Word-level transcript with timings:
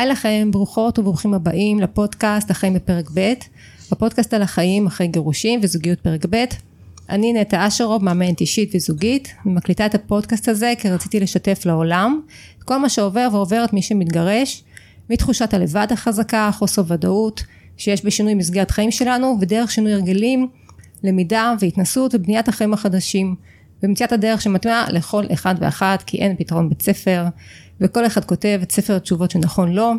היי 0.00 0.08
לכם, 0.08 0.48
ברוכות 0.52 0.98
וברוכים 0.98 1.34
הבאים 1.34 1.80
לפודקאסט 1.80 2.50
החיים 2.50 2.74
בפרק 2.74 3.10
ב', 3.14 3.32
הפודקאסט 3.92 4.34
על 4.34 4.42
החיים 4.42 4.86
אחרי 4.86 5.06
גירושים 5.06 5.60
וזוגיות 5.62 6.00
פרק 6.00 6.26
ב'. 6.30 6.44
אני 7.08 7.32
נטע 7.32 7.66
אשרוב, 7.66 8.04
מאמנת 8.04 8.40
אישית 8.40 8.70
וזוגית, 8.74 9.34
ומקליטה 9.46 9.86
את 9.86 9.94
הפודקאסט 9.94 10.48
הזה 10.48 10.72
כי 10.78 10.90
רציתי 10.90 11.20
לשתף 11.20 11.66
לעולם 11.66 12.20
את 12.58 12.62
כל 12.62 12.76
מה 12.76 12.88
שעובר 12.88 13.28
ועובר 13.32 13.64
את 13.64 13.72
מי 13.72 13.82
שמתגרש, 13.82 14.64
מתחושת 15.10 15.54
הלבד 15.54 15.86
החזקה, 15.90 16.50
חוסר 16.52 16.82
ודאות, 16.86 17.42
שיש 17.76 18.04
בשינוי 18.04 18.34
מסגרת 18.34 18.70
חיים 18.70 18.90
שלנו, 18.90 19.36
ודרך 19.40 19.70
שינוי 19.70 19.92
הרגלים, 19.92 20.48
למידה 21.04 21.54
והתנסות 21.60 22.14
ובניית 22.14 22.48
החיים 22.48 22.74
החדשים, 22.74 23.34
ומציאת 23.82 24.12
הדרך 24.12 24.42
שמתאימה 24.42 24.86
לכל 24.90 25.24
אחד 25.32 25.54
ואחת, 25.58 26.02
כי 26.02 26.18
אין 26.18 26.36
פתרון 26.36 26.68
בית 26.68 26.82
ספר, 26.82 27.24
וכל 27.80 28.06
אחד 28.06 28.24
כותב 28.24 28.58
את 28.62 28.72
ספר 28.72 28.96
התשובות 28.96 29.30
שנכון 29.30 29.72
לו. 29.72 29.92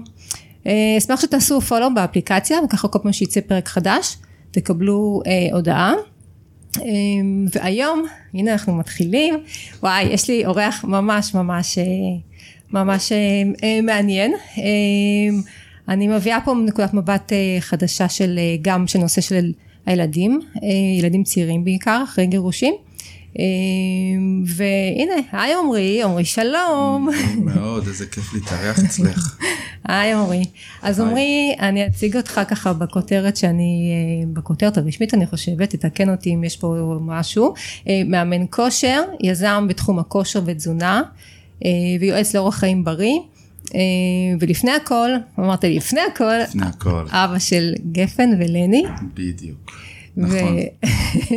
אה, 0.68 0.96
אשמח 0.98 1.22
שתעשו 1.22 1.62
פולו 1.62 1.94
באפליקציה, 1.94 2.58
וככה 2.66 2.88
כל 2.88 3.00
פעם 3.04 3.14
שיצא 3.14 3.42
פרק 3.42 3.68
חדש, 3.68 4.18
תקבלו 4.52 5.22
אה, 5.28 5.48
הודעה. 5.54 5.94
אה, 6.78 6.84
והיום, 7.54 8.06
הנה 8.34 8.52
אנחנו 8.52 8.76
מתחילים, 8.76 9.36
וואי, 9.84 10.04
יש 10.04 10.30
לי 10.30 10.46
אורח 10.46 10.84
ממש 10.84 11.34
ממש 11.34 11.78
אה, 11.78 11.84
ממש 12.72 13.12
מעניין. 13.84 14.34
אני 15.88 16.08
מביאה 16.08 16.40
פה 16.46 16.54
נקודת 16.66 16.94
מבט 16.94 17.32
חדשה 17.60 18.10
של 18.10 18.40
גם 18.62 18.88
של 18.88 19.00
נושא 19.00 19.22
של 19.22 19.52
הילדים, 19.86 20.40
ילדים 21.00 21.24
צעירים 21.24 21.64
בעיקר, 21.64 22.02
אחרי 22.04 22.28
גירושים. 22.28 22.74
אמ, 23.40 24.44
והנה, 24.46 25.14
היי 25.32 25.54
עמרי, 25.54 26.04
עמרי 26.04 26.26
שלום. 26.26 27.10
מאוד, 27.46 27.88
איזה 27.88 28.06
כיף 28.06 28.34
להתארח 28.34 28.80
אצלך. 28.80 29.38
היי 29.88 30.14
עמרי. 30.14 30.44
אז 30.82 31.00
עמרי, 31.00 31.56
אני 31.60 31.88
אציג 31.88 32.18
אותך 32.18 32.42
ככה 32.48 32.74
בכותרת 32.74 33.38
שאני, 33.38 33.92
אה, 33.92 34.28
בכותרת 34.34 34.78
הרשמית 34.78 35.14
אני 35.14 35.28
חושבת, 35.28 35.70
תתקן 35.70 36.10
אותי 36.10 36.34
אם 36.34 36.44
יש 36.44 36.58
פה 36.58 36.98
משהו. 37.02 37.54
אה, 37.88 38.02
מאמן 38.06 38.46
כושר, 38.50 39.02
יזם 39.20 39.66
בתחום 39.70 40.00
הכושר 40.00 40.42
ותזונה, 40.46 41.02
אה, 41.66 41.70
ויועץ 42.00 42.36
לאורח 42.36 42.56
חיים 42.56 42.84
בריא. 42.84 43.20
ולפני 44.40 44.72
הכל, 44.72 45.10
אמרת 45.40 45.64
לי 45.64 45.76
לפני 45.76 46.02
הכל, 46.12 46.38
לפני 46.44 46.66
הכל, 46.66 47.06
אבא 47.10 47.40
של 47.40 47.74
גפן 47.92 48.30
ולני. 48.40 48.84
בדיוק. 49.14 49.72
נכון. 50.18 50.58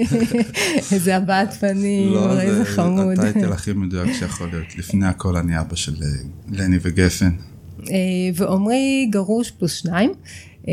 איזה 0.92 1.16
הבעת 1.16 1.52
פנים, 1.52 2.12
לא, 2.12 2.40
איזה 2.40 2.64
חמוד. 2.64 3.16
זה 3.16 3.28
הטייטל 3.28 3.52
הכי 3.52 3.72
מדויק 3.72 4.12
שיכול 4.12 4.48
להיות. 4.52 4.78
לפני 4.78 5.06
הכל 5.06 5.36
אני 5.36 5.60
אבא 5.60 5.76
של 5.76 5.94
אה, 6.02 6.08
לני 6.50 6.76
וגפן. 6.82 7.30
אה, 7.90 7.96
ועומרי 8.34 9.08
גרוש 9.10 9.50
פלוס 9.50 9.72
שניים. 9.72 10.12
אה, 10.68 10.72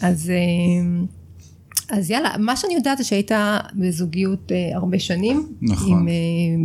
אז, 0.00 0.32
אז 1.90 2.10
יאללה, 2.10 2.30
מה 2.38 2.56
שאני 2.56 2.74
יודעת 2.74 2.98
זה 2.98 3.04
שהיית 3.04 3.30
בזוגיות 3.74 4.52
הרבה 4.74 4.98
שנים. 4.98 5.46
נכון. 5.62 5.98
עם, 5.98 6.08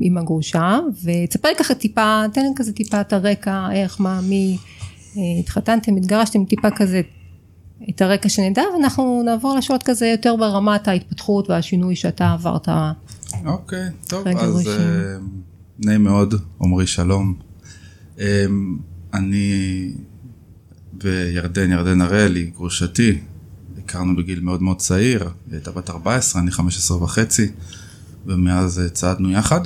עם 0.01 0.17
הגרושה, 0.17 0.79
ותספר 1.03 1.49
לי 1.49 1.55
ככה 1.55 1.73
טיפה, 1.73 2.23
תן 2.33 2.41
לי 2.41 2.47
כזה 2.55 2.73
טיפה 2.73 3.01
את 3.01 3.13
הרקע, 3.13 3.67
איך, 3.71 4.01
מה, 4.01 4.21
מי, 4.21 4.57
התחתנתם, 5.39 5.95
התגרשתם, 5.95 6.45
טיפה 6.45 6.71
כזה 6.71 7.01
את 7.89 8.01
הרקע 8.01 8.29
שנדע, 8.29 8.61
ואנחנו 8.73 9.23
נעבור 9.25 9.55
לשאלות 9.57 9.83
כזה 9.83 10.07
יותר 10.07 10.35
ברמת 10.35 10.87
ההתפתחות 10.87 11.49
והשינוי 11.49 11.95
שאתה 11.95 12.33
עברת. 12.33 12.69
אוקיי, 13.45 13.87
okay, 13.87 14.09
טוב, 14.09 14.27
אז 14.27 14.67
uh, 14.67 14.69
נעים 15.79 16.03
מאוד, 16.03 16.33
עמרי 16.61 16.87
שלום. 16.87 17.33
Um, 18.17 18.21
אני 19.13 19.91
וירדן, 21.03 21.71
ירדן 21.71 22.01
הראל, 22.01 22.35
היא 22.35 22.51
גרושתי, 22.53 23.19
הכרנו 23.77 24.15
בגיל 24.15 24.39
מאוד 24.39 24.61
מאוד 24.61 24.77
צעיר, 24.77 25.23
היא 25.23 25.29
הייתה 25.51 25.71
בת 25.71 25.89
14, 25.89 26.41
אני 26.41 26.51
15 26.51 27.03
וחצי, 27.03 27.51
ומאז 28.25 28.81
צעדנו 28.93 29.31
יחד. 29.31 29.61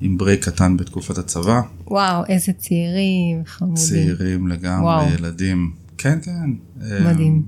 עם 0.00 0.18
ברייק 0.18 0.44
קטן 0.44 0.76
בתקופת 0.76 1.18
הצבא. 1.18 1.60
וואו, 1.86 2.24
איזה 2.28 2.52
צעירים, 2.52 3.42
חמודים. 3.46 3.74
צעירים 3.76 4.48
לגמרי, 4.48 4.84
וואו. 4.84 5.12
ילדים. 5.14 5.72
כן, 6.00 6.18
כן. 6.22 6.50
מדהים. 7.04 7.32
אמ, 7.34 7.42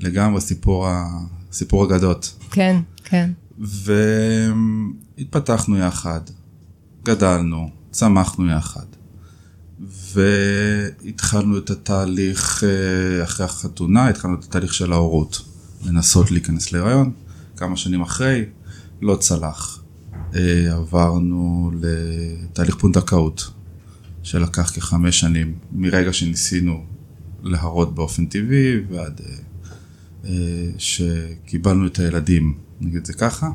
לגמרי 0.00 0.40
סיפור, 0.40 0.86
סיפור 1.52 1.84
אגדות. 1.84 2.38
כן, 2.50 2.76
כן. 3.04 3.30
והתפתחנו 5.18 5.78
יחד, 5.78 6.20
גדלנו, 7.04 7.70
צמחנו 7.90 8.50
יחד. 8.50 8.86
והתחלנו 10.12 11.58
את 11.58 11.70
התהליך 11.70 12.64
אה, 12.64 13.24
אחרי 13.24 13.46
החתונה, 13.46 14.08
התחלנו 14.08 14.34
את 14.34 14.44
התהליך 14.44 14.74
של 14.74 14.92
ההורות. 14.92 15.42
לנסות 15.86 16.30
להיכנס 16.30 16.72
להיריון, 16.72 17.12
כמה 17.56 17.76
שנים 17.76 18.02
אחרי, 18.02 18.44
לא 19.02 19.16
צלח. 19.16 19.82
אה, 20.34 20.72
עברנו 20.72 21.70
לתהליך 21.80 22.76
פונדקאות, 22.76 23.50
שלקח 24.22 24.70
כחמש 24.74 25.20
שנים, 25.20 25.54
מרגע 25.72 26.12
שניסינו 26.12 26.84
להרות 27.42 27.94
באופן 27.94 28.26
טבעי 28.26 28.76
ועד 28.90 29.20
אה, 29.26 29.34
אה, 30.24 30.66
שקיבלנו 30.78 31.86
את 31.86 31.98
הילדים, 31.98 32.54
נגיד 32.80 33.04
זה 33.04 33.12
ככה. 33.12 33.48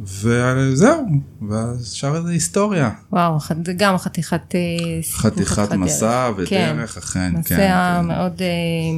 וזהו, 0.00 1.06
והשאר 1.48 2.22
זה 2.22 2.30
היסטוריה. 2.30 2.90
וואו, 3.12 3.38
זה 3.64 3.72
גם 3.72 3.98
חתיכת 3.98 4.54
אה, 4.54 5.00
חתיכת 5.12 5.72
מסע 5.72 6.30
ודרך, 6.36 6.48
כן, 6.48 6.76
אכן, 6.98 7.32
כן. 7.44 7.56
מסע 7.56 8.02
כן. 8.02 8.96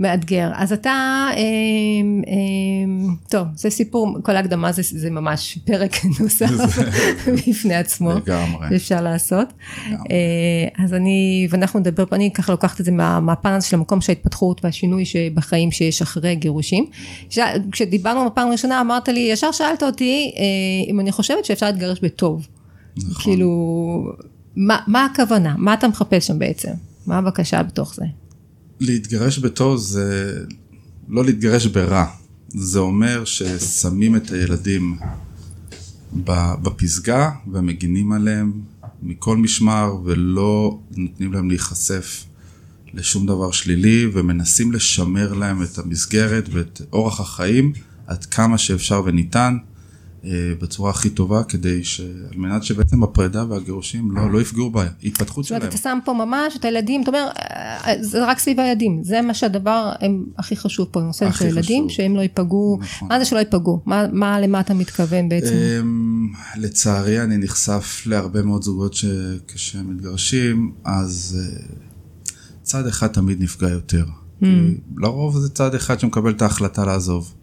מאתגר. 0.00 0.50
אז 0.54 0.72
אתה, 0.72 0.90
אה, 0.90 1.36
אה, 1.36 3.12
טוב, 3.28 3.46
זה 3.54 3.70
סיפור, 3.70 4.16
כל 4.22 4.36
ההקדמה 4.36 4.72
זה, 4.72 4.82
זה 4.84 5.10
ממש 5.10 5.58
פרק 5.64 5.96
נוסף 6.20 6.50
בפני 7.26 7.74
עצמו. 7.74 8.12
לגמרי. 8.12 8.68
שאפשר 8.70 9.00
לעשות. 9.00 9.48
לגמרי. 9.88 10.06
אה, 10.10 10.84
אז 10.84 10.94
אני, 10.94 11.48
ואנחנו 11.50 11.80
נדבר, 11.80 12.04
אני 12.12 12.30
ככה 12.30 12.52
לוקחת 12.52 12.80
את 12.80 12.84
זה 12.84 12.92
מה, 12.92 13.20
מהפן 13.20 13.52
הזה 13.52 13.66
של 13.66 13.76
המקום 13.76 14.00
של 14.00 14.12
ההתפתחות 14.12 14.64
והשינוי 14.64 15.04
שבחיים 15.04 15.70
שיש 15.70 16.02
אחרי 16.02 16.34
גירושים. 16.34 16.86
כשדיברנו 17.72 18.30
בפעם 18.30 18.48
הראשונה 18.48 18.80
אמרת 18.80 19.08
לי, 19.08 19.20
ישר 19.20 19.52
שאלת 19.52 19.82
אותי 19.82 20.32
אה, 20.36 20.90
אם 20.90 21.00
אני 21.00 21.12
חושבת 21.12 21.44
שאפשר 21.44 21.66
להתגרש 21.66 22.00
בטוב. 22.00 22.46
נכון. 22.96 23.22
כאילו, 23.22 23.50
מה, 24.56 24.78
מה 24.86 25.04
הכוונה? 25.04 25.54
מה 25.58 25.74
אתה 25.74 25.88
מחפש 25.88 26.26
שם 26.26 26.38
בעצם? 26.38 26.72
מה 27.06 27.18
הבקשה 27.18 27.62
בתוך 27.62 27.94
זה? 27.94 28.04
להתגרש 28.80 29.38
בטוב 29.38 29.76
זה 29.76 30.38
לא 31.08 31.24
להתגרש 31.24 31.66
ברע, 31.66 32.06
זה 32.48 32.78
אומר 32.78 33.24
ששמים 33.24 34.16
את 34.16 34.30
הילדים 34.30 34.96
בפסגה 36.62 37.30
ומגינים 37.52 38.12
עליהם 38.12 38.52
מכל 39.02 39.36
משמר 39.36 39.96
ולא 40.04 40.78
נותנים 40.96 41.32
להם 41.32 41.48
להיחשף 41.48 42.24
לשום 42.94 43.26
דבר 43.26 43.50
שלילי 43.50 44.06
ומנסים 44.12 44.72
לשמר 44.72 45.32
להם 45.32 45.62
את 45.62 45.78
המסגרת 45.78 46.48
ואת 46.52 46.80
אורח 46.92 47.20
החיים 47.20 47.72
עד 48.06 48.24
כמה 48.24 48.58
שאפשר 48.58 49.02
וניתן 49.04 49.56
בצורה 50.60 50.90
הכי 50.90 51.10
טובה 51.10 51.44
כדי 51.44 51.84
ש... 51.84 52.00
על 52.00 52.36
מנת 52.36 52.62
שבעצם 52.62 53.02
הפרידה 53.02 53.44
והגירושים 53.48 54.10
לא, 54.10 54.30
לא 54.30 54.40
יפגעו 54.40 54.70
בהתפתחות 54.70 55.44
שלהם. 55.44 55.60
זאת 55.60 55.66
אומרת, 55.66 55.74
אתה 55.74 55.82
שם 55.82 55.98
פה 56.04 56.12
ממש 56.12 56.56
את 56.56 56.64
הילדים, 56.64 57.02
אתה 57.02 57.10
אומר, 57.10 57.28
אה, 57.38 57.94
זה 58.00 58.26
רק 58.26 58.38
סביב 58.38 58.60
הילדים, 58.60 59.04
זה 59.04 59.22
מה 59.22 59.34
שהדבר 59.34 59.92
הם, 60.00 60.24
הכי 60.38 60.56
חשוב 60.56 60.88
פה, 60.90 61.00
נושא 61.00 61.32
של 61.32 61.44
הילדים, 61.44 61.88
שהם 61.88 62.16
לא 62.16 62.20
ייפגעו, 62.20 62.78
נכון. 62.80 63.08
מה 63.08 63.18
זה 63.18 63.24
שלא 63.24 63.38
ייפגעו? 63.38 63.80
מה, 63.86 64.06
מה, 64.12 64.40
למה 64.40 64.60
אתה 64.60 64.74
מתכוון 64.74 65.28
בעצם? 65.28 65.54
אמ, 65.54 66.28
לצערי 66.56 67.22
אני 67.22 67.38
נחשף 67.38 68.02
להרבה 68.06 68.42
מאוד 68.42 68.62
זוגות 68.62 68.94
שכשהם 68.94 69.94
מתגרשים, 69.94 70.72
אז 70.84 71.38
אה, 71.40 71.74
צד 72.62 72.86
אחד 72.86 73.06
תמיד 73.06 73.42
נפגע 73.42 73.68
יותר. 73.68 74.04
Mm. 74.42 74.46
לרוב 74.96 75.38
זה 75.38 75.48
צד 75.48 75.74
אחד 75.74 76.00
שמקבל 76.00 76.30
את 76.30 76.42
ההחלטה 76.42 76.84
לעזוב. 76.84 77.34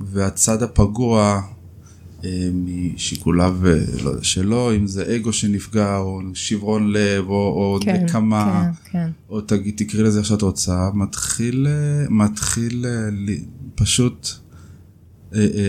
והצד 0.00 0.62
הפגוע 0.62 1.20
אה, 1.22 1.40
משיקוליו 2.52 3.56
אה, 3.66 3.78
לא 4.04 4.22
שלו, 4.22 4.76
אם 4.76 4.86
זה 4.86 5.16
אגו 5.16 5.32
שנפגע, 5.32 5.96
או 5.96 6.20
שברון 6.34 6.92
לב, 6.92 7.28
או, 7.28 7.34
או 7.34 7.78
כן, 7.82 8.04
נקמה, 8.04 8.70
כן, 8.84 8.90
כן. 8.92 9.10
או 9.28 9.40
תגיד, 9.40 9.74
תקראי 9.76 10.02
לזה 10.02 10.18
איך 10.18 10.26
שאת 10.26 10.42
רוצה, 10.42 10.90
מתחיל, 10.94 11.66
אה, 11.66 12.06
מתחיל 12.10 12.86
פשוט 13.74 14.28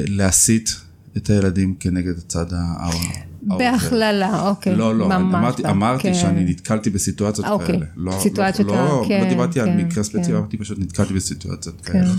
להסית 0.08 0.76
את 1.18 1.30
הילדים 1.30 1.76
כנגד 1.80 2.18
הצד 2.18 2.46
האחר. 2.52 3.32
בהכללה, 3.42 4.50
אוקיי. 4.50 4.76
לא, 4.76 4.96
לא, 4.96 5.08
ממש 5.08 5.36
אמרתי, 5.36 5.64
לא, 5.64 5.70
אמרתי 5.70 6.04
כן. 6.04 6.14
שאני 6.14 6.46
נתקלתי 6.46 6.90
בסיטואציות 6.90 7.48
אוקיי. 7.48 7.68
כאלה. 7.68 7.86
לא, 7.96 8.20
סיטואציות, 8.22 8.68
לא, 8.68 8.76
לא, 8.76 9.06
כן, 9.08 9.24
לא 9.24 9.30
דיברתי 9.30 9.54
כן, 9.54 9.70
על 9.70 9.84
מקרה 9.84 10.04
ספציפי, 10.04 10.28
כן. 10.28 10.36
אמרתי 10.36 10.58
פשוט 10.58 10.80
נתקלתי 10.80 11.14
בסיטואציות 11.14 11.82
כן. 11.82 11.94
כאלה. 11.94 12.12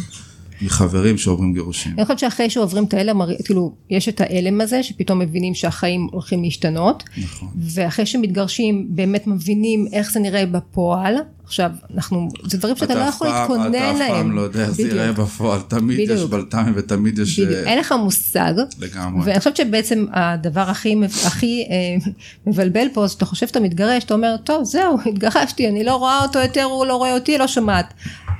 מחברים 0.62 1.18
שעוברים 1.18 1.52
גירושים. 1.52 1.92
אני 1.96 2.04
חושבת 2.04 2.18
שאחרי 2.18 2.50
שעוברים 2.50 2.84
את 2.84 2.94
ההלם, 2.94 3.20
כאילו, 3.44 3.74
יש 3.90 4.08
את 4.08 4.20
ההלם 4.20 4.60
הזה, 4.60 4.82
שפתאום 4.82 5.18
מבינים 5.18 5.54
שהחיים 5.54 6.08
הולכים 6.12 6.42
להשתנות. 6.42 7.04
נכון. 7.22 7.48
ואחרי 7.74 8.06
שמתגרשים, 8.06 8.86
באמת 8.88 9.26
מבינים 9.26 9.86
איך 9.92 10.12
זה 10.12 10.20
נראה 10.20 10.46
בפועל. 10.46 11.14
עכשיו, 11.44 11.70
אנחנו, 11.94 12.28
זה 12.44 12.58
דברים 12.58 12.76
שאתה 12.76 12.94
לא 12.94 13.00
יכול 13.00 13.28
להתכונן 13.28 13.72
להם. 13.72 13.96
אתה 13.96 14.04
אף 14.04 14.10
פעם 14.10 14.32
לא 14.32 14.40
יודע 14.40 14.62
איך 14.62 14.70
זה. 14.70 14.82
ייראה 14.82 15.12
בפועל, 15.12 15.60
תמיד 15.60 15.98
יש 15.98 16.10
בדיוק. 16.10 16.30
בלת"מים 16.30 16.72
ותמיד 16.76 17.18
יש... 17.18 17.40
בדיוק, 17.40 17.58
אה, 17.58 17.70
אין 17.70 17.78
לך 17.78 17.92
מושג. 17.92 18.54
לגמרי. 18.78 19.22
ואני 19.24 19.38
חושבת 19.38 19.56
שבעצם 19.56 20.06
הדבר 20.12 20.60
הכי, 20.60 20.96
הכי 21.26 21.64
אה, 21.70 22.10
מבלבל 22.46 22.86
פה, 22.92 23.06
זה 23.06 23.12
שאתה 23.12 23.24
חושב 23.24 23.46
שאתה 23.46 23.60
מתגרש, 23.60 24.04
אתה 24.04 24.14
אומר, 24.14 24.36
טוב, 24.44 24.64
זהו, 24.64 24.98
התגרשתי, 25.06 25.68
אני 25.68 25.84
לא 25.84 25.96
רואה 25.96 26.22
אותו 26.22 26.38
יותר, 26.38 26.62
הוא 26.62 26.86
לא 26.86 26.96
רואה 26.96 27.14
אותי, 27.14 27.38
לא 27.38 27.46
שומעת. 27.46 27.94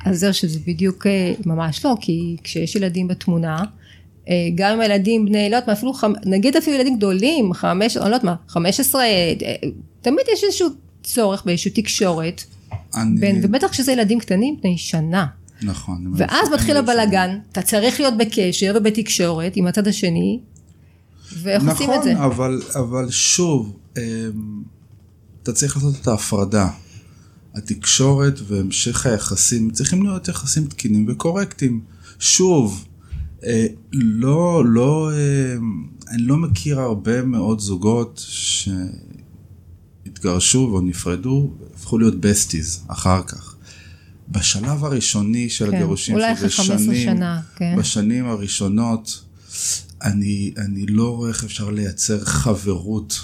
אז 0.05 0.19
זהו, 0.21 0.35
שזה 0.35 0.59
בדיוק 0.67 1.07
אה, 1.07 1.33
ממש 1.47 1.85
לא, 1.85 1.95
כי 2.01 2.37
כשיש 2.45 2.77
ילדים 2.77 3.09
בתמונה, 3.09 3.65
אה, 4.29 4.35
גם 4.55 4.73
אם 4.73 4.81
הילדים 4.81 5.25
בני, 5.27 5.39
לא 5.51 5.57
יודעת 5.57 5.67
מה, 5.67 5.73
אפילו, 5.73 5.93
נגיד 6.27 6.57
אפילו 6.57 6.77
ילדים 6.77 6.97
גדולים, 6.97 7.53
חמש, 7.53 7.97
אני 7.97 8.03
לא 8.03 8.09
יודעת 8.09 8.25
מה, 8.25 8.35
חמש 8.49 8.81
עשרה, 8.81 9.05
אה, 9.05 9.33
תמיד 10.03 10.25
יש 10.33 10.45
איזשהו 10.45 10.69
צורך 11.03 11.45
באיזושהי 11.45 11.71
תקשורת, 11.71 12.45
אני- 12.97 13.21
בין, 13.21 13.41
ובטח 13.43 13.69
כשזה 13.69 13.93
ילדים 13.93 14.19
קטנים, 14.21 14.57
בני 14.63 14.79
שנה. 14.79 15.27
נכון. 15.63 16.13
ואז. 16.17 16.49
מתחיל. 16.55 16.77
הבלגן, 16.77 17.39
אתה 17.53 17.63
צריך 17.63 18.01
להיות 18.01 18.15
בקשר 18.17 18.75
ובתקשורת 18.77 19.53
עם 19.57 19.67
הצד 19.67 19.87
השני, 19.89 20.39
ואיך 21.43 21.63
עושים 21.69 21.91
את 21.93 22.03
זה? 22.03 22.13
נכון, 22.15 22.25
אבל, 22.25 22.63
אבל 22.75 23.11
שוב, 23.11 23.77
אתה 25.43 25.53
צריך 25.53 25.77
לעשות 25.77 25.95
את 26.03 26.07
ההפרדה. 26.07 26.69
התקשורת 27.55 28.41
והמשך 28.47 29.07
היחסים 29.07 29.71
צריכים 29.71 30.03
להיות 30.03 30.29
יחסים 30.29 30.67
תקינים 30.67 31.07
וקורקטים. 31.09 31.81
שוב, 32.19 32.85
אה, 33.45 33.67
לא, 33.93 34.65
לא, 34.67 35.11
אה, 35.13 35.57
אני 36.09 36.23
לא 36.23 36.37
מכיר 36.37 36.81
הרבה 36.81 37.23
מאוד 37.23 37.61
זוגות 37.61 38.25
שהתגרשו 40.05 40.71
או 40.73 40.81
נפרדו, 40.81 41.51
הפכו 41.75 41.99
להיות 41.99 42.21
בסטיז 42.21 42.85
אחר 42.89 43.23
כך. 43.23 43.57
בשלב 44.29 44.85
הראשוני 44.85 45.51
של 45.51 45.71
כן, 45.71 45.75
הגירושים, 45.75 46.15
אולי 46.15 46.33
אחרי 46.33 46.51
15 46.51 46.79
שנים, 46.79 47.05
שנה, 47.05 47.41
כן. 47.57 47.75
בשנים 47.79 48.27
הראשונות, 48.27 49.25
אני, 50.03 50.55
אני 50.59 50.87
לא 50.87 51.17
רואה 51.17 51.29
איך 51.29 51.45
אפשר 51.45 51.71
לייצר 51.71 52.25
חברות, 52.25 53.21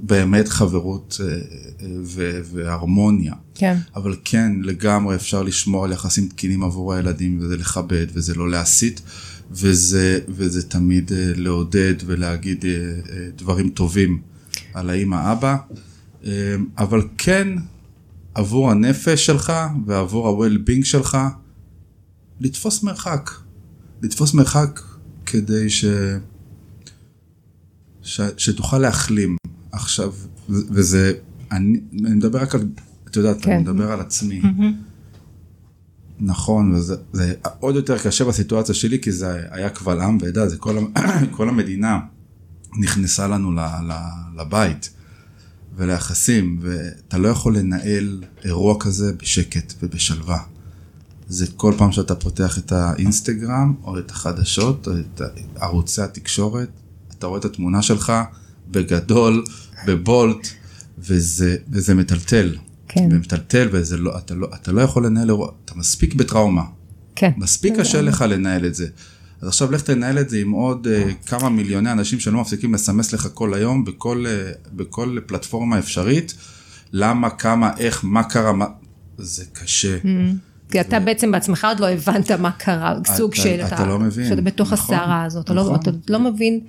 באמת 0.00 0.48
חברות 0.48 1.20
אה, 1.20 1.34
אה, 1.82 2.40
והרמוניה. 2.52 3.34
כן. 3.54 3.76
אבל 3.96 4.16
כן, 4.24 4.52
לגמרי 4.62 5.14
אפשר 5.14 5.42
לשמור 5.42 5.84
על 5.84 5.92
יחסים 5.92 6.28
תקינים 6.28 6.62
עבור 6.62 6.94
הילדים, 6.94 7.38
וזה 7.40 7.56
לכבד, 7.56 8.06
וזה 8.12 8.34
לא 8.34 8.50
להסית, 8.50 9.00
וזה, 9.50 10.18
וזה 10.28 10.68
תמיד 10.68 11.12
אה, 11.12 11.32
לעודד 11.36 11.94
ולהגיד 12.06 12.64
דברים 13.36 13.68
טובים 13.68 14.20
על 14.74 14.90
האמא 14.90 15.32
אבא, 15.32 15.56
אבל 16.78 17.02
כן, 17.18 17.48
עבור 18.34 18.70
הנפש 18.70 19.26
שלך 19.26 19.52
ועבור 19.86 20.28
ה-well-being 20.28 20.84
שלך, 20.84 21.18
לתפוס 22.40 22.82
מרחק. 22.82 23.30
לתפוס 24.02 24.34
מרחק 24.34 24.80
כדי 25.26 25.70
ש... 25.70 25.84
ש... 28.02 28.20
שתוכל 28.36 28.78
להחלים. 28.78 29.36
עכשיו, 29.76 30.12
וזה, 30.48 31.12
אני, 31.52 31.80
אני 31.92 32.14
מדבר 32.14 32.42
רק 32.42 32.54
על, 32.54 32.68
את 33.08 33.16
יודעת, 33.16 33.42
כן. 33.42 33.50
אני 33.50 33.62
מדבר 33.62 33.92
על 33.92 34.00
עצמי. 34.00 34.42
נכון, 36.20 36.72
וזה 36.74 36.96
זה 37.12 37.34
עוד 37.60 37.74
יותר 37.74 37.98
קשה 37.98 38.24
בסיטואציה 38.24 38.74
שלי, 38.74 39.00
כי 39.00 39.12
זה 39.12 39.42
היה 39.50 39.70
קבל 39.70 40.00
עם 40.00 40.18
ועדה, 40.20 40.48
זה 40.48 40.56
כל, 40.56 40.78
כל 41.36 41.48
המדינה 41.48 42.00
נכנסה 42.78 43.26
לנו 43.26 43.52
ל, 43.52 43.60
ל, 43.60 43.92
לבית 44.40 44.90
וליחסים, 45.76 46.58
ואתה 46.60 47.18
לא 47.18 47.28
יכול 47.28 47.58
לנהל 47.58 48.22
אירוע 48.44 48.76
כזה 48.80 49.12
בשקט 49.12 49.74
ובשלווה. 49.82 50.38
זה 51.28 51.46
כל 51.56 51.74
פעם 51.78 51.92
שאתה 51.92 52.14
פותח 52.14 52.58
את 52.58 52.72
האינסטגרם, 52.72 53.74
או 53.84 53.98
את 53.98 54.10
החדשות, 54.10 54.88
או 54.88 54.92
את 54.92 55.20
ערוצי 55.56 56.02
התקשורת, 56.02 56.68
אתה 57.18 57.26
רואה 57.26 57.38
את 57.38 57.44
התמונה 57.44 57.82
שלך 57.82 58.12
בגדול, 58.70 59.44
בבולט, 59.86 60.48
וזה, 60.98 61.56
וזה 61.70 61.94
מטלטל. 61.94 62.56
כן. 62.88 63.08
ומטלטל, 63.12 63.68
וזה 63.72 63.96
לא, 63.96 64.18
אתה, 64.18 64.34
לא, 64.34 64.48
אתה 64.54 64.72
לא 64.72 64.80
יכול 64.80 65.06
לנהל 65.06 65.28
אירוע, 65.28 65.50
אתה 65.64 65.72
מספיק 65.76 66.14
בטראומה. 66.14 66.62
כן. 67.16 67.30
מספיק 67.36 67.74
קשה 67.78 68.00
לך 68.02 68.24
לנהל 68.28 68.66
את 68.66 68.74
זה. 68.74 68.86
אז 69.40 69.48
עכשיו 69.48 69.72
לך 69.72 69.80
תנהל 69.82 70.18
את 70.18 70.30
זה 70.30 70.38
עם 70.38 70.50
עוד 70.50 70.86
uh, 70.86 71.26
כמה 71.28 71.48
מיליוני 71.48 71.92
אנשים 71.92 72.20
שלא 72.20 72.40
מפסיקים 72.40 72.74
לסמס 72.74 73.12
לך 73.12 73.28
כל 73.34 73.54
היום, 73.54 73.84
בכל, 73.84 74.24
uh, 74.26 74.68
בכל 74.72 75.18
פלטפורמה 75.26 75.78
אפשרית, 75.78 76.34
למה, 76.92 77.30
כמה, 77.30 77.70
איך, 77.78 78.00
מה 78.04 78.22
קרה, 78.22 78.52
מה... 78.52 78.66
זה 79.18 79.44
קשה. 79.52 79.98
כי 80.70 80.80
אתה 80.80 81.00
בעצם 81.00 81.32
בעצמך 81.32 81.64
עוד 81.68 81.80
לא 81.80 81.88
הבנת 81.88 82.30
מה 82.30 82.50
קרה, 82.52 82.94
סוג 83.16 83.32
אתה- 83.32 83.42
של... 83.42 83.60
אתה 83.66 83.86
לא 83.86 83.98
מבין. 83.98 84.28
שאתה 84.28 84.40
בתוך 84.40 84.72
נכון, 84.72 84.94
הסערה 84.96 85.24
הזאת, 85.24 85.44
אתה 85.44 85.54
לא- 85.54 85.62
נכון. 85.62 85.76
אתה 85.80 85.90
לא 86.08 86.18
מבין 86.20 86.60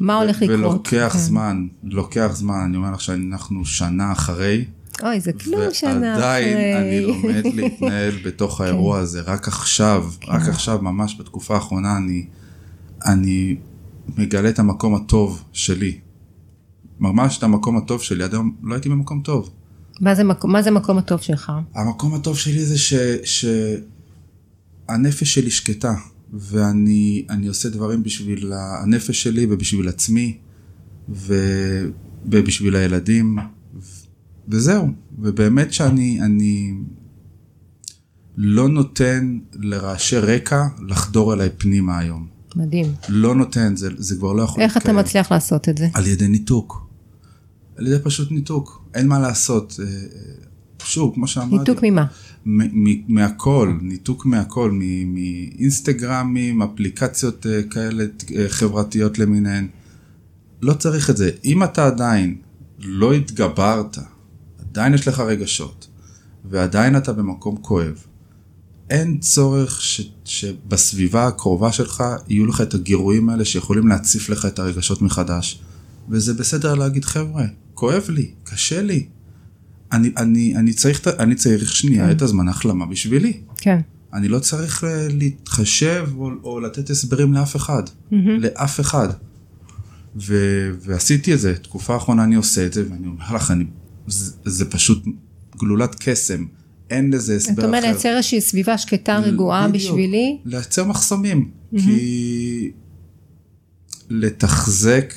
מה 0.00 0.14
הולך 0.16 0.42
לקרות. 0.42 0.58
ולוקח 0.58 1.10
כן. 1.12 1.18
זמן, 1.18 1.66
לוקח 1.84 2.30
זמן, 2.34 2.54
אני 2.68 2.76
אומר 2.76 2.90
לך 2.90 3.00
שאנחנו 3.00 3.64
שנה 3.64 4.12
אחרי, 4.12 4.64
אוי, 5.02 5.20
זה 5.20 5.32
כלום 5.32 5.60
שנה 5.72 5.92
ועדיין 6.14 6.56
אני 6.56 7.00
אחרי. 7.00 7.22
לומד 7.22 7.42
להתנהל 7.56 8.14
בתוך 8.24 8.60
האירוע 8.60 8.98
הזה, 8.98 9.20
רק 9.20 9.48
עכשיו, 9.48 10.10
רק 10.28 10.48
עכשיו, 10.48 10.78
ממש 10.82 11.16
בתקופה 11.20 11.54
האחרונה, 11.54 11.96
אני, 11.96 12.26
אני 13.06 13.56
מגלה 14.18 14.48
את 14.48 14.58
המקום 14.58 14.94
הטוב 14.94 15.42
שלי. 15.52 15.98
ממש 17.00 17.38
את 17.38 17.42
המקום 17.42 17.76
הטוב 17.76 18.02
שלי, 18.02 18.24
עד 18.24 18.32
היום 18.32 18.56
לא 18.62 18.74
הייתי 18.74 18.88
במקום 18.88 19.20
טוב. 19.20 19.50
מה 20.00 20.14
זה 20.14 20.24
מקום- 20.24 20.52
מה 20.52 20.62
זה 20.62 20.70
המקום 20.70 20.98
הטוב 20.98 21.20
שלך? 21.20 21.52
המקום 21.74 22.14
הטוב 22.14 22.38
שלי 22.38 22.64
זה 22.64 22.78
ש, 22.78 22.94
שהנפש 24.88 25.34
שלי 25.34 25.50
שקטה, 25.50 25.94
ואני 26.38 27.26
אני 27.30 27.46
עושה 27.46 27.68
דברים 27.68 28.02
בשביל 28.02 28.52
הנפש 28.52 29.22
שלי 29.22 29.46
ובשביל 29.50 29.88
עצמי, 29.88 30.38
ובשביל 32.26 32.76
הילדים, 32.76 33.38
וזהו. 34.48 34.88
ובאמת 35.18 35.72
שאני 35.72 36.22
אני 36.22 36.74
לא 38.36 38.68
נותן 38.68 39.38
לרעשי 39.54 40.16
רקע 40.16 40.62
לחדור 40.88 41.34
אליי 41.34 41.48
פנימה 41.58 41.98
היום. 41.98 42.26
מדהים. 42.56 42.94
לא 43.08 43.34
נותן, 43.34 43.76
זה, 43.76 43.88
זה 43.96 44.16
כבר 44.16 44.32
לא 44.32 44.42
יכול 44.42 44.62
איך 44.62 44.72
אתה 44.72 44.78
להתקיים. 44.78 44.98
מצליח 44.98 45.32
לעשות 45.32 45.68
את 45.68 45.78
זה? 45.78 45.88
על 45.94 46.06
ידי 46.06 46.28
ניתוק. 46.28 46.88
על 47.76 47.86
ידי 47.86 48.04
פשוט 48.04 48.30
ניתוק. 48.30 48.84
אין 48.94 49.08
מה 49.08 49.18
לעשות. 49.18 49.80
שוב, 50.84 51.14
כמו 51.14 51.26
שאמרתי. 51.26 51.58
ניתוק 51.58 51.78
ממה? 51.82 52.06
מהכל, 53.08 53.76
ניתוק 53.82 54.26
מהכל, 54.26 54.70
מאינסטגרמים, 55.06 56.62
אפליקציות 56.62 57.46
אה, 57.46 57.62
כאלה 57.70 58.04
אה, 58.36 58.44
חברתיות 58.48 59.18
למיניהן. 59.18 59.68
לא 60.62 60.72
צריך 60.72 61.10
את 61.10 61.16
זה. 61.16 61.30
אם 61.44 61.64
אתה 61.64 61.86
עדיין 61.86 62.36
לא 62.78 63.12
התגברת, 63.12 63.98
עדיין 64.60 64.94
יש 64.94 65.08
לך 65.08 65.20
רגשות, 65.20 65.88
ועדיין 66.44 66.96
אתה 66.96 67.12
במקום 67.12 67.56
כואב, 67.56 68.04
אין 68.90 69.18
צורך 69.18 69.80
ש, 69.80 70.10
שבסביבה 70.24 71.26
הקרובה 71.26 71.72
שלך 71.72 72.04
יהיו 72.28 72.46
לך 72.46 72.60
את 72.60 72.74
הגירויים 72.74 73.28
האלה 73.28 73.44
שיכולים 73.44 73.88
להציף 73.88 74.28
לך 74.28 74.46
את 74.46 74.58
הרגשות 74.58 75.02
מחדש. 75.02 75.60
וזה 76.08 76.34
בסדר 76.34 76.74
להגיד, 76.74 77.04
חבר'ה, 77.04 77.44
כואב 77.74 78.06
לי, 78.08 78.30
קשה 78.44 78.82
לי. 78.82 79.06
אני, 79.94 80.10
אני, 80.16 80.56
אני, 80.56 80.72
צריך, 80.72 81.08
אני 81.18 81.34
צריך 81.34 81.76
שנייה 81.76 82.10
את 82.10 82.22
הזמן 82.22 82.48
החלמה 82.48 82.86
בשבילי. 82.86 83.40
כן. 83.56 83.80
אני 84.12 84.28
לא 84.28 84.38
צריך 84.38 84.84
אה, 84.84 85.08
להתחשב 85.10 86.06
או, 86.16 86.30
או 86.44 86.60
לתת 86.60 86.90
הסברים 86.90 87.32
לאף 87.32 87.56
אחד. 87.56 87.82
לאף 88.12 88.80
אחד. 88.80 89.08
ו, 90.16 90.34
ועשיתי 90.80 91.34
את 91.34 91.40
זה, 91.40 91.54
תקופה 91.54 91.94
האחרונה 91.94 92.24
אני 92.24 92.34
עושה 92.34 92.66
את 92.66 92.72
זה, 92.72 92.84
ואני 92.90 93.06
אומר 93.06 93.34
לך, 93.34 93.50
אני, 93.50 93.64
זה, 94.06 94.32
זה 94.44 94.70
פשוט 94.70 95.04
גלולת 95.56 95.96
קסם. 95.98 96.44
אין 96.90 97.12
לזה 97.12 97.36
הסבר 97.36 97.52
אחר. 97.52 97.60
אתה 97.60 97.66
אומר 97.66 97.80
לייצר 97.80 98.16
איזושהי 98.16 98.40
סביבה 98.40 98.78
שקטה, 98.78 99.18
רגועה 99.18 99.68
בדיוק. 99.68 99.92
בשבילי? 99.92 100.38
לייצר 100.44 100.84
מחסומים, 100.84 101.50
כי 101.76 102.72
לתחזק, 104.10 105.14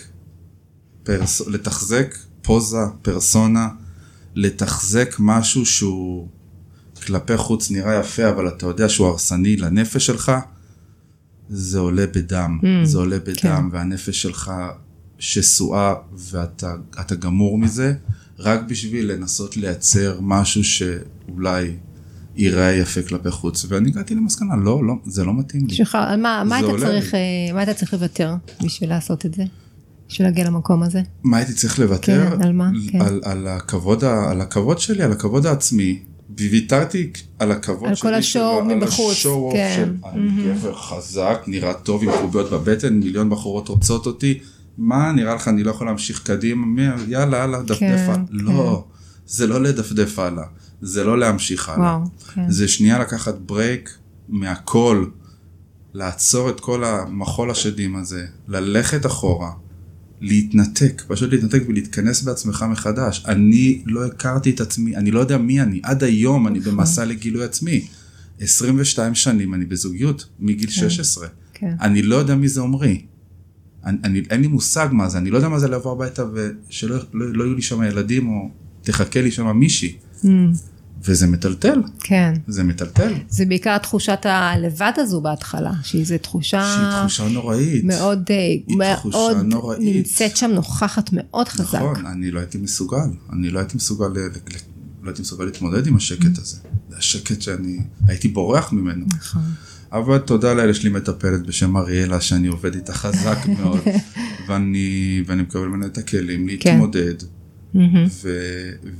פרס... 1.03 1.41
לתחזק 1.47 2.15
פוזה, 2.41 2.77
פרסונה, 3.01 3.69
לתחזק 4.37 5.15
משהו 5.19 5.65
שהוא 5.65 6.27
כלפי 7.05 7.37
חוץ 7.37 7.71
נראה 7.71 7.99
יפה, 7.99 8.29
אבל 8.29 8.47
אתה 8.47 8.65
יודע 8.65 8.89
שהוא 8.89 9.07
הרסני 9.07 9.57
לנפש 9.57 10.05
שלך, 10.05 10.31
זה 11.49 11.79
עולה 11.79 12.05
בדם, 12.07 12.59
זה 12.83 12.97
עולה 12.97 13.19
בדם, 13.19 13.33
כן. 13.35 13.63
והנפש 13.71 14.21
שלך 14.21 14.51
שסועה 15.19 15.93
ואתה 16.31 16.75
אתה 17.01 17.15
גמור 17.15 17.57
מזה, 17.57 17.93
רק 18.39 18.61
בשביל 18.69 19.11
לנסות 19.11 19.57
לייצר 19.57 20.19
משהו 20.21 20.63
שאולי 20.63 21.75
ייראה 22.35 22.73
יפה 22.73 23.01
כלפי 23.01 23.31
חוץ, 23.31 23.65
ואני 23.69 23.89
הגעתי 23.89 24.15
למסקנה, 24.15 24.55
לא, 24.55 24.83
לא, 24.83 24.93
זה 25.05 25.23
לא 25.23 25.33
מתאים 25.33 25.67
לי. 25.67 25.75
על 25.93 26.21
מה, 26.21 26.43
מה 26.45 26.59
אתה 26.59 26.67
צריך. 26.79 27.15
אה, 27.15 27.19
מה 27.53 27.63
אתה 27.63 27.73
צריך 27.73 27.93
לוותר 27.93 28.35
בשביל 28.63 28.89
לעשות 28.89 29.25
את 29.25 29.33
זה? 29.33 29.43
בשביל 30.09 30.27
להגיע 30.27 30.45
למקום 30.45 30.83
הזה? 30.83 31.01
מה 31.23 31.37
הייתי 31.37 31.53
צריך 31.53 31.79
לוותר? 31.79 32.29
כן, 32.37 32.41
על 32.41 32.51
מה? 32.53 32.69
כן. 32.91 33.01
על, 33.01 33.21
על, 33.23 33.47
הכבוד, 33.47 34.03
על 34.03 34.41
הכבוד 34.41 34.79
שלי, 34.79 35.03
על 35.03 35.11
הכבוד 35.11 35.45
העצמי. 35.45 35.99
ויתרתי 36.39 37.11
על 37.39 37.51
הכבוד 37.51 37.89
על 37.89 37.95
שלי. 37.95 38.09
כל 38.09 38.15
השואו 38.15 38.63
של- 38.65 38.71
על 38.71 38.75
מבחוץ, 38.77 39.11
השואו 39.11 39.51
כן. 39.53 39.73
של 39.75 39.93
אני 40.09 40.29
גבר 40.53 40.75
חזק, 40.75 41.43
נראה 41.47 41.73
טוב 41.73 42.03
עם 42.03 42.09
קוביות 42.21 42.49
בבטן, 42.51 42.93
מיליון 42.93 43.29
בחורות 43.29 43.67
רוצות 43.67 44.05
אותי. 44.05 44.39
מה 44.77 45.11
נראה 45.11 45.35
לך, 45.35 45.47
אני 45.47 45.63
לא 45.63 45.71
יכול 45.71 45.87
להמשיך 45.87 46.23
קדימה? 46.23 46.81
יאללה, 47.07 47.37
יאללה, 47.37 47.61
דפדף 47.61 47.79
כן, 47.79 48.05
הלאה. 48.09 48.17
לא, 48.29 48.83
זה 49.27 49.47
לא 49.47 49.61
לדפדף 49.63 50.19
הלאה. 50.19 50.43
זה 50.81 51.03
לא 51.03 51.19
להמשיך 51.19 51.69
הלאה. 51.69 51.79
וואו, 51.97 52.01
כן. 52.33 52.49
זה 52.51 52.67
שנייה 52.67 52.99
לקחת 52.99 53.35
ברייק 53.45 53.89
מהכל, 54.29 55.05
לעצור 55.93 56.49
את 56.49 56.59
כל 56.59 56.83
המחול 56.83 57.51
השדים 57.51 57.95
הזה, 57.95 58.25
ללכת 58.47 59.05
אחורה, 59.05 59.51
להתנתק, 60.21 61.03
פשוט 61.07 61.31
להתנתק 61.31 61.63
ולהתכנס 61.67 62.21
בעצמך 62.21 62.65
מחדש. 62.69 63.23
אני 63.27 63.81
לא 63.85 64.05
הכרתי 64.05 64.49
את 64.49 64.61
עצמי, 64.61 64.95
אני 64.95 65.11
לא 65.11 65.19
יודע 65.19 65.37
מי 65.37 65.61
אני, 65.61 65.79
עד 65.83 66.03
היום 66.03 66.47
אני 66.47 66.59
במסע 66.59 67.05
לגילוי 67.05 67.43
עצמי. 67.43 67.87
22 68.39 69.15
שנים 69.15 69.53
אני 69.53 69.65
בזוגיות, 69.65 70.27
מגיל 70.39 70.69
16. 70.69 71.27
כן. 71.53 71.75
אני 71.81 72.01
לא 72.01 72.15
יודע 72.15 72.35
מי 72.35 72.47
זה 72.47 72.61
עמרי. 72.61 73.01
אני, 73.85 73.97
אני, 74.03 74.23
אין 74.29 74.41
לי 74.41 74.47
מושג 74.47 74.87
מה 74.91 75.09
זה, 75.09 75.17
אני 75.17 75.29
לא 75.29 75.37
יודע 75.37 75.49
מה 75.49 75.59
זה 75.59 75.67
לבוא 75.67 75.91
הביתה 75.91 76.23
ושלא 76.33 76.97
לא, 77.13 77.33
לא 77.33 77.43
יהיו 77.43 77.55
לי 77.55 77.61
שם 77.61 77.83
ילדים 77.83 78.29
או 78.29 78.49
תחכה 78.81 79.21
לי 79.21 79.31
שם 79.31 79.57
מישהי. 79.57 79.95
Mm, 80.23 80.27
וזה 81.05 81.27
מטלטל, 81.27 81.81
כן. 81.99 82.33
זה 82.47 82.63
מטלטל. 82.63 83.13
זה 83.29 83.45
בעיקר 83.45 83.77
תחושת 83.77 84.19
הלבד 84.23 84.91
הזו 84.97 85.21
בהתחלה, 85.21 85.71
שהיא 85.83 86.05
זו 86.05 86.15
תחושה 86.21 86.75
שהיא 86.75 87.01
תחושה 87.01 87.27
נוראית. 87.33 87.83
מאוד, 87.83 88.23
אה, 88.29 88.35
מאוד 89.09 89.11
נוראית. 89.45 89.79
נמצאת 89.95 90.37
שם 90.37 90.51
נוכחת 90.51 91.09
מאוד 91.13 91.47
חזק. 91.49 91.75
נכון, 91.75 92.05
אני 92.05 92.31
לא 92.31 92.39
הייתי 92.39 92.57
מסוגל, 92.57 92.97
אני 93.33 93.49
לא 93.49 93.59
הייתי 93.59 93.77
מסוגל, 93.77 94.05
ל- 94.07 94.29
לא 95.03 95.09
הייתי 95.09 95.21
מסוגל 95.21 95.45
להתמודד 95.45 95.87
עם 95.87 95.95
השקט 95.95 96.37
הזה. 96.37 96.57
זה 96.89 96.97
השקט 96.97 97.41
שאני 97.41 97.77
הייתי 98.07 98.27
בורח 98.27 98.73
ממנו. 98.73 99.05
נכון. 99.17 99.41
אבל 99.91 100.17
תודה 100.17 100.53
לאל, 100.53 100.69
יש 100.69 100.83
לי 100.83 100.89
מטפלת 100.89 101.45
בשם 101.47 101.77
אריאלה, 101.77 102.21
שאני 102.21 102.47
עובד 102.47 102.75
איתה 102.75 102.93
חזק 102.93 103.37
מאוד, 103.59 103.79
ואני, 104.47 105.23
ואני 105.25 105.41
מקבל 105.41 105.65
ממנה 105.65 105.85
את 105.85 105.97
הכלים 105.97 106.47
להתמודד. 106.47 107.03
מהמם. 107.23 107.36
ו... 107.77 108.07
ו... 108.23 108.29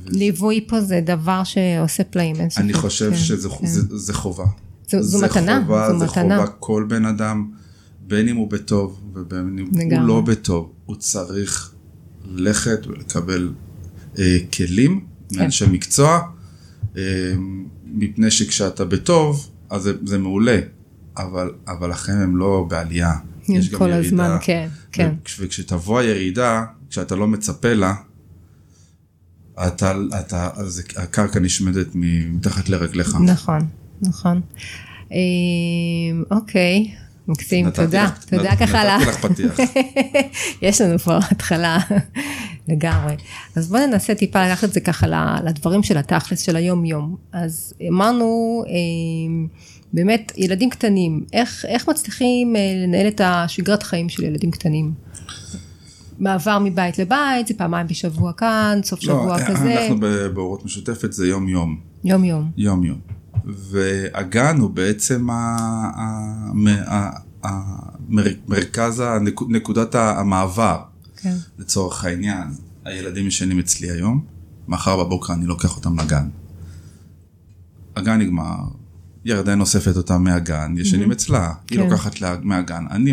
ליווי 0.06 0.64
פה 0.68 0.80
זה 0.80 1.00
דבר 1.06 1.44
שעושה 1.44 2.04
פלאים, 2.04 2.36
אין 2.36 2.50
ספק. 2.50 2.60
אני 2.60 2.72
חושב 2.72 3.10
כן, 3.10 3.16
שזה 3.16 3.48
כן. 3.48 3.66
זה, 3.66 3.98
זה 3.98 4.12
חובה. 4.14 4.44
זו- 4.90 5.02
זו 5.02 5.18
זה 5.18 5.26
מתנה, 5.26 5.64
זו 5.68 5.98
זה 5.98 6.04
מתנה. 6.04 6.36
חובה 6.38 6.50
כל 6.58 6.84
בן 6.88 7.04
אדם, 7.04 7.50
בין 8.06 8.28
אם 8.28 8.36
הוא 8.36 8.50
בטוב 8.50 9.00
ובין 9.14 9.58
אם. 9.58 9.90
הוא 9.98 10.06
לא 10.08 10.20
בטוב, 10.20 10.72
הוא 10.86 10.96
צריך 10.96 11.72
ללכת 12.30 12.86
ולקבל 12.86 13.52
אה, 14.18 14.38
כלים 14.56 15.00
כן. 15.28 15.38
מאנשי 15.40 15.64
מקצוע, 15.70 16.20
אה, 16.96 17.02
מפני 17.86 18.30
שכשאתה 18.30 18.84
בטוב, 18.84 19.48
אז 19.70 19.82
זה, 19.82 19.92
זה 20.06 20.18
מעולה, 20.18 20.58
אבל, 21.16 21.50
אבל 21.68 21.90
החיים 21.90 22.18
הם 22.18 22.36
לא 22.36 22.66
בעלייה. 22.70 23.12
יש 23.48 23.70
גם 23.70 23.78
כל 23.78 23.88
ירידה. 23.88 24.06
הזמן, 24.06 24.36
כן, 24.42 24.68
כן. 24.92 25.12
וכש- 25.22 25.36
וכשתבוא 25.40 25.98
הירידה, 26.00 26.64
כשאתה 26.90 27.16
לא 27.16 27.26
מצפה 27.28 27.74
לה, 27.74 27.94
אתה, 29.66 29.92
אתה, 30.20 30.48
אז 30.56 30.82
הקרקע 30.96 31.40
נשמדת 31.40 31.86
מתחת 31.94 32.68
לרגליך. 32.68 33.14
נכון, 33.24 33.66
נכון. 34.02 34.40
אה, 35.12 35.18
אוקיי, 36.30 36.94
מקסים, 37.28 37.70
תודה. 37.70 38.04
לך- 38.04 38.24
תודה 38.24 38.56
ככה 38.56 38.84
ל... 38.84 38.88
נתתי 38.98 39.08
לך 39.10 39.16
פתיח. 39.26 39.56
יש 40.62 40.80
לנו 40.80 40.98
פה 40.98 41.18
התחלה 41.30 41.78
לגמרי. 42.68 43.14
אז 43.56 43.68
בואו 43.68 43.86
ננסה 43.86 44.14
טיפה 44.14 44.46
לקחת 44.48 44.64
את 44.64 44.72
זה 44.72 44.80
ככה 44.80 45.06
לדברים 45.44 45.82
של 45.82 45.98
התכלס 45.98 46.40
של 46.40 46.56
היום 46.56 46.84
יום. 46.84 47.16
אז 47.32 47.74
אמרנו, 47.88 48.26
אה, 48.68 49.48
באמת, 49.92 50.32
ילדים 50.36 50.70
קטנים, 50.70 51.24
איך, 51.32 51.64
איך 51.68 51.88
מצליחים 51.88 52.56
אה, 52.56 52.60
לנהל 52.86 53.08
את 53.08 53.20
השגרת 53.24 53.82
חיים 53.82 54.08
של 54.08 54.24
ילדים 54.24 54.50
קטנים? 54.50 54.92
מעבר 56.18 56.58
מבית 56.58 56.98
לבית, 56.98 57.46
זה 57.46 57.54
פעמיים 57.56 57.86
בשבוע 57.86 58.32
כאן, 58.32 58.80
סוף 58.84 59.00
שבוע 59.00 59.38
לא, 59.38 59.44
כזה, 59.46 59.82
אנחנו 59.82 60.00
ב- 60.00 60.26
בהורות 60.26 60.64
משותפת 60.64 61.12
זה 61.12 61.26
יום 61.28 61.48
יום, 61.48 61.80
יום 62.04 62.24
יום. 62.24 62.50
יום 62.56 62.84
יום. 62.84 62.98
והגן 63.44 64.56
הוא 64.58 64.70
בעצם 64.70 65.26
מרכז, 68.48 69.02
נקודת 69.48 69.94
המעבר 69.94 70.82
כן, 71.16 71.34
לצורך 71.58 72.04
העניין. 72.04 72.48
הילדים 72.84 73.26
ישנים 73.26 73.58
אצלי 73.58 73.90
היום, 73.90 74.24
מחר 74.68 75.04
בבוקר 75.04 75.32
אני 75.32 75.46
לוקח 75.46 75.76
אותם 75.76 75.98
לגן. 76.00 76.28
הגן 77.96 78.18
נגמר, 78.18 78.56
ירדן 79.24 79.60
אוספת 79.60 79.96
אותם 79.96 80.22
מהגן, 80.24 80.74
ישנים 80.78 81.12
אצלה, 81.12 81.52
היא 81.70 81.78
כן. 81.78 81.84
לוקחת 81.84 82.20
לה- 82.20 82.36
מהגן, 82.42 82.84
אני 82.90 83.12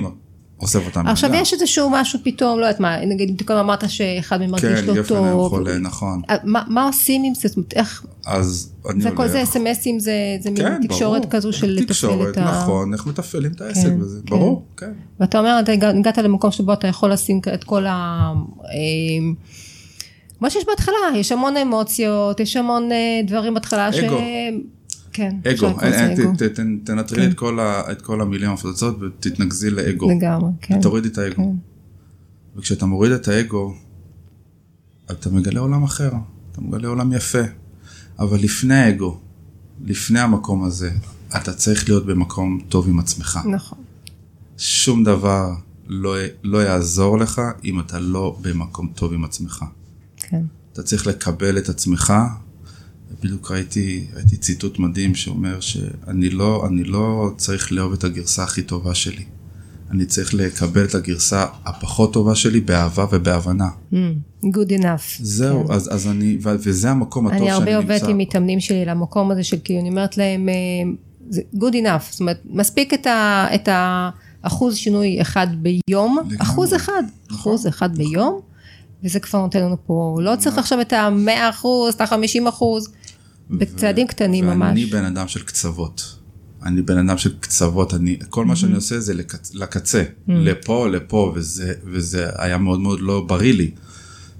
אוסף 0.60 0.86
אותם. 0.86 1.08
עכשיו 1.08 1.34
יש 1.34 1.54
איזשהו 1.54 1.90
משהו 1.90 2.20
פתאום, 2.24 2.60
לא 2.60 2.66
יודעת 2.66 2.80
מה, 2.80 3.06
נגיד 3.06 3.30
אם 3.30 3.48
קודם 3.48 3.60
אמרת 3.60 3.90
שאחד 3.90 4.40
מהם 4.40 4.52
מרגיש 4.52 4.80
כן, 4.80 4.86
לא 4.86 4.94
גפן 4.94 5.16
היום 5.16 5.28
טוב, 5.30 5.50
חולה, 5.50 5.78
נכון. 5.78 6.22
אה, 6.30 6.36
מה, 6.44 6.64
מה 6.68 6.86
עושים 6.86 7.24
עם 7.24 7.34
זה? 7.36 7.48
איך, 7.76 8.06
אז 8.26 8.72
אני 8.90 9.02
זה 9.02 9.10
הולך. 9.10 9.28
זה 9.32 9.44
אסמסים, 9.44 10.00
זה, 10.00 10.12
זה 10.40 10.52
מין 10.52 10.60
כן, 10.62 10.88
תקשורת 10.88 11.22
ברור. 11.22 11.32
כזו 11.32 11.54
של 11.54 11.68
לתפעל 11.70 11.86
תקשורת, 11.88 12.34
את 12.34 12.38
ה... 12.38 12.42
נכון, 12.62 12.94
איך 12.94 13.08
מתפעלים 13.08 13.52
את 13.52 13.62
העסק 13.62 13.82
כן, 13.84 14.02
וזה, 14.02 14.20
כן. 14.26 14.30
ברור, 14.30 14.66
כן. 14.78 14.92
ואתה 15.20 15.40
אומר, 15.40 15.60
אתה 15.60 15.72
הגע- 15.72 15.90
הגעת 15.90 16.18
למקום 16.18 16.52
שבו 16.52 16.74
אתה 16.74 16.88
יכול 16.88 17.12
לשים 17.12 17.40
את 17.54 17.64
כל 17.64 17.86
ה... 17.86 18.32
אה, 18.66 19.34
כמו 20.40 20.50
שיש 20.52 20.66
בהתחלה, 20.68 20.96
יש 21.16 21.32
המון 21.32 21.58
אמוציות, 21.58 22.40
יש 22.40 22.58
המון 22.58 22.92
אה, 22.92 23.22
דברים 23.28 23.54
בהתחלה 23.54 23.94
ש... 23.94 23.96
אגו. 24.00 24.18
כן, 25.16 25.36
אגו, 25.52 25.74
ת- 26.38 26.44
ת- 26.44 26.60
תנטרלי 26.84 27.28
את 27.28 27.34
כל 27.34 27.60
ה- 27.60 27.92
את 27.92 28.02
כל 28.02 28.22
המילים 28.22 28.50
המפוצצות 28.50 28.98
ותתנקזי 29.02 29.70
לאגו. 29.70 30.10
לגמרי, 30.12 30.52
כן. 30.62 30.82
תורידי 30.82 31.08
את 31.08 31.18
האגו. 31.18 31.36
כן. 31.36 31.56
וכשאתה 32.56 32.86
מוריד 32.86 33.12
את 33.12 33.28
האגו, 33.28 33.74
אתה 35.12 35.30
מגלה 35.30 35.60
עולם 35.60 35.84
אחר, 35.84 36.12
אתה 36.52 36.62
מגלה 36.62 36.88
עולם 36.88 37.14
יפה. 37.14 37.42
אבל 38.20 38.38
לפני 38.40 38.74
האגו, 38.76 39.20
לפני 39.86 40.20
המקום 40.20 40.64
הזה, 40.64 40.92
אתה 41.38 41.54
צריך 41.54 41.90
להיות 41.90 42.06
במקום 42.06 42.60
טוב 42.70 42.88
עם 42.88 43.00
עצמך. 43.00 43.40
נכון. 43.52 43.78
שום 44.58 45.04
דבר 45.04 45.50
לא, 45.88 46.16
לא 46.44 46.58
יעזור 46.64 47.18
לך 47.20 47.42
אם 47.64 47.80
אתה 47.80 48.00
לא 48.00 48.38
במקום 48.42 48.90
טוב 48.96 49.14
עם 49.14 49.24
עצמך. 49.24 49.66
כן. 50.18 50.42
אתה 50.74 50.84
צריך 50.84 51.08
לקבל 51.08 51.58
את 51.58 51.70
עצמך. 51.70 52.14
בדיוק 53.24 53.52
ראיתי, 53.52 54.08
ראיתי 54.14 54.38
ציטוט 54.38 54.80
מדהים 54.80 55.16
שאומר 55.16 55.60
שאני 55.60 56.30
לא, 56.30 56.68
אני 56.68 56.84
לא 56.84 57.32
צריך 57.38 57.72
לאהוב 57.72 57.94
את 57.94 58.04
הגרסה 58.04 58.44
הכי 58.44 58.62
טובה 58.62 58.96
שלי. 58.96 59.24
אני 59.92 60.06
צריך 60.06 60.34
לקבל 60.34 60.86
את 60.86 60.96
הגרסה 60.96 61.46
הפחות 61.66 62.14
טובה 62.14 62.36
שלי 62.36 62.60
באהבה 62.60 63.06
ובהבנה. 63.12 63.68
Mm, 63.94 63.96
good 64.44 64.72
enough. 64.80 65.20
זהו, 65.20 65.72
אז, 65.72 65.96
אז 65.96 66.08
אני, 66.08 66.38
וזה 66.42 66.92
המקום 66.92 67.28
הטוב 67.28 67.38
אני 67.42 67.48
שאני 67.48 67.54
הרבה 67.74 67.80
נמצא. 67.80 67.94
עובדת 67.94 68.10
עם 68.10 68.18
מתאמנים 68.18 68.60
שלי 68.60 68.86
למקום 68.86 69.32
הזה 69.32 69.44
של 69.44 69.58
כאילו 69.64 69.80
אני 69.80 69.90
אומרת 69.90 70.18
להם 70.18 70.50
אה, 70.50 70.54
זה 71.30 71.42
good 71.56 71.74
enough 71.74 72.12
זאת 72.12 72.20
אומרת 72.20 72.42
מספיק 72.46 72.94
את, 72.94 73.08
ה, 73.08 73.48
את 73.56 73.70
האחוז 73.72 74.76
שינוי 74.76 75.22
אחד 75.22 75.48
ביום 75.62 76.18
לגמרי. 76.20 76.38
אחוז 76.40 76.74
אחד 76.74 76.92
נכון. 77.26 77.38
אחוז 77.40 77.68
אחד 77.68 77.98
ביום 77.98 78.40
וזה 79.04 79.20
כבר 79.20 79.40
נותן 79.40 79.62
לנו 79.62 79.76
פה 79.86 80.18
לא 80.22 80.36
צריך 80.40 80.58
עכשיו 80.58 80.82
את 80.82 80.94
המאה 80.94 81.50
אחוז 81.50 81.94
את 81.94 82.02
החמישים 82.02 82.48
אחוז 82.48 82.90
בצעדים 83.50 84.08
קטנים 84.08 84.48
ואני 84.48 84.58
ממש 84.58 84.84
בן 84.84 85.06
אדם 85.06 85.28
של 85.28 85.44
קצוות. 85.44 86.16
אני 86.64 86.82
בן 86.82 86.98
אדם 86.98 87.18
של 87.18 87.40
קצוות, 87.40 87.94
אני, 87.94 88.18
כל 88.30 88.46
מה 88.46 88.56
שאני 88.56 88.76
עושה 88.76 89.00
זה 89.00 89.14
לקצ, 89.14 89.56
לקצה, 89.56 90.04
לפה, 90.28 90.88
לפה, 90.88 91.32
וזה, 91.36 91.74
וזה 91.84 92.30
היה 92.38 92.58
מאוד 92.58 92.80
מאוד 92.80 93.00
לא 93.02 93.26
בריא 93.28 93.54
לי. 93.54 93.72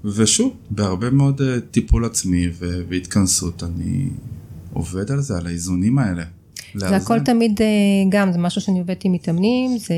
ושוב, 0.04 0.56
בהרבה 0.70 1.10
מאוד 1.10 1.42
אה, 1.42 1.60
טיפול 1.60 2.04
עצמי 2.04 2.48
ו- 2.58 2.80
והתכנסות, 2.88 3.62
אני 3.62 4.08
עובד 4.72 5.10
על 5.10 5.20
זה, 5.20 5.36
על 5.36 5.46
האיזונים 5.46 5.98
האלה. 5.98 6.22
זה 6.74 6.96
הכל 6.96 7.20
תמיד 7.20 7.62
אה, 7.62 7.66
גם 8.08 8.32
זה 8.32 8.38
משהו 8.38 8.60
שאני 8.60 8.78
עובדת 8.78 9.04
עם 9.04 9.12
מתאמנים 9.12 9.78
זה 9.78 9.94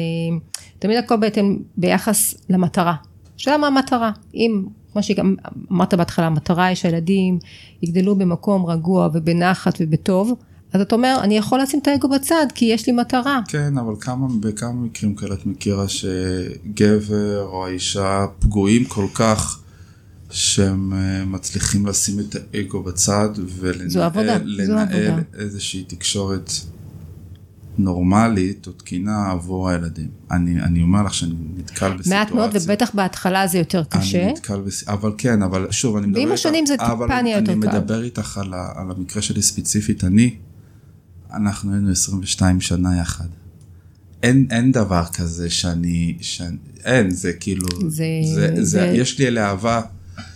תמיד 0.78 0.98
הכל 0.98 1.16
בהתאם 1.16 1.58
ביחס 1.76 2.34
למטרה. 2.50 2.94
השאלה 3.36 3.58
מה 3.58 3.66
המטרה 3.66 4.10
אם 4.34 4.64
כמו 4.92 5.02
שגם 5.02 5.34
אמרת 5.72 5.94
בהתחלה 5.94 6.26
המטרה 6.26 6.66
היא 6.66 6.74
שהילדים 6.74 7.38
יגדלו 7.82 8.16
במקום 8.16 8.66
רגוע 8.66 9.08
ובנחת 9.12 9.78
ובטוב 9.80 10.34
אז 10.72 10.80
אתה 10.80 10.94
אומר 10.94 11.18
אני 11.22 11.36
יכול 11.36 11.60
לשים 11.62 11.80
את 11.82 11.88
האגו 11.88 12.08
בצד 12.08 12.46
כי 12.54 12.64
יש 12.64 12.86
לי 12.86 12.92
מטרה. 12.92 13.40
כן, 13.48 13.78
אבל 13.78 13.94
כמה, 14.00 14.26
בכמה 14.40 14.72
מקרים 14.72 15.14
כאלה 15.14 15.34
את 15.34 15.46
מכירה 15.46 15.88
שגבר 15.88 17.42
או 17.42 17.66
האישה 17.66 18.26
פגועים 18.38 18.84
כל 18.84 19.06
כך 19.14 19.60
שהם 20.30 20.92
אה, 20.92 21.24
מצליחים 21.24 21.86
לשים 21.86 22.20
את 22.20 22.36
האגו 22.54 22.82
בצד 22.82 23.28
ולנהל. 23.36 25.20
איזושהי 25.38 25.84
תקשורת 25.84 26.50
נורמלית 27.78 28.66
או 28.66 28.72
תקינה 28.72 29.30
עבור 29.30 29.68
הילדים. 29.68 30.08
אני, 30.30 30.60
אני 30.62 30.82
אומר 30.82 31.02
לך 31.02 31.14
שאני 31.14 31.34
נתקל 31.56 31.88
בסיטואציה. 31.88 32.18
מעט 32.18 32.32
מאוד, 32.32 32.50
ובטח 32.54 32.90
בהתחלה 32.94 33.46
זה 33.46 33.58
יותר 33.58 33.84
קשה. 33.84 34.22
אני 34.22 34.32
נתקל 34.32 34.60
בס... 34.60 34.88
אבל 34.88 35.12
כן, 35.18 35.42
אבל 35.42 35.66
שוב, 35.70 35.96
אני 35.96 36.06
מדבר 36.06 36.20
ועם 36.20 36.32
השנים 36.32 36.66
זה 36.66 36.74
אבל 36.78 37.06
טיפה 37.06 37.22
נהיה 37.22 37.38
יותר 37.38 37.52
אני 37.52 37.60
קל. 37.60 37.68
מדבר 37.78 38.02
איתך 38.02 38.38
על, 38.38 38.54
ה... 38.54 38.72
על 38.74 38.90
המקרה 38.90 39.22
שלי 39.22 39.42
ספציפית, 39.42 40.04
אני, 40.04 40.34
אנחנו 41.34 41.72
היינו 41.72 41.90
22 41.90 42.60
שנה 42.60 43.00
יחד. 43.00 43.24
אין, 44.22 44.46
אין 44.50 44.72
דבר 44.72 45.04
כזה 45.14 45.50
שאני, 45.50 46.16
שאני, 46.20 46.56
אין, 46.84 47.10
זה 47.10 47.32
כאילו, 47.32 47.66
זה- 47.88 48.04
זה, 48.34 48.50
זה, 48.54 48.64
זה- 48.64 48.92
יש 48.94 49.18
לי 49.18 49.26
אליה 49.28 49.46
אהבה 49.48 49.80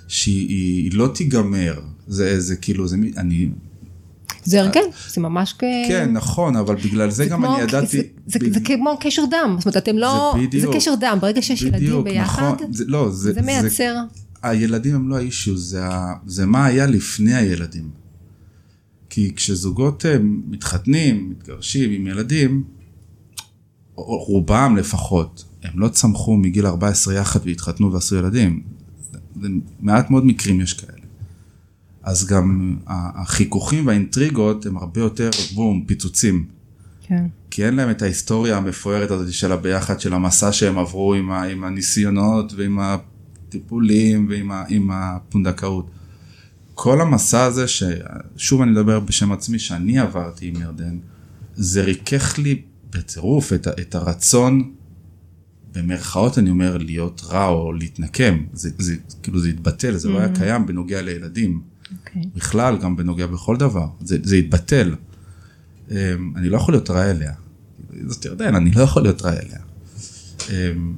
שהיא 0.08 0.49
היא 0.49 0.90
לא 0.94 1.11
תיגמר, 1.14 1.75
זה, 2.08 2.40
זה 2.40 2.56
כאילו, 2.56 2.88
זה, 2.88 2.96
אני, 3.16 3.49
זה 4.44 4.61
הרגל, 4.61 4.80
זה 5.08 5.20
ממש 5.20 5.54
כ... 5.58 5.64
כן, 5.88 6.12
נכון, 6.12 6.56
אבל 6.56 6.75
בגלל 6.76 7.11
זה, 7.11 7.26
גם 7.26 7.42
כמו- 7.42 7.54
אני 7.56 7.62
ידעתי, 7.62 7.87
זה, 7.96 8.02
זה, 8.26 8.38
בג- 8.38 8.52
זה 8.54 8.61
כמו 8.61 8.96
קשר 9.00 9.22
דם, 9.30 9.54
זאת 9.58 9.66
אומרת, 9.66 9.76
אתם 9.76 9.99
לא... 9.99 10.32
זה 10.37 10.46
בדיוק. 10.46 10.72
זה 10.72 10.78
קשר 10.78 10.94
דם, 11.00 11.18
ברגע 11.20 11.42
שיש 11.42 11.62
ילדים 11.62 12.04
ביחד, 12.04 12.42
נכון, 12.54 12.72
זה, 12.72 12.84
לא, 12.87 13.11
זה, 13.11 13.32
זה 13.32 13.42
מייצר... 13.42 13.94
הילדים 14.42 14.94
הם 14.94 15.08
לא 15.08 15.16
האישיו, 15.16 15.56
זה, 15.56 15.84
ה- 15.87 16.14
זה 16.26 16.46
מה 16.46 16.64
היה 16.66 16.87
לפני 16.87 17.34
הילדים. 17.34 17.90
כי 19.11 19.32
כשזוגות 19.37 20.06
אה, 20.06 20.16
מתחתנים, 20.49 21.30
מתגרשים 21.30 21.90
עם 21.90 22.06
ילדים, 22.06 22.64
רובם 23.96 24.76
לפחות, 24.76 25.44
הם 25.62 25.78
לא 25.80 25.88
צמחו 25.88 26.37
מגיל 26.37 26.66
14 26.66 27.14
יחד 27.14 27.40
והתחתנו 27.44 27.92
ועשו 27.92 28.16
ילדים. 28.16 28.62
מעט 29.80 30.11
מאוד 30.11 30.26
מקרים 30.26 30.61
יש 30.61 30.72
כאלה. 30.72 31.01
אז 32.02 32.26
גם 32.26 32.76
החיכוכים 32.87 33.87
והאינטריגות 33.87 34.66
הם 34.66 34.76
הרבה 34.76 35.00
יותר, 35.00 35.30
בום, 35.54 35.85
פיצוצים. 35.87 36.47
כן. 37.02 37.26
כי 37.50 37.66
אין 37.66 37.75
להם 37.75 37.90
את 37.90 38.02
ההיסטוריה 38.02 38.56
המפוארת 38.56 39.11
הזאת 39.11 39.32
של 39.32 39.52
הביחד, 39.52 40.00
של 40.00 40.14
המסע 40.14 40.52
שהם 40.52 40.78
עברו 40.78 41.14
עם, 41.14 41.30
ה, 41.30 41.42
עם 41.42 41.64
הניסיונות 41.64 42.52
ועם 42.56 42.78
הטיפולים 42.78 44.26
ועם 44.30 44.50
ה, 44.50 44.64
עם 44.68 44.90
הפונדקאות. 44.90 45.90
כל 46.75 47.00
המסע 47.00 47.44
הזה, 47.44 47.64
ששוב 47.68 48.62
אני 48.62 48.71
מדבר 48.71 49.00
בשם 49.00 49.32
עצמי, 49.32 49.59
שאני 49.59 49.99
עברתי 49.99 50.47
עם 50.47 50.62
ירדן, 50.62 50.99
זה 51.54 51.82
ריכך 51.82 52.38
לי 52.38 52.62
בטירוף 52.90 53.52
את, 53.52 53.68
את 53.68 53.94
הרצון, 53.94 54.73
במרכאות 55.75 56.38
אני 56.38 56.50
אומר, 56.50 56.76
להיות 56.76 57.23
רע 57.25 57.47
או 57.49 57.73
להתנקם. 57.73 58.44
זה, 58.52 58.71
זה 58.78 58.97
כאילו 59.23 59.40
זה 59.40 59.49
התבטל, 59.49 59.97
זה 59.97 60.09
לא 60.09 60.18
היה 60.18 60.35
קיים 60.35 60.66
בנוגע 60.66 61.02
לילדים. 61.02 61.71
אוקיי. 61.99 62.22
בכלל, 62.34 62.78
גם 62.78 62.96
בנוגע 62.96 63.26
בכל 63.26 63.56
דבר. 63.56 63.87
זה, 64.00 64.16
זה 64.22 64.37
התבטל. 64.37 64.94
אמ, 65.90 65.96
אני 66.37 66.49
לא 66.49 66.56
יכול 66.56 66.75
להיות 66.75 66.90
רע 66.90 67.11
אליה. 67.11 67.32
זאת 68.06 68.25
ירדן, 68.25 68.54
אני 68.54 68.70
לא 68.70 68.82
יכול 68.82 69.02
להיות 69.02 69.22
רע 69.22 69.32
אליה. 69.32 69.58
אמ, 70.50 70.94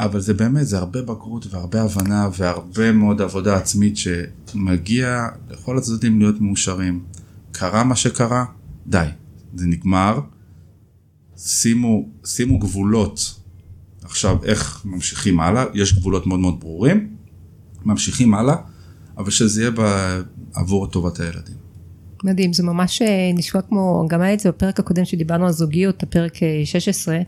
אבל 0.00 0.20
זה 0.20 0.34
באמת, 0.34 0.66
זה 0.66 0.78
הרבה 0.78 1.02
בגרות 1.02 1.46
והרבה 1.54 1.82
הבנה 1.82 2.28
והרבה 2.36 2.92
מאוד 2.92 3.20
עבודה 3.22 3.56
עצמית 3.56 3.96
שמגיע 3.96 5.28
לכל 5.50 5.78
הצדדים 5.78 6.18
להיות 6.18 6.40
מאושרים. 6.40 7.04
קרה 7.52 7.84
מה 7.84 7.96
שקרה, 7.96 8.44
די, 8.86 9.06
זה 9.54 9.66
נגמר. 9.66 10.20
שימו, 11.36 12.08
שימו 12.24 12.58
גבולות. 12.58 13.40
עכשיו, 14.02 14.44
איך 14.44 14.82
ממשיכים 14.84 15.40
הלאה? 15.40 15.64
יש 15.74 15.98
גבולות 15.98 16.26
מאוד 16.26 16.40
מאוד 16.40 16.60
ברורים, 16.60 17.16
ממשיכים 17.84 18.34
הלאה, 18.34 18.56
אבל 19.18 19.30
שזה 19.30 19.62
יהיה 19.62 19.72
עבור 20.54 20.86
טובת 20.86 21.20
הילדים. 21.20 21.62
מדהים, 22.24 22.52
זה 22.52 22.62
ממש 22.62 23.02
אה, 23.02 23.30
נשמע 23.34 23.62
כמו, 23.62 24.06
גם 24.08 24.20
היה 24.20 24.34
את 24.34 24.40
זה 24.40 24.48
בפרק 24.48 24.80
הקודם 24.80 25.04
שדיברנו 25.04 25.46
על 25.46 25.52
זוגיות, 25.52 26.02
הפרק 26.02 26.42
אה, 26.42 26.62
16, 26.64 27.18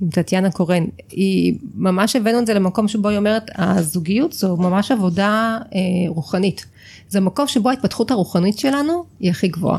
עם 0.00 0.10
טטיאנה 0.10 0.50
קורן. 0.50 0.84
היא, 1.10 1.58
ממש 1.74 2.16
הבאנו 2.16 2.38
את 2.38 2.46
זה 2.46 2.54
למקום 2.54 2.88
שבו 2.88 3.08
היא 3.08 3.18
אומרת, 3.18 3.50
הזוגיות 3.54 4.32
זו 4.32 4.56
ממש 4.56 4.90
עבודה 4.90 5.58
אה, 5.74 5.78
רוחנית. 6.08 6.66
זה 7.08 7.20
מקום 7.20 7.46
שבו 7.46 7.70
ההתפתחות 7.70 8.10
הרוחנית 8.10 8.58
שלנו 8.58 9.04
היא 9.20 9.30
הכי 9.30 9.48
גבוהה. 9.48 9.78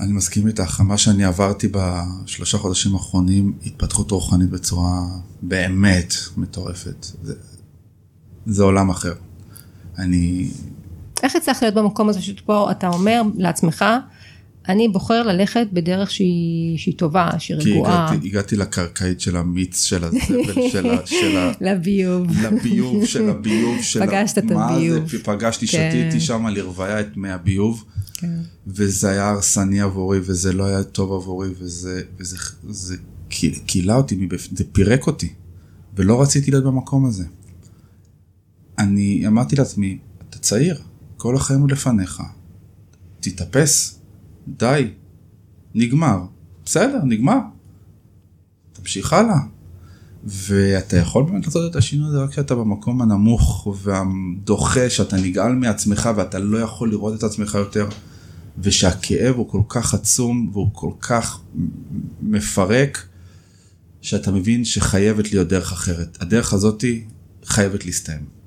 אני 0.00 0.12
מסכים 0.12 0.46
איתך, 0.46 0.80
מה 0.80 0.98
שאני 0.98 1.24
עברתי 1.24 1.68
בשלושה 1.72 2.58
חודשים 2.58 2.94
האחרונים, 2.94 3.52
התפתחות 3.66 4.10
רוחנית 4.10 4.50
בצורה 4.50 5.00
באמת 5.42 6.14
מטורפת. 6.36 7.06
זה, 7.22 7.34
זה 8.46 8.62
עולם 8.62 8.90
אחר. 8.90 9.12
אני, 9.98 10.48
איך 11.22 11.36
הצלחת 11.36 11.62
להיות 11.62 11.74
במקום 11.74 12.08
הזה 12.08 12.22
שבו 12.22 12.70
אתה 12.70 12.88
אומר 12.88 13.22
לעצמך, 13.36 13.84
אני 14.68 14.88
בוחר 14.88 15.22
ללכת 15.22 15.66
בדרך 15.72 16.10
שהיא, 16.10 16.78
שהיא 16.78 16.94
טובה, 16.98 17.30
שהיא 17.38 17.58
כי 17.60 17.72
רגועה, 17.72 18.08
הגעתי, 18.10 18.26
הגעתי 18.28 18.56
לקרקעית 18.56 19.20
של 19.20 19.36
המיץ 19.36 19.84
של 19.84 20.04
הזבל, 20.04 20.68
של, 20.72 20.90
ה- 20.90 21.06
של, 21.06 21.36
ה- 21.36 21.52
לביוב. 21.60 22.26
לביוב 22.42 23.04
של 23.06 23.28
הביוב 23.28 23.82
של 23.82 24.02
ה- 24.02 24.06
פגשת 24.06 24.38
את 24.38 24.44
מה 24.44 24.68
הביוב. 24.68 25.10
זה, 25.10 25.18
פגשתי, 25.24 25.66
כן. 25.66 25.88
שתיתי 25.92 26.20
שם 26.20 26.46
לרוויה 26.46 27.00
את 27.00 27.16
מי 27.16 27.30
הביוב, 27.30 27.84
כן. 28.14 28.38
וזה 28.66 29.10
היה 29.10 29.28
הרסני 29.28 29.80
עבורי, 29.80 30.18
וזה 30.22 30.52
לא 30.52 30.64
היה 30.64 30.82
טוב 30.82 31.12
עבורי, 31.12 31.48
וזה, 31.58 32.02
וזה 32.18 32.36
זה 32.68 32.96
קי- 33.28 33.60
קילע 33.66 33.96
אותי 33.96 34.16
מבפנים, 34.20 34.56
זה 34.56 34.64
פירק 34.72 35.06
אותי, 35.06 35.28
ולא 35.96 36.22
רציתי 36.22 36.50
להיות 36.50 36.64
במקום 36.64 37.06
הזה. 37.06 37.24
אני 38.78 39.26
אמרתי 39.26 39.56
לעצמי, 39.56 39.98
אתה 40.28 40.38
צעיר, 40.38 40.82
כל 41.16 41.36
החיים 41.36 41.60
הוא 41.60 41.68
לפניך, 41.68 42.22
תתאפס, 43.20 43.98
די, 44.48 44.90
נגמר, 45.74 46.18
בסדר, 46.64 47.00
נגמר, 47.04 47.38
תמשיך 48.72 49.12
הלאה. 49.12 49.38
ואתה 50.24 50.96
יכול 50.96 51.24
באמת 51.24 51.46
לעשות 51.46 51.70
את 51.70 51.76
השינוי 51.76 52.08
הזה 52.08 52.18
רק 52.18 52.30
כשאתה 52.30 52.54
במקום 52.54 53.02
הנמוך 53.02 53.68
והדוחה, 53.82 54.90
שאתה 54.90 55.16
נגעל 55.16 55.54
מעצמך 55.54 56.10
ואתה 56.16 56.38
לא 56.38 56.58
יכול 56.58 56.90
לראות 56.90 57.18
את 57.18 57.22
עצמך 57.22 57.54
יותר, 57.54 57.88
ושהכאב 58.58 59.34
הוא 59.36 59.48
כל 59.48 59.62
כך 59.68 59.94
עצום 59.94 60.50
והוא 60.52 60.68
כל 60.72 60.90
כך 61.00 61.40
מפרק, 62.22 63.06
שאתה 64.00 64.32
מבין 64.32 64.64
שחייבת 64.64 65.32
להיות 65.32 65.48
דרך 65.48 65.72
אחרת. 65.72 66.18
הדרך 66.20 66.52
הזאתי 66.52 67.04
חייבת 67.44 67.84
להסתיים. 67.84 68.43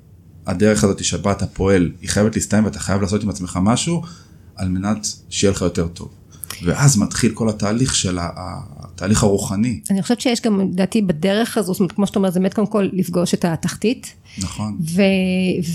הדרך 0.48 0.84
הזאתי 0.84 1.04
שבה 1.04 1.32
אתה 1.32 1.48
פועל, 1.48 1.92
היא 2.02 2.10
חייבת 2.10 2.36
להסתיים 2.36 2.66
ואתה 2.66 2.80
חייב 2.80 3.02
לעשות 3.02 3.24
עם 3.24 3.30
עצמך 3.30 3.60
משהו, 3.62 4.02
על 4.56 4.70
מנת 4.70 5.08
שיהיה 5.30 5.52
לך 5.52 5.62
יותר 5.62 5.88
טוב. 5.88 6.10
ואז 6.66 6.98
מתחיל 6.98 7.32
כל 7.34 7.50
התהליך 7.50 7.96
של 7.96 8.18
התהליך 8.22 9.24
הרוחני, 9.24 9.80
אני 9.90 10.02
חושבת 10.02 10.22
שיש 10.22 10.42
גם 10.42 10.62
לדעתי 10.62 11.02
בדרך 11.02 11.58
הזו, 11.58 11.74
זאת 11.74 11.80
אומרת 11.80 11.92
כמו 11.92 12.08
שאתה 12.08 12.20
אומר 12.20 12.32
זה 12.32 12.40
באמת 12.40 12.54
קודם 12.54 12.68
כל 12.68 12.90
לפגוש 12.94 13.34
את 13.34 13.46
התחתית 13.46 14.14
נכון? 14.38 14.78
ו, 14.96 15.02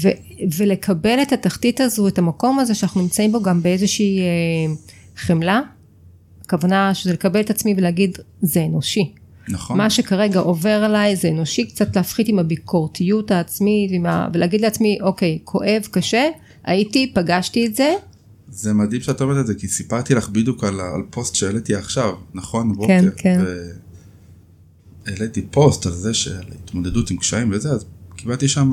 ו, 0.03 0.09
ולקבל 0.57 1.23
את 1.23 1.33
התחתית 1.33 1.81
הזו, 1.81 2.09
את 2.09 2.19
המקום 2.19 2.59
הזה 2.59 2.75
שאנחנו 2.75 3.01
נמצאים 3.03 3.33
בו 3.33 3.43
גם 3.43 3.63
באיזושהי 3.63 4.21
אה, 4.21 4.75
חמלה, 5.17 5.61
הכוונה 6.45 6.95
שזה 6.95 7.13
לקבל 7.13 7.41
את 7.41 7.51
עצמי 7.51 7.75
ולהגיד 7.77 8.19
זה 8.43 8.65
אנושי, 8.65 9.15
נכון. 9.49 9.79
מה 9.79 9.91
שכרגע 9.91 10.41
עובר 10.41 10.69
עליי 10.85 11.17
זה 11.17 11.29
אנושי, 11.29 11.67
קצת 11.67 11.97
להפחית 11.97 12.29
עם 12.29 12.39
הביקורתיות 12.39 13.31
העצמית 13.31 13.91
ה, 14.07 14.29
ולהגיד 14.35 14.61
לעצמי 14.61 14.99
אוקיי 15.01 15.39
כואב 15.45 15.83
קשה, 15.91 16.29
הייתי, 16.65 17.13
פגשתי 17.15 17.67
את 17.67 17.75
זה, 17.75 17.95
זה 18.53 18.73
מדהים 18.73 19.01
שאת 19.01 19.21
אומרת 19.21 19.41
את 19.41 19.47
זה, 19.47 19.55
כי 19.55 19.69
סיפרתי 19.69 20.15
לך 20.15 20.29
בדיוק 20.29 20.65
על, 20.65 20.81
על 20.81 21.03
פוסט 21.11 21.35
שהעליתי 21.35 21.75
עכשיו, 21.75 22.15
נכון? 22.35 22.73
בוקר. 22.73 22.87
כן, 22.87 23.09
כן. 23.17 23.41
העליתי 25.07 25.43
פוסט 25.51 25.87
על 25.87 25.93
זה 25.93 26.15
של 26.15 26.41
התמודדות 26.65 27.11
עם 27.11 27.17
קשיים 27.17 27.51
וזה, 27.53 27.71
אז 27.71 27.85
קיבלתי 28.17 28.49
שם 28.49 28.73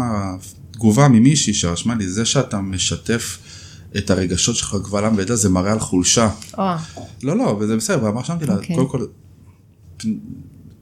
תגובה 0.71 1.07
ממישהי 1.07 1.53
שרשמה 1.53 1.95
לי, 1.95 2.09
זה 2.09 2.25
שאתה 2.25 2.61
משתף 2.61 3.37
את 3.97 4.09
הרגשות 4.09 4.55
שלך 4.55 4.75
קבל 4.83 5.05
עם 5.05 5.17
ועדה, 5.17 5.35
זה 5.35 5.49
מראה 5.49 5.71
על 5.71 5.79
חולשה. 5.79 6.29
או, 6.57 6.63
לא, 7.23 7.37
לא, 7.37 7.57
וזה 7.59 7.77
בסדר, 7.77 8.03
ואמר 8.03 8.23
שמתי 8.23 8.45
לה, 8.45 8.55
אוקיי. 8.55 8.75
קודם 8.75 8.89
כל, 8.89 9.05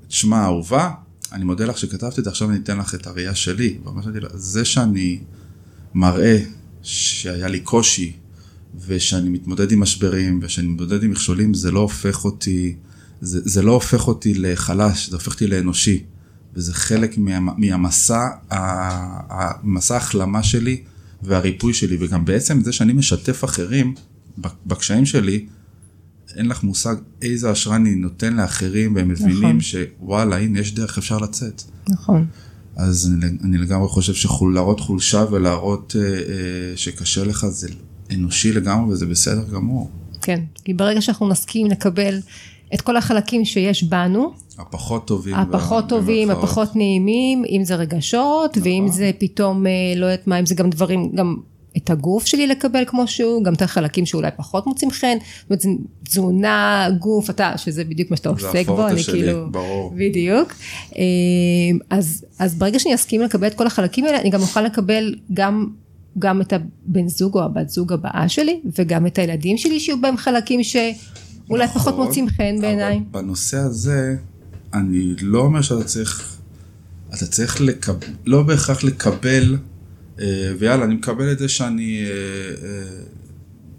תשמע 0.08 0.44
אהובה, 0.44 0.92
אני 1.32 1.44
מודה 1.44 1.66
לך 1.66 1.78
שכתבת 1.78 2.20
את 2.20 2.24
זה, 2.24 2.30
עכשיו 2.30 2.50
אני 2.50 2.58
אתן 2.58 2.78
לך 2.78 2.96
את 2.96 3.08
הראייה 3.08 3.36
שלי. 3.36 3.78
ואמר 3.84 4.02
שמתי 4.02 4.20
לה, 4.20 4.30
זה 4.34 4.66
שאני 4.66 5.20
מראה 5.94 6.40
שהיה 6.82 7.48
לי 7.48 7.60
קושי, 7.60 8.14
ושאני 8.88 9.30
מתמודד 9.30 9.72
עם 9.72 9.80
משברים, 9.80 10.40
ושאני 10.44 10.68
מתמודד 10.68 11.04
עם 11.04 11.12
מכשולים, 11.12 11.54
זה 11.54 11.72
לא 11.72 11.80
הופך 11.80 12.26
אותי, 12.26 12.76
זה, 13.22 13.40
זה 13.44 13.62
לא 13.62 13.72
הופך 13.72 14.08
אותי 14.08 14.34
לחלש, 14.34 15.10
זה 15.10 15.16
הופך 15.16 15.34
אותי 15.34 15.48
לאנושי. 15.48 16.04
וזה 16.54 16.74
חלק 16.74 17.18
מה, 17.18 17.40
מהמסע, 17.58 18.28
המסע 18.50 19.94
ההחלמה 19.94 20.44
שלי 20.44 20.84
והריפוי 21.24 21.74
שלי, 21.74 21.98
וגם 22.00 22.26
בעצם 22.26 22.64
זה 22.64 22.72
שאני 22.72 22.94
משתף 22.94 23.44
אחרים 23.44 23.96
בקשיים 24.66 25.06
שלי, 25.06 25.46
אין 26.38 26.46
לך 26.46 26.64
מושג 26.64 26.96
איזה 27.22 27.52
השראה 27.52 27.76
אני 27.76 27.96
נותן 27.96 28.36
לאחרים, 28.36 28.96
והם 28.96 29.08
מבינים 29.10 29.38
נכון. 29.58 29.60
שוואלה, 29.62 30.38
הנה 30.38 30.60
יש 30.60 30.74
דרך, 30.74 30.98
אפשר 30.98 31.18
לצאת. 31.18 31.62
נכון. 31.90 32.26
אז 32.76 33.12
אני, 33.14 33.32
אני 33.44 33.58
לגמרי 33.58 33.88
חושב 33.88 34.14
שלהראות 34.14 34.80
חולשה 34.80 35.26
ולהראות 35.32 35.96
אה, 36.00 36.02
אה, 36.04 36.18
שקשה 36.76 37.24
לך 37.24 37.46
זה 37.46 37.68
אנושי 38.14 38.52
לגמרי 38.54 38.94
וזה 38.94 39.06
בסדר 39.06 39.44
גמור. 39.54 39.90
כן, 40.22 40.44
כי 40.66 40.74
ברגע 40.74 41.02
שאנחנו 41.02 41.30
נסכים 41.30 41.68
לקבל 41.68 42.20
את 42.74 42.82
כל 42.82 42.98
החלקים 42.98 43.46
שיש 43.46 43.84
בנו, 43.84 44.34
הפחות 44.58 45.08
טובים. 45.08 45.36
הפחות 45.36 45.84
וה- 45.84 45.90
טובים. 45.90 46.32
הפחות 46.32 46.76
נעימים, 46.76 47.44
אם 47.50 47.62
זה 47.66 47.76
רגשות, 47.76 48.58
נכון. 48.58 48.64
ואם 48.72 48.88
זה 48.92 49.12
פתאום, 49.20 49.68
אה, 49.68 49.72
לא 49.96 50.06
יודעת 50.06 50.28
מה, 50.28 50.40
אם 50.40 50.46
זה 50.46 50.56
גם 50.56 50.70
דברים, 50.70 51.12
גם 51.16 51.36
את 51.78 51.90
הגוף 51.90 52.26
שלי 52.26 52.48
לקבל 52.48 52.84
כמו 52.88 53.08
שהוא, 53.08 53.44
גם 53.44 53.54
את 53.54 53.62
החלקים 53.62 54.06
שאולי 54.06 54.30
פחות 54.38 54.68
מוצאים 54.68 54.92
חן, 54.92 55.18
זאת 55.50 55.66
אומרת, 55.66 55.80
תזונה, 56.04 56.88
גוף, 57.00 57.30
אתה, 57.30 57.58
שזה 57.58 57.84
בדיוק 57.84 58.12
מה 58.12 58.18
שאתה 58.18 58.30
עוסק 58.30 58.68
בו, 58.68 58.88
אני 58.88 59.04
שלי, 59.04 59.20
כאילו, 59.20 59.52
ברור. 59.52 59.94
בדיוק. 59.96 60.54
אה, 60.98 61.04
אז, 61.90 62.26
אז 62.40 62.56
ברגע 62.56 62.80
שאני 62.80 62.96
אסכים 62.96 63.22
לקבל 63.22 63.48
את 63.48 63.54
כל 63.54 63.68
החלקים 63.68 64.06
האלה, 64.06 64.22
אני 64.22 64.30
גם 64.30 64.42
אוכל 64.42 64.62
לקבל 64.62 65.16
גם, 65.34 65.68
גם 66.20 66.42
את 66.42 66.54
הבן 66.54 67.08
זוג 67.08 67.38
או 67.38 67.44
הבת 67.44 67.70
זוג 67.70 67.94
הבאה 67.94 68.30
שלי, 68.30 68.60
וגם 68.78 69.08
את 69.08 69.18
הילדים 69.18 69.58
שלי, 69.58 69.80
שיהיו 69.80 70.02
בהם 70.02 70.18
חלקים 70.18 70.64
שאולי 70.64 71.66
נכון, 71.66 71.82
פחות 71.82 71.96
מוצאים 71.96 72.30
חן 72.30 72.62
בעיניי. 72.62 72.96
אבל 73.12 73.22
בנושא 73.22 73.58
הזה, 73.58 74.16
אני 74.74 75.16
לא 75.22 75.40
אומר 75.40 75.62
שאתה 75.62 75.84
צריך, 75.84 76.38
אתה 77.10 77.26
צריך 77.26 77.62
לקבל, 77.62 78.08
לא 78.26 78.44
בהכרח 78.44 78.84
לקבל, 78.84 79.58
ויאללה, 80.60 80.86
אני 80.86 80.96
מקבל 80.96 81.32
את 81.32 81.40
זה 81.40 81.50
שאני, 81.50 82.04
אה, 82.06 82.10
אה, 82.68 83.04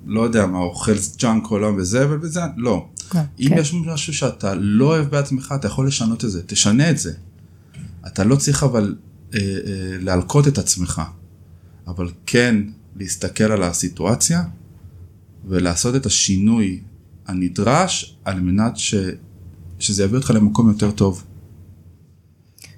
לא 0.06 0.20
יודע 0.20 0.46
מה, 0.46 0.58
אוכל 0.58 0.92
ג'אנק 1.18 1.50
או 1.50 1.58
לא 1.58 1.66
וזה 1.66 2.06
וזה, 2.20 2.40
לא. 2.56 2.88
כן, 3.10 3.22
אם 3.40 3.48
כן. 3.48 3.58
יש 3.58 3.74
משהו 3.74 4.14
שאתה 4.14 4.54
לא 4.54 4.84
אוהב 4.84 5.10
בעצמך, 5.10 5.54
אתה 5.56 5.66
יכול 5.66 5.86
לשנות 5.86 6.24
את 6.24 6.30
זה, 6.30 6.42
תשנה 6.46 6.90
את 6.90 6.98
זה. 6.98 7.12
אתה 8.06 8.24
לא 8.24 8.36
צריך 8.36 8.62
אבל 8.62 8.96
אה, 9.34 9.40
אה, 9.40 9.96
להלקות 10.00 10.48
את 10.48 10.58
עצמך, 10.58 11.02
אבל 11.86 12.08
כן 12.26 12.56
להסתכל 12.96 13.44
על 13.44 13.62
הסיטואציה 13.62 14.42
ולעשות 15.48 15.96
את 15.96 16.06
השינוי 16.06 16.80
הנדרש 17.26 18.16
על 18.24 18.40
מנת 18.40 18.76
ש, 18.76 18.94
שזה 19.78 20.04
יביא 20.04 20.16
אותך 20.16 20.30
למקום 20.30 20.68
יותר 20.68 20.90
טוב. 20.90 21.24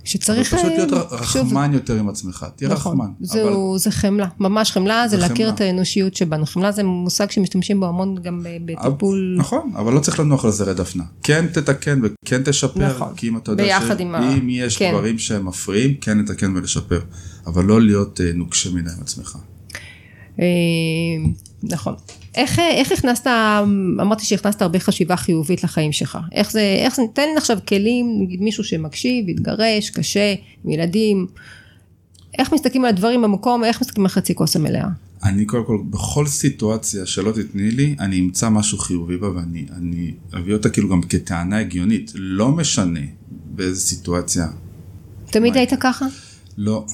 שצריך, 0.04 0.54
פשוט 0.54 0.64
אה, 0.70 0.76
להיות 0.76 0.88
שוב, 1.24 1.46
רחמן 1.46 1.70
יותר 1.74 1.98
עם 1.98 2.08
עצמך, 2.08 2.46
תהיה 2.56 2.70
נכון, 2.70 2.92
רחמן. 2.92 3.12
זהו, 3.20 3.78
זה 3.78 3.90
חמלה, 3.90 4.28
ממש 4.40 4.70
חמלה, 4.72 5.08
זה 5.08 5.16
זה 5.16 5.22
להכיר 5.22 5.36
חמלה. 5.46 5.54
את 5.54 5.60
האנושיות 5.60 6.14
שבנו. 6.16 6.46
חמלה 6.46 6.72
זה 6.72 6.82
מושג 6.82 7.30
שמשתמשים 7.30 7.80
בו 7.80 7.86
המון 7.86 8.16
גם 8.22 8.46
בטיפול, 8.64 9.36
נכון, 9.38 9.72
אבל 9.76 9.92
לא 9.92 10.00
צריך 10.00 10.20
לנוח 10.20 10.44
על 10.44 10.50
זרי 10.50 10.74
דפנה. 10.74 11.04
כן 11.22 11.46
תתקן 11.52 12.00
וכן 12.02 12.42
תשפר, 12.44 12.88
נכון. 12.88 13.08
כי 13.16 13.28
אם 13.28 13.36
אתה 13.36 13.50
יודע 13.52 13.76
ה- 13.76 13.80
שאם 13.80 14.48
יש 14.50 14.76
כן. 14.76 14.90
דברים 14.92 15.18
שהם 15.18 15.46
מפריעים, 15.48 15.94
כן 16.00 16.18
לתקן 16.18 16.56
ולשפר. 16.56 17.00
אבל 17.46 17.64
לא 17.64 17.80
להיות 17.82 18.20
אה, 18.20 18.30
נוקשה 18.34 18.70
מדי 18.70 18.90
עם 18.96 19.02
עצמך. 19.02 19.36
אה, 20.40 20.44
נכון. 21.62 21.94
איך, 22.34 22.58
אה, 22.58 22.70
איך 22.70 22.92
הכנסת, 22.92 23.26
אמרתי 24.00 24.24
שהכנסת 24.24 24.62
הרבה 24.62 24.78
חשיבה 24.78 25.16
חיובית 25.16 25.64
לחיים 25.64 25.92
שלך, 25.92 26.18
איך 26.32 26.52
זה, 26.52 26.76
איך 26.84 26.96
זה, 26.96 27.02
תן 27.12 27.28
עכשיו 27.36 27.58
כלים, 27.68 28.18
נגיד 28.22 28.40
מישהו 28.40 28.64
שמקשיב, 28.64 29.28
התגרש, 29.28 29.90
קשה, 29.90 30.34
עם 30.64 30.70
ילדים, 30.70 31.26
איך 32.38 32.52
מסתכלים 32.52 32.84
על 32.84 32.88
הדברים 32.88 33.22
במקום, 33.22 33.64
איך 33.64 33.80
מסתכלים 33.80 34.06
על 34.06 34.10
חצי 34.10 34.34
כוס 34.34 34.56
המלאה. 34.56 34.88
אני 35.22 35.44
קודם 35.44 35.64
כל, 35.64 35.78
בכל 35.90 36.26
סיטואציה 36.26 37.06
שלא 37.06 37.32
תתני 37.32 37.70
לי, 37.70 37.96
אני 38.00 38.20
אמצא 38.20 38.48
משהו 38.48 38.78
חיובי 38.78 39.16
בה 39.16 39.30
ואני 39.30 39.66
אני 39.76 40.12
אביא 40.36 40.54
אותה 40.54 40.70
כאילו 40.70 40.88
גם 40.88 41.02
כטענה 41.02 41.58
הגיונית. 41.58 42.12
לא 42.14 42.48
משנה 42.48 43.00
באיזה 43.28 43.80
סיטואציה. 43.80 44.46
תמיד? 45.30 45.56
היית 45.56 45.72
ככה? 45.80 46.06
לא. 46.58 46.86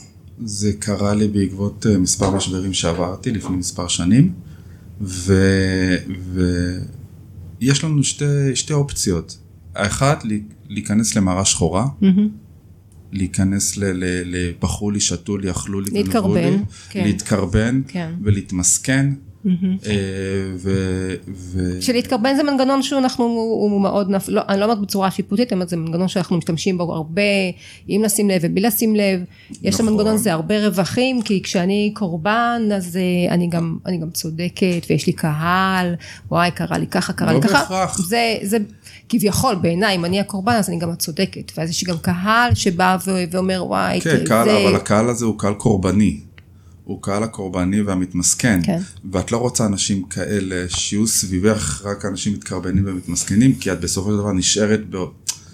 זה 0.44 0.72
קרה 0.78 1.14
לי 1.14 1.28
בעקבות 1.28 1.86
אה, 1.86 1.98
מספר 1.98 2.30
משברים 2.30 2.72
שעברתי 2.72 3.30
לפני 3.30 3.56
מספר 3.56 3.88
שנים, 3.88 4.32
ויש 5.00 6.84
לנו 7.84 8.04
שתי, 8.04 8.24
שתי 8.56 8.72
אופציות. 8.72 9.38
האחת, 9.74 10.24
להיכנס 10.68 11.16
למערה 11.16 11.44
שחורה, 11.44 11.86
להיכנס 13.12 13.76
ל- 13.76 13.84
ל- 13.84 14.22
לפחו 14.24 14.90
לי, 14.90 15.00
שתו 15.00 15.38
לי, 15.38 15.50
אכלו 15.50 15.80
לי, 15.80 15.90
גנבו 15.90 16.02
להתקרבן, 16.02 16.52
לי, 16.52 16.58
כן. 16.90 17.04
להתקרבן 17.04 17.82
כן. 17.88 18.14
ולהתמסכן. 18.22 19.10
אה, 19.86 19.94
ו- 20.56 21.14
שלהתקרבן 21.80 22.36
זה 22.36 22.42
מנגנון 22.42 22.82
שהוא 22.82 22.98
אנחנו, 22.98 23.24
הוא 23.24 23.80
מאוד. 23.80 24.10
לא, 24.28 24.40
אני 24.48 24.60
לא 24.60 24.64
אומרת 24.64 24.80
בצורה 24.80 25.10
שיפוטית, 25.10 25.52
אומרת 25.52 25.68
זה 25.68 25.76
מנגנון 25.76 26.08
שאנחנו 26.08 26.36
משתמשים 26.36 26.78
בו 26.78 26.94
הרבה, 26.94 27.22
אם 27.88 28.02
לשים 28.04 28.30
לב 28.30 28.40
ובלי 28.44 28.60
לשים 28.60 28.96
לב, 28.96 29.20
יש 29.62 29.74
נכון. 29.74 29.86
למנגנון 29.86 30.14
הזה 30.14 30.32
הרבה 30.32 30.66
רווחים, 30.66 31.22
כי 31.22 31.42
כשאני 31.42 31.90
קורבן 31.94 32.62
אז 32.74 32.96
אה, 32.96 33.34
אני 33.34 33.46
גם, 33.46 33.76
אני 33.86 33.98
גם 33.98 34.10
צודקת 34.10 34.86
ויש 34.90 35.06
לי 35.06 35.12
קהל, 35.12 35.94
וואי 36.30 36.50
קרה 36.50 36.78
לי 36.78 36.86
ככה, 36.86 37.12
קרה 37.12 37.32
לא 37.32 37.38
לי 37.38 37.48
ככה, 37.48 37.58
בהכרח. 37.58 37.98
זה, 37.98 38.36
זה 38.42 38.58
כביכול 39.08 39.54
בעיניי, 39.54 39.96
אם 39.96 40.04
אני 40.04 40.20
הקורבן 40.20 40.52
אז 40.52 40.68
אני 40.68 40.78
גם 40.78 40.90
הצודקת, 40.90 41.52
ואז 41.56 41.70
יש 41.70 41.86
לי 41.86 41.92
גם 41.92 41.98
קהל 41.98 42.54
שבא. 42.54 42.96
ואומר 43.30 43.64
וואי, 43.66 44.00
כן, 44.00 44.10
זה... 44.10 44.24
קהל, 44.26 44.48
אבל 44.48 44.74
הקהל 44.74 45.08
הזה 45.08 45.24
הוא 45.24 45.38
קהל 45.38 45.54
קורבני. 45.54 46.20
הוא 46.86 47.02
קהל 47.02 47.22
הקורבני 47.22 47.80
והמתמסכן. 47.80 48.60
כן. 48.64 48.80
ואת 49.12 49.32
לא 49.32 49.36
רוצה 49.36 49.66
אנשים 49.66 50.02
כאלה 50.02 50.64
שיהיו 50.68 51.06
סביבך 51.06 51.82
רק 51.84 52.04
אנשים 52.04 52.32
מתקרבנים 52.32 52.84
ומתמסכנים, 52.86 53.54
כי 53.54 53.72
את 53.72 53.80
בסופו 53.80 54.10
של 54.10 54.16
דבר 54.16 54.32
נשארת 54.32 54.80
ב... 54.90 54.96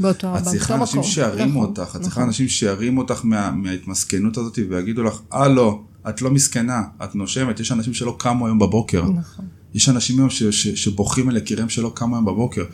באותו, 0.01 0.39
את 0.39 0.43
צריכה 0.43 0.75
אנשים 0.75 1.01
מקום. 1.01 1.11
שירימו 1.11 1.61
נכון, 1.61 1.63
אותך, 1.63 1.83
את 1.83 1.89
נכון. 1.89 2.03
צריכה 2.03 2.23
אנשים 2.23 2.49
שירימו 2.49 3.01
אותך 3.01 3.21
מה, 3.25 3.51
מההתמסכנות 3.51 4.37
הזאת 4.37 4.59
ויגידו 4.69 5.03
לך, 5.03 5.21
אה 5.33 5.49
לא, 5.49 5.83
את 6.09 6.23
לא 6.23 6.31
מסכנה, 6.31 6.83
את 7.05 7.15
נושמת, 7.15 7.61
יש 7.61 7.73
אנשים 7.73 7.95
שלא 7.95 8.17
קמו 8.19 8.47
היום 8.47 8.59
בבוקר. 8.59 9.05
נכון. 9.05 9.45
יש 9.75 9.89
אנשים 9.89 10.19
היום 10.19 10.31
ש, 10.31 10.43
ש, 10.43 10.69
שבוכים 10.69 11.29
על 11.29 11.37
יקיריהם 11.37 11.69
שלא 11.69 11.93
קמו 11.95 12.17
היום 12.17 12.25
בבוקר. 12.25 12.65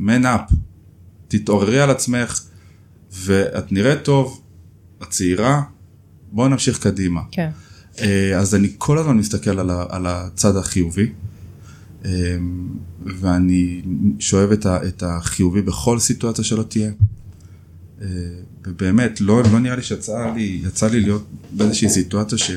man 0.00 0.22
up, 0.22 0.54
תתעוררי 1.28 1.80
על 1.80 1.90
עצמך, 1.90 2.40
ואת 3.12 3.72
נראית 3.72 4.02
טוב, 4.02 4.40
את 5.02 5.10
צעירה, 5.10 5.62
בואו 6.32 6.48
נמשיך 6.48 6.78
קדימה. 6.82 7.20
כן. 7.30 7.50
אה, 8.00 8.38
אז 8.38 8.54
אני 8.54 8.68
כל 8.78 8.98
הזמן 8.98 9.16
מסתכל 9.16 9.58
על, 9.58 9.70
ה, 9.70 9.86
על 9.88 10.06
הצד 10.06 10.56
החיובי, 10.56 11.12
אה, 12.04 12.10
ואני 13.04 13.82
שואב 14.18 14.52
את, 14.52 14.66
ה, 14.66 14.88
את 14.88 15.02
החיובי 15.02 15.62
בכל 15.62 15.98
סיטואציה 15.98 16.44
שלא 16.44 16.62
תהיה. 16.62 16.90
אה, 18.02 18.06
ובאמת, 18.66 19.20
לא, 19.20 19.42
לא 19.52 19.58
נראה 19.58 19.76
לי 19.76 19.82
שיצא 19.82 20.32
לי, 20.34 20.60
יצא 20.64 20.88
לי 20.88 21.00
להיות 21.00 21.26
באיזושהי 21.50 21.88
סיטואציה 21.88 22.38
שלא 22.38 22.56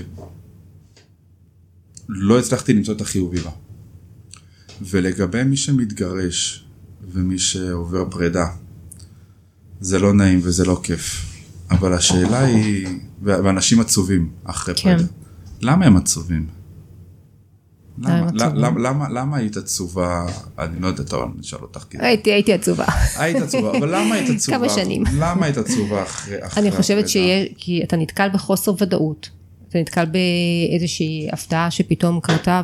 הצלחתי 2.40 2.74
למצוא 2.74 2.94
את 2.94 3.02
החיובי 3.02 3.40
בה. 3.40 3.52
ולגבי 4.82 5.44
מי 5.44 5.58
שמתגרש 5.58 6.66
ומי 7.12 7.40
שעובר 7.40 8.10
פרידה, 8.10 8.48
זה 9.82 10.00
לא 10.00 10.14
נעים 10.14 10.40
וזה 10.44 10.66
לא 10.66 10.80
כיף. 10.84 11.26
אבל 11.72 11.94
השאלה 11.94 12.40
היא, 12.40 12.88
ואנשים 13.22 13.80
עצובים 13.80 14.30
אחרי 14.44 14.76
כן. 14.76 14.98
פרידה. 14.98 15.12
למה 15.62 15.86
הם 15.86 15.98
עצובים? 15.98 16.48
למה 19.10 19.38
היית 19.38 19.58
עצובה, 19.58 20.26
אני 20.60 20.80
לא 20.80 20.88
יודע, 20.88 21.04
אבל 21.12 21.24
אני 21.24 21.42
אשאל 21.42 21.60
אותך, 21.62 21.84
כי 21.90 21.98
הייתי, 22.00 22.32
הייתי 22.32 22.54
עצובה. 22.54 22.86
היית 23.18 23.38
עצובה, 23.38 23.78
אבל 23.78 23.96
למה 23.96 24.16
היית 24.16 24.30
עצובה? 24.36 24.58
כמה 24.58 24.70
שנים. 24.70 25.04
למה 25.18 25.46
היית 25.46 25.58
עצובה 25.58 26.04
אחרי 26.04 26.38
אני 26.58 26.72
חושבת? 26.72 27.10
שיהיה, 27.10 27.46
כי 27.58 27.84
אתה 27.84 27.98
נתקל 27.98 28.30
בחוסר 28.34 28.74
ודאות, 28.80 29.30
אתה 29.70 29.80
נתקל 29.80 30.06
באיזושהי 30.06 31.28
הפתעה 31.32 31.72
שפתאום 31.72 32.20
קרתה 32.20 32.62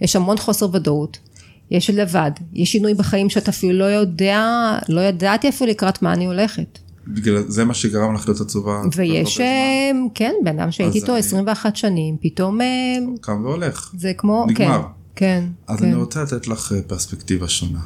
ויש 0.00 0.16
המון 0.16 0.36
חוסר 0.36 0.68
ודאות, 0.72 1.18
יש 1.70 1.90
לבד, 1.90 2.30
יש 2.52 2.72
שינוי 2.72 2.94
בחיים 2.94 3.30
שאתה 3.30 3.50
אפילו 3.50 3.78
לא 3.78 3.84
יודע, 3.84 4.46
לא 4.88 5.00
ידעתי 5.00 5.48
אפילו 5.48 5.70
לקראת 5.70 6.02
מה 6.02 6.12
אני 6.12 6.26
הולכת. 6.26 6.78
בגלל 7.06 7.42
זה 7.48 7.64
מה 7.64 7.74
שגרם 7.74 8.14
לך 8.14 8.28
להיות 8.28 8.40
עצובה. 8.40 8.82
ויש, 8.96 9.36
כל 9.36 9.42
הרבה 9.42 9.52
אה, 9.52 10.08
כן, 10.14 10.32
בן 10.44 10.58
אדם 10.58 10.70
שהייתי 10.70 10.98
איתו 10.98 11.12
אני- 11.12 11.18
21 11.18 11.76
שנים, 11.76 12.16
פתאום 12.20 12.60
אה. 12.60 12.66
קם 13.20 13.44
והולך. 13.44 13.92
זה 13.98 14.12
כמו, 14.18 14.46
נגמר. 14.48 14.82
כן, 14.82 14.88
כן, 15.16 15.44
אז 15.66 15.78
כן. 15.78 15.84
אני 15.84 15.94
רוצה 15.94 16.22
לתת 16.22 16.48
לך 16.48 16.72
אה, 16.76 16.82
פרספקטיבה 16.82 17.48
שונה. 17.48 17.80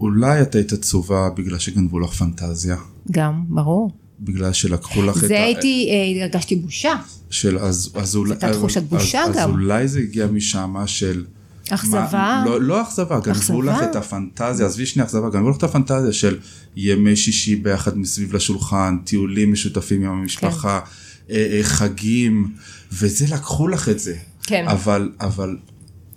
אולי 0.00 0.42
את 0.42 0.54
היית 0.54 0.72
עצובה 0.72 1.28
בגלל 1.36 1.58
שגנבו 1.58 2.00
לך 2.00 2.10
פנטזיה, 2.12 2.76
גם, 3.10 3.44
ברור. 3.48 3.90
בגלל 4.20 4.52
שלקחו 4.52 5.02
לך 5.02 5.18
את 5.18 5.22
ה... 5.22 5.26
זה 5.26 5.42
הייתי, 5.42 5.90
הרגשתי 6.22 6.56
בושה, 6.56 6.94
של 7.30 7.58
אז, 7.58 7.90
אז 7.94 8.16
אולי... 8.16 8.32
הייתה 8.32 8.52
תחושת 8.52 8.82
בושה 8.82 9.22
אז, 9.22 9.36
גם. 9.36 9.42
אז 9.42 9.50
אולי 9.50 9.88
זה 9.88 9.98
הגיע 9.98 10.26
משם 10.26 10.74
של... 10.86 11.24
אכזבה. 11.70 12.42
לא, 12.46 12.60
לא 12.62 12.82
אכזבה, 12.82 13.20
גנבו? 13.20 13.62
לך 13.62 13.76
את 13.90 13.96
הפנטזיה, 13.96 14.66
עזבי 14.66 14.86
שנייה 14.86 15.06
אכזבה, 15.06 15.30
גנבו 15.30 15.50
לך 15.50 15.56
את 15.56 15.62
הפנטזיה 15.62 16.12
של 16.12 16.38
ימי 16.76 17.16
שישי 17.16 17.56
ביחד 17.56 17.98
מסביב 17.98 18.36
לשולחן, 18.36 18.96
טיולים 19.04 19.52
משותפים 19.52 20.04
עם 20.04 20.10
המשפחה, 20.12 20.80
כן. 20.80 21.34
אה, 21.34 21.46
אה, 21.58 21.62
חגים, 21.62 22.54
וזה 22.92 23.26
לקחו 23.34 23.68
לך 23.68 23.88
את 23.88 23.98
זה. 23.98 24.14
כן. 24.42 24.64
אבל, 24.68 25.10
אבל 25.20 25.56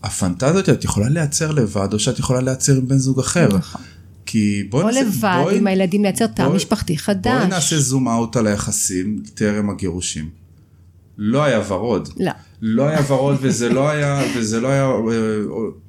הפנטזיות 0.04 0.70
את 0.70 0.84
יכולה 0.84 1.10
לייצר 1.10 1.52
לבד, 1.52 1.94
או 1.94 2.00
שאת 2.00 2.20
יכולה 2.20 2.42
לייצר 2.42 2.76
עם 2.78 2.88
בן 2.88 2.98
זוג 2.98 3.20
אחר. 3.20 3.58
נכון. 3.58 3.82
כי 4.26 4.64
בואי 4.70 4.84
או 4.84 4.88
נעשה... 4.90 5.02
לבד 5.02 5.40
בואי- 5.44 5.58
עם 5.58 5.68
הילדים 5.68 6.04
לייצר 6.04 6.28
תא 6.28 6.50
משפחתי 6.50 6.98
חדש. 6.98 7.34
בואי 7.38 7.48
נעשה 7.48 7.80
זום 7.80 8.08
אאוט 8.08 8.36
על 8.36 8.48
היחסים 8.48 9.22
טרם 9.34 9.70
הגירושים. 9.70 10.30
לא 11.18 11.44
היה 11.44 11.62
ורוד. 11.68 12.10
לא. 12.18 12.32
לא 12.62 12.88
היה 12.88 13.00
ורוד 13.08 13.38
וזה 13.42 13.70
לא 13.70 13.90
היה, 13.90 14.24
וזה 14.36 14.60
לא 14.60 14.68
היה 14.68 14.84
אה, 14.86 14.92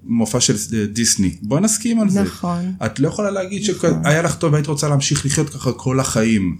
מופע 0.04 0.40
של 0.40 0.54
אה, 0.74 0.86
דיסני. 0.86 1.36
בואי 1.42 1.60
נסכים 1.60 2.00
על 2.00 2.10
זה. 2.10 2.22
נכון. 2.22 2.72
את 2.86 3.00
לא 3.00 3.08
יכולה 3.08 3.30
להגיד 3.30 3.64
שהיה 3.64 4.22
לך 4.22 4.34
טוב 4.34 4.52
והיית 4.52 4.66
רוצה 4.66 4.88
להמשיך 4.88 5.26
לחיות 5.26 5.48
ככה 5.50 5.72
כל 5.72 6.00
החיים. 6.00 6.56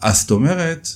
אז 0.00 0.20
זאת 0.20 0.30
אומרת, 0.30 0.88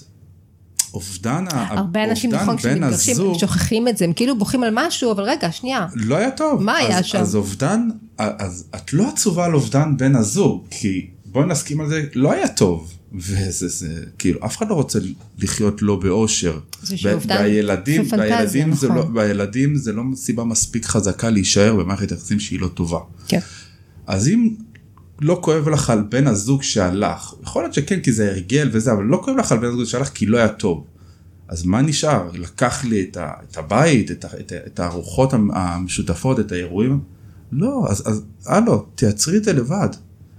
אובדן, 0.94 1.44
הרבה 1.50 2.04
אנשים 2.04 2.34
נכון 2.34 2.56
כשמתגרשים 2.56 3.14
הזוג, 3.14 3.38
שוכחים 3.38 3.88
את 3.88 3.96
זה, 3.96 4.04
הם 4.04 4.12
כאילו 4.12 4.38
בוכים 4.38 4.62
על 4.62 4.70
משהו, 4.72 5.12
אבל 5.12 5.22
רגע, 5.22 5.52
שנייה. 5.52 5.86
לא 5.94 6.16
היה 6.16 6.30
טוב. 6.30 6.62
מה 6.62 6.76
היה 6.76 6.98
אז, 6.98 7.04
שם? 7.04 7.18
אז 7.18 7.36
אובדן, 7.36 7.88
אז 8.18 8.64
את 8.74 8.92
לא 8.92 9.08
עצובה 9.08 9.44
על 9.44 9.54
אובדן 9.54 9.96
בן 9.96 10.16
הזוג, 10.16 10.64
כי 10.70 11.06
בואי 11.26 11.46
נסכים 11.46 11.80
על 11.80 11.88
זה, 11.88 12.04
לא 12.14 12.32
היה 12.32 12.48
טוב. 12.48 12.92
וזה, 13.14 13.68
זה, 13.68 13.88
כאילו, 14.18 14.44
אף 14.46 14.56
אחד 14.56 14.68
לא 14.68 14.74
רוצה 14.74 14.98
לחיות 15.38 15.82
לא 15.82 15.96
באושר. 15.96 16.58
זה 16.82 16.96
שאובדן 16.96 17.36
והילדים, 17.36 18.04
זה 18.04 18.10
פנטזיה, 18.10 18.36
והילדים, 18.36 18.72
זה 18.74 18.88
נכון. 18.88 18.98
לא, 18.98 19.08
והילדים 19.14 19.76
זה 19.76 19.92
לא 19.92 20.02
סיבה 20.14 20.44
מספיק 20.44 20.84
חזקה 20.86 21.30
להישאר 21.30 21.76
במערכת 21.76 22.12
יחסים 22.12 22.40
שהיא 22.40 22.60
לא 22.60 22.68
טובה. 22.68 22.98
כן. 23.28 23.38
אז 24.06 24.28
אם 24.28 24.54
לא 25.20 25.38
כואב 25.42 25.68
לך 25.68 25.90
על 25.90 26.02
בן 26.08 26.26
הזוג 26.26 26.62
שהלך, 26.62 27.34
יכול 27.42 27.62
להיות 27.62 27.74
שכן 27.74 28.00
כי 28.00 28.12
זה 28.12 28.30
הרגל 28.30 28.68
וזה, 28.72 28.92
אבל 28.92 29.04
לא 29.04 29.20
כואב 29.24 29.36
לך 29.36 29.52
על 29.52 29.58
בן 29.58 29.66
הזוג 29.66 29.84
שהלך 29.84 30.08
כי 30.08 30.26
לא 30.26 30.36
היה 30.38 30.48
טוב. 30.48 30.84
אז 31.48 31.64
מה 31.64 31.82
נשאר? 31.82 32.30
לקח 32.34 32.84
לי 32.84 33.06
את, 33.10 33.16
ה, 33.16 33.30
את 33.50 33.56
הבית, 33.56 34.10
את, 34.10 34.24
ה, 34.24 34.28
את, 34.40 34.52
ה- 34.52 34.66
את 34.66 34.80
הארוחות 34.80 35.32
המ- 35.32 35.50
המשותפות, 35.50 36.40
את 36.40 36.52
האירועים? 36.52 37.00
לא, 37.52 37.86
אז, 37.90 38.22
הלו, 38.46 38.86
תייצרי 38.94 39.36
את 39.36 39.44
זה 39.44 39.52
לבד. 39.52 39.88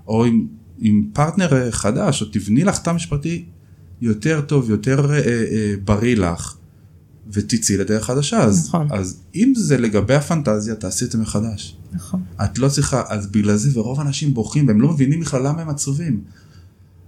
או 0.08 0.26
עם, 0.26 0.48
עם 0.82 1.10
פרטנר 1.14 1.72
חדש, 1.72 2.22
או 2.22 2.28
תבני 2.32 2.64
לך 2.64 2.78
תא 2.78 2.92
משפטי 2.92 3.46
יותר 4.02 4.42
טוב, 4.42 4.70
יותר 4.70 5.12
אה, 5.12 5.18
אה, 5.18 5.74
בריא 5.84 6.16
לך, 6.16 6.56
ותצאי 7.32 7.78
לדרך 7.78 8.06
חדשה. 8.06 8.40
אז, 8.44 8.68
נכון. 8.68 8.88
אז 8.92 9.22
אם 9.36 9.54
זה 9.56 9.78
לגבי 9.78 10.16
הפנטזיה, 10.16 10.76
תעשי 10.76 11.06
את 11.06 11.12
זה 11.12 11.18
מחדש. 11.18 11.78
נכון. 11.92 12.24
את 12.44 12.60
לא 12.60 12.70
צריכה, 12.70 13.04
אז 13.10 13.28
בגלל 13.28 13.56
זה, 13.56 13.80
ורוב 13.80 14.00
האנשים 14.00 14.34
בוכים, 14.34 14.68
והם 14.68 14.82
לא 14.82 14.90
מבינים 14.90 15.20
בכלל 15.20 15.48
למה 15.48 15.62
הם 15.62 15.70
עצובים. 15.70 16.22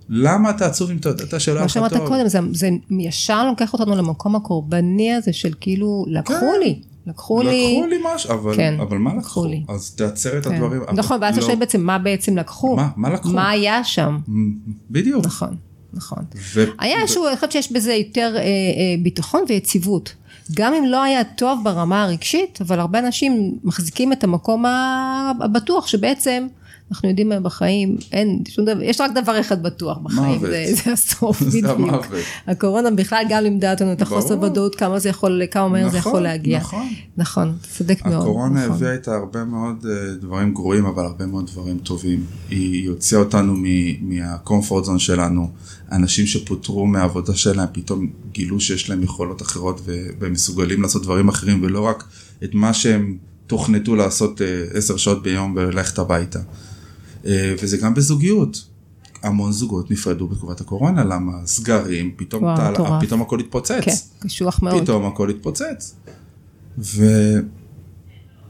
למה 0.09 0.49
אתה 0.49 0.65
עצוב 0.65 0.91
אם 0.91 0.97
אתה 0.97 1.39
שלא 1.39 1.55
היה 1.55 1.65
לך 1.65 1.69
שאמרת 1.69 1.93
טוב? 1.93 2.07
קודם, 2.07 2.27
זה, 2.27 2.39
זה 2.53 2.69
ישר 2.89 3.45
לוקח 3.45 3.73
אותנו 3.73 3.95
למקום 3.95 4.35
הקורבני 4.35 5.13
הזה 5.13 5.33
של 5.33 5.53
כאילו, 5.59 6.05
לקחו 6.07 6.33
כן. 6.33 6.59
לי, 6.63 6.81
לקחו 7.07 7.41
לי. 7.41 7.75
לקחו 7.77 7.87
לי 7.87 7.97
משהו, 8.15 8.31
אבל, 8.33 8.55
כן, 8.55 8.75
אבל 8.81 8.97
מה 8.97 9.15
לקחו? 9.15 9.45
לי. 9.45 9.63
אז 9.69 9.91
תעצר 9.95 10.37
את 10.37 10.45
כן. 10.45 10.53
הדברים. 10.53 10.81
נכון, 10.93 11.17
ואז 11.21 11.33
אתה 11.33 11.41
לא- 11.41 11.47
שואל 11.47 11.59
בעצם 11.59 11.81
מה 11.81 11.97
בעצם 11.97 12.37
לקחו. 12.37 12.75
מה? 12.75 12.87
מה 12.95 13.09
לקחו? 13.09 13.29
מה 13.29 13.49
היה 13.49 13.83
שם? 13.83 14.17
בדיוק. 14.91 15.25
נכון, 15.25 15.55
נכון. 15.93 16.23
ו- 16.53 16.65
היה 16.79 16.97
ו- 16.97 17.01
איזשהו, 17.01 17.27
אני 17.27 17.35
חושבת 17.35 17.51
שיש 17.51 17.71
בזה 17.71 17.93
יותר 17.93 18.33
אה, 18.35 18.41
אה, 18.41 18.45
ביטחון 19.03 19.43
ויציבות. 19.47 20.13
גם 20.53 20.73
אם 20.73 20.85
לא 20.85 21.03
היה 21.03 21.23
טוב 21.23 21.59
ברמה 21.63 22.03
הרגשית, 22.03 22.59
אבל 22.61 22.79
הרבה 22.79 22.99
אנשים 22.99 23.57
מחזיקים 23.63 24.13
את 24.13 24.23
המקום 24.23 24.65
הבטוח 25.41 25.87
שבעצם 25.87 26.47
אנחנו 26.91 27.09
יודעים 27.09 27.29
מה 27.29 27.39
בחיים, 27.39 27.97
אין 28.11 28.43
שום 28.49 28.65
דבר, 28.65 28.81
יש 28.81 29.01
רק 29.01 29.11
דבר 29.15 29.39
אחד 29.39 29.63
בטוח 29.63 29.97
בחיים. 29.97 30.39
זה, 30.39 30.65
זה 30.83 30.91
הסוף, 30.91 31.39
זה 31.39 31.49
בדיוק. 31.49 31.71
המוות. 31.71 32.05
הקורונה 32.47 32.91
בכלל 32.91 33.23
גם 33.29 33.43
לימדה 33.43 33.71
אותנו 33.71 33.93
את 33.93 34.01
החוסר. 34.01 34.41
ודאות, 34.41 34.75
כמה 34.75 34.99
זה 34.99 35.09
יכול, 35.09 35.41
כמה 35.51 35.67
מהר 35.67 35.89
זה 35.89 35.97
נכון, 35.97 36.11
יכול 36.11 36.21
להגיע. 36.21 36.59
נכון. 36.59 36.87
נכון, 37.17 37.57
צודק 37.77 38.05
מאוד. 38.05 38.21
הקורונה 38.21 38.65
נכון. 38.65 38.75
הביאה 38.75 38.93
איתה 38.93 39.15
הרבה 39.15 39.43
מאוד 39.45 39.85
אה, 39.89 40.15
דברים 40.15 40.53
גרועים, 40.53 40.85
אבל 40.85 41.05
הרבה 41.05 41.25
מאוד 41.25 41.47
דברים 41.47 41.77
טובים. 41.77 42.25
היא 42.49 42.89
הוציאה 42.89 43.21
אותנו 43.21 43.55
מהקומפורט 44.01 44.85
זון 44.85 44.99
שלנו. 44.99 45.49
אנשים 45.91 46.25
שפוטרו 46.25 46.87
מהעבודה 46.87 47.35
שלהם 47.35 47.67
פתאום 47.71 48.07
גילו 48.31 48.59
שיש 48.59 48.89
להם 48.89 49.03
יכולות 49.03 49.41
אחרות 49.41 49.81
והם 50.19 50.31
מסוגלים 50.31 50.81
לעשות 50.81 51.03
דברים 51.03 51.29
אחרים 51.29 51.63
ולא 51.63 51.81
רק 51.81 52.03
את 52.43 52.49
מה 52.53 52.73
שהם 52.73 53.17
תוכנתו 53.47 53.95
לעשות 53.95 54.41
אה, 54.41 54.63
עשר 54.73 54.97
שעות 54.97 55.23
ביום 55.23 55.53
וללכת 55.55 55.99
הביתה. 55.99 56.39
אה, 57.25 57.53
וזה 57.61 57.77
גם 57.77 57.93
בזוגיות. 57.93 58.71
המון 59.23 59.51
זוגות 59.51 59.91
נפרדו 59.91 60.27
בתקופת 60.27 60.61
הקורונה, 60.61 61.03
למה 61.03 61.31
סגרים, 61.45 62.11
פתאום, 62.15 62.43
וואו, 62.43 62.71
מטורף. 62.71 63.03
פתאום 63.03 63.21
הכל 63.21 63.39
התפוצץ. 63.39 63.81
כן, 63.81 64.27
קשוח 64.27 64.61
מאוד. 64.63 64.83
פתאום 64.83 65.05
הכל 65.05 65.29
התפוצץ. 65.29 65.95
ו... 66.77 67.05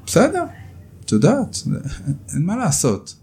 בסדר, 0.06 0.44
את 1.06 1.12
יודעת, 1.12 1.58
אין 2.34 2.46
מה 2.46 2.56
לעשות. 2.56 3.16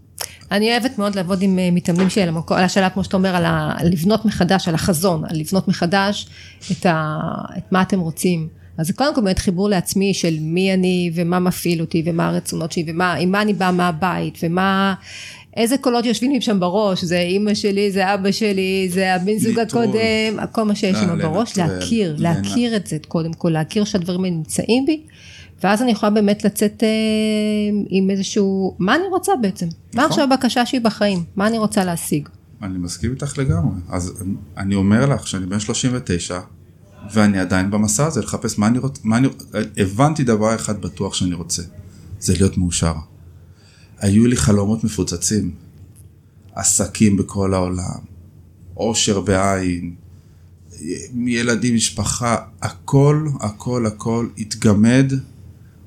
אני 0.51 0.73
אוהבת 0.73 0.99
מאוד 0.99 1.15
לעבוד 1.15 1.43
עם 1.43 1.59
אה, 1.59 1.71
מתאמנים 1.73 2.11
שלי 2.11 2.23
על 2.51 2.65
השאלה 2.65 2.91
כמו 2.91 3.05
שאתה 3.05 3.17
אומר, 3.17 3.37
על, 3.37 3.45
ה, 3.45 3.75
לבנות 3.85 4.25
מחדש, 4.25 4.69
על 4.69 4.75
החזון, 4.75 5.25
על 5.25 5.37
לבנות 5.37 5.69
מחדש 5.69 6.29
את, 6.73 6.87
ה, 6.87 7.19
את 7.59 7.73
מה 7.73 7.83
אתם 7.83 8.01
רוצים. 8.01 8.49
אז 8.79 8.87
זה 8.87 8.93
קודם 8.93 9.15
כל 9.15 9.21
באמת 9.21 9.39
חיבור 9.39 9.69
לעצמי 9.69 10.15
של 10.15 10.37
מי 10.41 10.75
אני 10.75 11.11
ומה 11.15 11.39
מפעיל 11.39 11.81
אותי 11.81 12.03
ומה 12.07 12.29
הרצונות 12.29 12.73
שלי 12.73 12.85
ומה, 12.89 13.15
עם 13.15 13.33
מה 13.33 13.43
אני 13.43 13.55
באה 13.55 13.73
מהבית 13.73 14.39
ומה, 14.43 14.95
איזה 15.57 15.79
קולות 15.79 16.05
יושבים 16.05 16.33
לי 16.33 16.41
שם 16.41 16.61
בראש, 16.61 17.05
זה 17.05 17.21
אימא 17.21 17.55
שלי, 17.55 17.91
זה 17.91 18.15
אבא 18.15 18.33
שלי, 18.33 18.89
זה 18.93 19.15
הבן 19.15 19.39
זוג. 19.39 19.59
הקודם, 19.59 20.47
כל 20.53 20.63
מה 20.63 20.75
שיש 20.75 20.97
אה, 20.97 21.01
שם 21.01 21.19
בראש, 21.19 21.59
לנטרל, 21.59 21.75
להכיר, 21.79 22.17
להכיר 22.19 22.77
את 22.77 22.87
זה 22.87 22.97
קודם 23.09 23.33
כל, 23.33 23.49
להכיר 23.49 23.85
שהדברים 23.85 24.25
האלה 24.25 24.35
נמצאים 24.37 24.87
בי. 24.87 25.03
ואז 25.63 25.83
אני 25.83 25.91
יכולה 25.91 26.11
באמת 26.11 26.45
לצאת 26.45 26.83
אה, 26.83 26.89
עם 27.89 28.11
איזשהו, 28.11 28.77
מה 28.79 28.95
אני 28.95 29.05
רוצה 29.11 29.33
בעצם? 29.43 29.67
מה 29.67 29.73
נכון. 29.93 30.05
עכשיו 30.05 30.25
הבקשה 30.25 30.67
שלי 30.67 30.81
בחיים? 30.81 31.25
מה 31.37 31.47
אני 31.47 31.59
רוצה 31.59 31.85
להשיג? 31.85 32.29
אני 32.63 32.79
מסכים 32.79 33.11
איתך 33.11 33.39
לגמרי. 33.39 33.75
אז 33.89 34.25
אני 34.57 34.75
אומר 34.75 35.07
לך 35.07 35.27
שאני 35.29 35.47
בן 35.47 35.61
39, 35.61 36.41
ואני 37.13 37.39
עדיין 37.39 37.71
במסע 37.71 38.07
הזה, 38.07 38.21
לחפש 38.21 38.59
מה 38.59 38.67
אני 38.67 38.79
רוצה, 38.79 39.01
מה 39.05 39.17
אני, 39.17 39.29
הבנתי 39.77 40.25
דבר 40.25 40.55
אחד 40.55 40.81
בטוח 40.81 41.15
שאני 41.15 41.35
רוצה, 41.35 41.63
זה 42.21 42.33
להיות 42.33 42.59
מאושר. 42.59 42.95
היו 44.01 44.27
לי 44.27 44.37
חלומות 44.37 44.85
מפוצצים, 44.85 45.51
עסקים 46.55 47.17
בכל 47.17 47.55
העולם, 47.55 47.99
עושר 48.75 49.21
בעין, 49.21 49.95
ילדים, 51.27 51.75
משפחה, 51.75 52.37
הכל, 52.63 53.27
הכל, 53.41 53.87
הכל 53.87 54.29
התגמד 54.39 55.13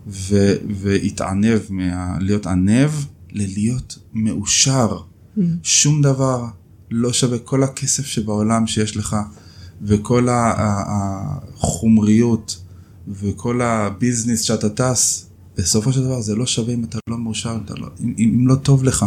ו- 0.08 0.54
והתענב, 0.70 1.60
מה- 1.70 2.18
להיות 2.20 2.48
ענב 2.48 2.90
ללהיות 3.32 3.98
מאושר. 4.14 4.98
שום 5.64 6.02
דבר 6.02 6.46
לא 6.92 7.14
שווה 7.14 7.40
כל 7.40 7.64
הכסף 7.64 8.06
שבעולם 8.06 8.68
שיש 8.68 8.98
לך 8.98 9.16
וכל 9.82 10.28
החומריות 11.58 12.62
וכל 13.08 13.62
הביזנס 13.62 14.42
שאתה 14.42 14.70
טס, 14.70 15.26
בסופו 15.62 15.94
של 15.94 16.04
דבר 16.04 16.22
זה 16.22 16.36
לא 16.36 16.46
שווה 16.46 16.74
אם 16.74 16.84
אתה 16.84 16.98
לא 17.10 17.18
מאושר, 17.18 17.52
אם, 17.56 17.62
אתה 17.66 17.74
לא, 17.74 17.88
אם, 18.00 18.14
אם 18.18 18.48
לא 18.48 18.56
טוב 18.56 18.84
לך. 18.84 19.06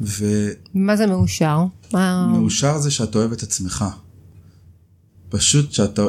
ומאושר 0.00 0.58
מה 0.74 0.96
זה 0.96 1.06
מאושר? 1.06 1.64
מה... 1.92 2.78
זה 2.78 2.90
שאתה 2.90 3.18
אוהב 3.18 3.32
את 3.32 3.42
עצמך. 3.42 3.84
פשוט 5.28 5.72
שאתה, 5.72 6.02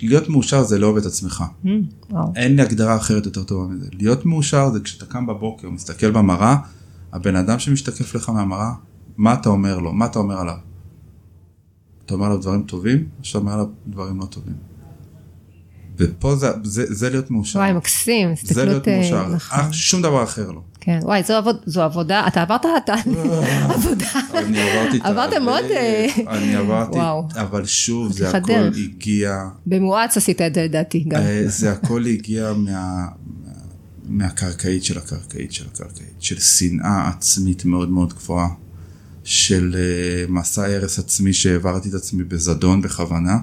להיות 0.00 0.28
מאושר 0.28 0.62
זה 0.62 0.78
לאהוב 0.78 0.96
את 0.96 1.06
עצמך. 1.06 1.44
Mm, 1.64 1.68
וואו. 2.10 2.32
אין 2.36 2.56
לי 2.56 2.62
הגדרה 2.62 2.96
אחרת 2.96 3.26
יותר 3.26 3.42
טובה 3.42 3.74
מזה. 3.74 3.88
להיות 3.92 4.26
מאושר 4.26 4.70
זה 4.72 4.80
כשאתה 4.80 5.06
קם 5.06 5.26
בבוקר, 5.26 5.70
מסתכל 5.70 6.10
במראה, 6.10 6.56
הבן 7.12 7.36
אדם 7.36 7.58
שמשתקף 7.58 8.14
לך 8.14 8.28
מהמראה, 8.28 8.72
מה 9.16 9.34
אתה 9.34 9.48
אומר 9.48 9.78
לו? 9.78 9.92
מה 9.92 10.06
אתה 10.06 10.18
אומר 10.18 10.38
עליו? 10.38 10.56
אתה 12.06 12.14
אומר 12.14 12.26
עליו 12.26 12.38
דברים 12.38 12.62
טובים, 12.62 13.08
או 13.18 13.24
שאתה 13.24 13.38
אומר 13.38 13.52
עליו 13.52 13.66
דברים 13.86 14.20
לא 14.20 14.24
טובים? 14.24 14.69
ופה 16.00 16.36
זה, 16.36 16.48
זה, 16.64 16.84
זה 16.88 17.10
להיות 17.10 17.30
מאושר. 17.30 17.58
וואי, 17.58 17.72
מקסים, 17.72 18.28
זה 18.42 18.64
להיות 18.64 18.86
הסתכלות, 18.86 18.88
אה, 18.88 18.96
מאושר. 19.20 19.34
נכון. 19.34 19.58
אך 19.58 19.74
שום 19.74 20.02
דבר 20.02 20.24
אחר 20.24 20.50
לא. 20.50 20.60
כן, 20.80 20.98
וואי, 21.02 21.22
זו, 21.22 21.34
עבוד, 21.34 21.56
זו 21.66 21.82
עבודה, 21.82 22.26
אתה 22.26 22.42
עברת 22.42 22.60
את 22.64 22.88
העבודה. 22.88 24.06
אני 24.34 24.60
עברתי 24.60 24.96
את 24.96 25.02
עברת 25.04 25.32
הרבה- 25.32 25.44
מאוד, 25.44 25.64
אה, 25.70 26.06
אני 26.28 26.56
עברתי. 26.56 26.98
אבל 27.40 27.66
שוב, 27.66 28.12
זה 28.12 28.30
הכל. 28.30 28.52
הגיע, 28.76 29.36
במואץ 29.66 30.16
עשית 30.16 30.40
את 30.40 30.54
זה 30.54 30.64
לדעתי 30.64 31.04
גם. 31.08 31.20
אה, 31.20 31.42
זה 31.46 31.72
הכל 31.72 32.04
הגיע 32.06 32.52
מה, 32.52 32.70
מה, 32.70 33.06
מהקרקעית 34.08 34.84
של 34.84 34.98
הקרקעית 34.98 35.52
של 35.52 35.64
הקרקעית, 35.74 36.14
של 36.20 36.38
שנאה 36.40 37.08
עצמית 37.08 37.64
מאוד 37.64 37.90
מאוד 37.90 38.12
גבוהה, 38.14 38.48
של 39.24 39.76
אה, 39.78 40.24
מסע 40.28 40.64
הרס 40.66 40.98
עצמי 40.98 41.32
שהעברתי 41.32 41.88
את 41.88 41.94
עצמי 41.94 42.24
בזדון 42.24 42.82
בכוונה, 42.82 43.32
אה, 43.32 43.38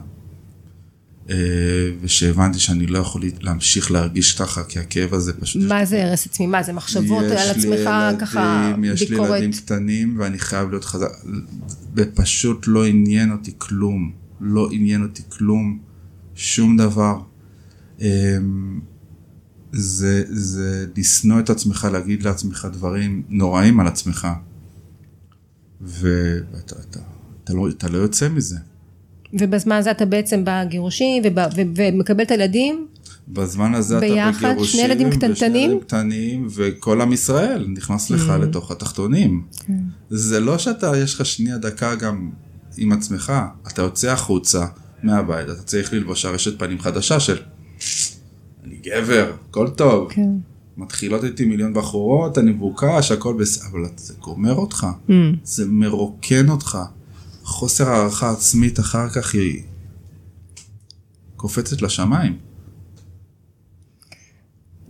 ושהבנתי 2.02 2.60
שאני 2.60 2.88
לא 2.88 3.00
יכול 3.00 3.22
להמשיך 3.42 3.92
להרגיש 3.92 4.34
ככה, 4.34 4.64
כי 4.64 4.80
הכאב 4.80 5.14
הזה 5.14 5.34
פשוט... 5.34 5.62
מה 5.68 5.86
זה 5.86 6.04
הרס 6.04 6.26
עצמי? 6.26 6.48
מה 6.48 6.64
זה 6.64 6.74
מחשבות 6.74 7.24
על 7.24 7.50
עצמך 7.50 7.64
ילדים, 7.64 8.20
ככה 8.20 8.74
יש 8.84 9.02
לי 9.02 9.08
ביקורת? 9.08 9.30
ילדים 9.30 9.52
קטנים 9.52 10.16
ואני 10.20 10.40
חייב 10.40 10.70
להיות 10.70 10.86
חזק, 10.86 11.08
ופשוט 11.96 12.66
לא 12.68 12.86
עניין 12.86 13.32
אותי 13.32 13.52
כלום, 13.58 14.12
לא 14.42 14.70
עניין 14.72 15.04
אותי 15.04 15.24
כלום, 15.30 15.80
שום 16.36 16.78
דבר. 16.78 17.20
אמ, 18.00 18.80
זה, 19.72 20.24
זה 20.28 20.86
לשנוא 20.98 21.40
את 21.40 21.50
עצמך, 21.50 21.88
להגיד 21.92 22.24
לעצמך 22.24 22.68
דברים 22.74 23.24
נוראים 23.30 23.80
על 23.80 23.88
עצמך, 23.88 24.28
ואתה 25.82 26.76
אתה, 26.90 27.00
אתה 27.44 27.54
לא, 27.54 27.70
אתה 27.70 27.88
לא 27.88 27.98
יוצא 27.98 28.30
מזה. 28.30 28.58
ובזמן 29.34 29.76
הזה 29.76 29.92
אתה 29.92 30.06
בעצם 30.06 30.42
בגירושים 30.46 31.24
ובא- 31.26 31.48
ו- 31.56 31.62
ומקבל 31.76 32.24
את 32.24 32.32
הילדים? 32.32 32.88
בזמן 33.28 33.74
הזה 33.76 34.00
ביחד? 34.00 34.40
אתה 34.40 34.48
בגירושים, 34.50 34.80
שני 34.80 34.92
ילדים 34.92 35.08
ושני 35.10 35.18
קטנטנים? 35.20 35.56
ילדים 35.70 35.80
קטנים, 35.80 36.48
וכל 36.56 37.02
עם 37.02 37.14
ישראל 37.14 37.68
נכנס 37.70 38.10
לך 38.10 38.30
Mm. 38.30 38.42
לתוך 38.42 38.72
התחתונים. 38.72 39.42
כן. 39.68 39.74
זה 40.10 40.40
לא 40.40 40.58
שאתה, 40.58 40.92
יש 40.98 41.16
לך 41.16 41.26
שנייה 41.26 41.58
דקה 41.58 41.96
גם 41.96 42.30
עם 42.78 42.92
עצמך, 42.92 43.34
אתה 43.68 43.82
יוצא 43.82 44.12
החוצה 44.12 44.66
מהבית, 45.04 45.46
אתה 45.50 45.64
צריך 45.64 45.94
ללבוש 45.94 46.26
ארשת 46.26 46.60
פנים 46.60 46.80
חדשה 46.80 47.20
של 47.20 47.38
אני 48.66 48.76
גבר, 48.84 49.32
הכל 49.50 49.70
טוב. 49.70 50.12
כן. 50.12 50.30
מתחילות 50.78 51.24
איתי 51.24 51.46
מיליון 51.46 51.74
בחורות, 51.74 52.38
אני 52.38 52.52
מבוקש, 52.52 53.12
הכל 53.12 53.34
בסדר, 53.40 53.66
אבל 53.72 53.80
זה 53.98 54.14
גומר 54.22 54.54
אותך, 54.56 54.88
Mm. 55.08 55.12
זה 55.44 55.66
מרוקן 55.68 56.50
אותך. 56.50 56.78
חוסר 57.48 57.90
הערכה 57.90 58.32
עצמית 58.32 58.80
אחר 58.80 59.10
כך 59.10 59.34
היא 59.34 59.64
קופצת 61.36 61.82
לשמיים. 61.82 62.47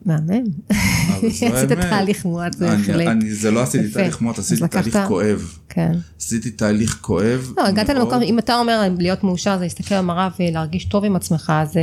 מהמם. 0.07 0.43
עשית. 1.23 1.71
תהליך 1.71 2.25
מואץ 2.25 2.61
אני- 2.61 2.69
בהחלט. 2.77 3.07
אני, 3.07 3.33
זה 3.33 3.51
לא 3.51 3.61
עשיתי. 3.63 3.89
תהליך 3.91 4.21
אז 4.21 4.39
עשיתי 4.39 4.67
תהליך 4.67 4.97
כואב. 5.07 5.53
כן. 5.69 5.91
עשיתי 6.21 6.51
תהליך 6.51 6.97
כואב. 7.01 7.53
לא, 7.57 7.67
הגעת. 7.67 7.89
למקום, 7.89 8.21
אם 8.21 8.39
אתה 8.39 8.59
אומר 8.59 8.81
להיות 8.97 9.23
מאושר 9.23 9.57
זה 9.57 9.63
להסתכל 9.63 9.97
במראה 9.97 10.29
ולהרגיש 10.39 10.85
טוב 10.85 11.03
עם 11.05 11.15
עצמך, 11.15 11.53
אז 11.55 11.77
אה, 11.77 11.81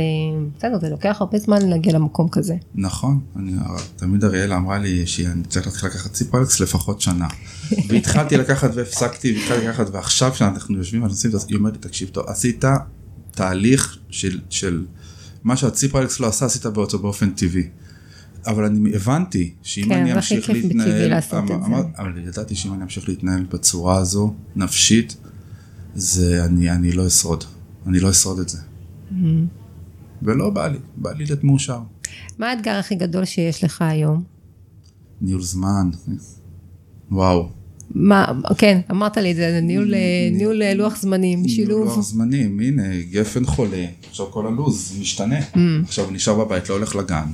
בסדר, 0.57 0.79
זה 0.79 0.89
לוקח 0.89 1.17
הרבה 1.19 1.37
זמן 1.39 1.69
להגיע 1.69 1.93
למקום 1.93 2.27
כזה. 2.29 2.55
נכון, 2.75 3.19
תמיד 3.95 4.23
אריאלה 4.23 4.57
אמרה 4.57 4.77
לי 4.77 5.07
שאני 5.07 5.43
צריך 5.43 5.65
להתחיל 5.67 5.89
לקחת 5.89 6.13
ציפרלקס 6.13 6.59
לפחות 6.59 7.01
שנה. 7.01 7.27
והתחלתי 7.87 8.37
לקחת 8.37 8.69
והפסקתי, 8.73 9.37
והתחלתי 9.37 9.67
לקחת, 9.67 9.85
ועכשיו 9.91 10.31
כשאנחנו 10.31 10.77
יושבים 10.77 11.03
ועושים 11.03 11.31
את 11.35 11.39
זה, 11.39 11.45
היא 11.49 11.57
אומרת 11.57 11.73
לי, 11.73 11.79
תקשיב 11.79 12.09
טוב, 12.09 12.23
עשית 12.27 12.65
תהליך 13.31 13.97
של, 14.09 14.39
של 14.49 14.85
מה 15.43 15.57
שהציפרלקס 15.57 16.19
לא 16.19 16.27
עשה, 16.27 16.45
עשית 16.45 16.65
באותו 16.65 16.99
באופן 16.99 17.29
טבעי. 17.29 17.67
אבל 18.45 18.63
אני 18.65 18.95
הבנתי 18.95 19.53
שאם 19.63 19.85
כן, 19.89 19.91
אני 19.99 20.13
אמשיך 20.13 20.49
להתנהל, 20.49 21.13
אמר- 21.41 21.83
אבל 21.97 22.27
ידעתי 22.27 22.55
שאם 22.55 22.73
אני 22.73 22.83
אמשיך 22.83 23.09
להתנהל 23.09 23.43
בצורה 23.53 23.97
הזו, 23.97 24.33
נפשית, 24.55 25.15
זה 25.95 26.45
אני, 26.45 26.71
אני 26.71 26.91
לא 26.91 27.07
אשרוד, 27.07 27.43
אני 27.87 27.99
לא 27.99 28.09
אשרוד 28.09 28.39
את 28.39 28.49
זה. 28.49 28.57
Mm-hmm. 28.57 29.15
ולא 30.23 30.49
בא 30.49 30.67
לי, 30.67 30.77
בא 30.97 31.11
לי 31.11 31.25
להיות 31.25 31.43
מאושר. 31.43 31.79
מה 32.39 32.49
האתגר 32.51 32.71
הכי 32.71 32.95
גדול 32.95 33.25
שיש 33.25 33.63
לך 33.63 33.81
היום? 33.81 34.23
ניהול 35.21 35.41
זמן, 35.41 35.89
וואו. 37.11 37.49
מה, 37.91 38.25
כן, 38.57 38.81
אמרת 38.91 39.17
לי 39.17 39.31
את 39.31 39.35
זה, 39.35 39.59
ניהול, 39.63 39.93
אה, 39.93 39.99
ניהול 40.31 40.61
אה, 40.61 40.73
לוח 40.73 41.01
זמנים, 41.01 41.39
ניהול 41.39 41.55
שילוב. 41.55 41.85
לוח 41.87 42.01
זמנים, 42.01 42.59
הנה, 42.59 42.83
גפן 43.11 43.45
חולה, 43.45 43.85
עכשיו 44.09 44.31
כל 44.31 44.47
הלו"ז 44.47 44.97
משתנה. 44.99 45.39
Mm. 45.39 45.57
עכשיו 45.83 46.11
נשאר 46.11 46.45
בבית, 46.45 46.69
לא 46.69 46.73
הולך 46.75 46.95
לגן. 46.95 47.25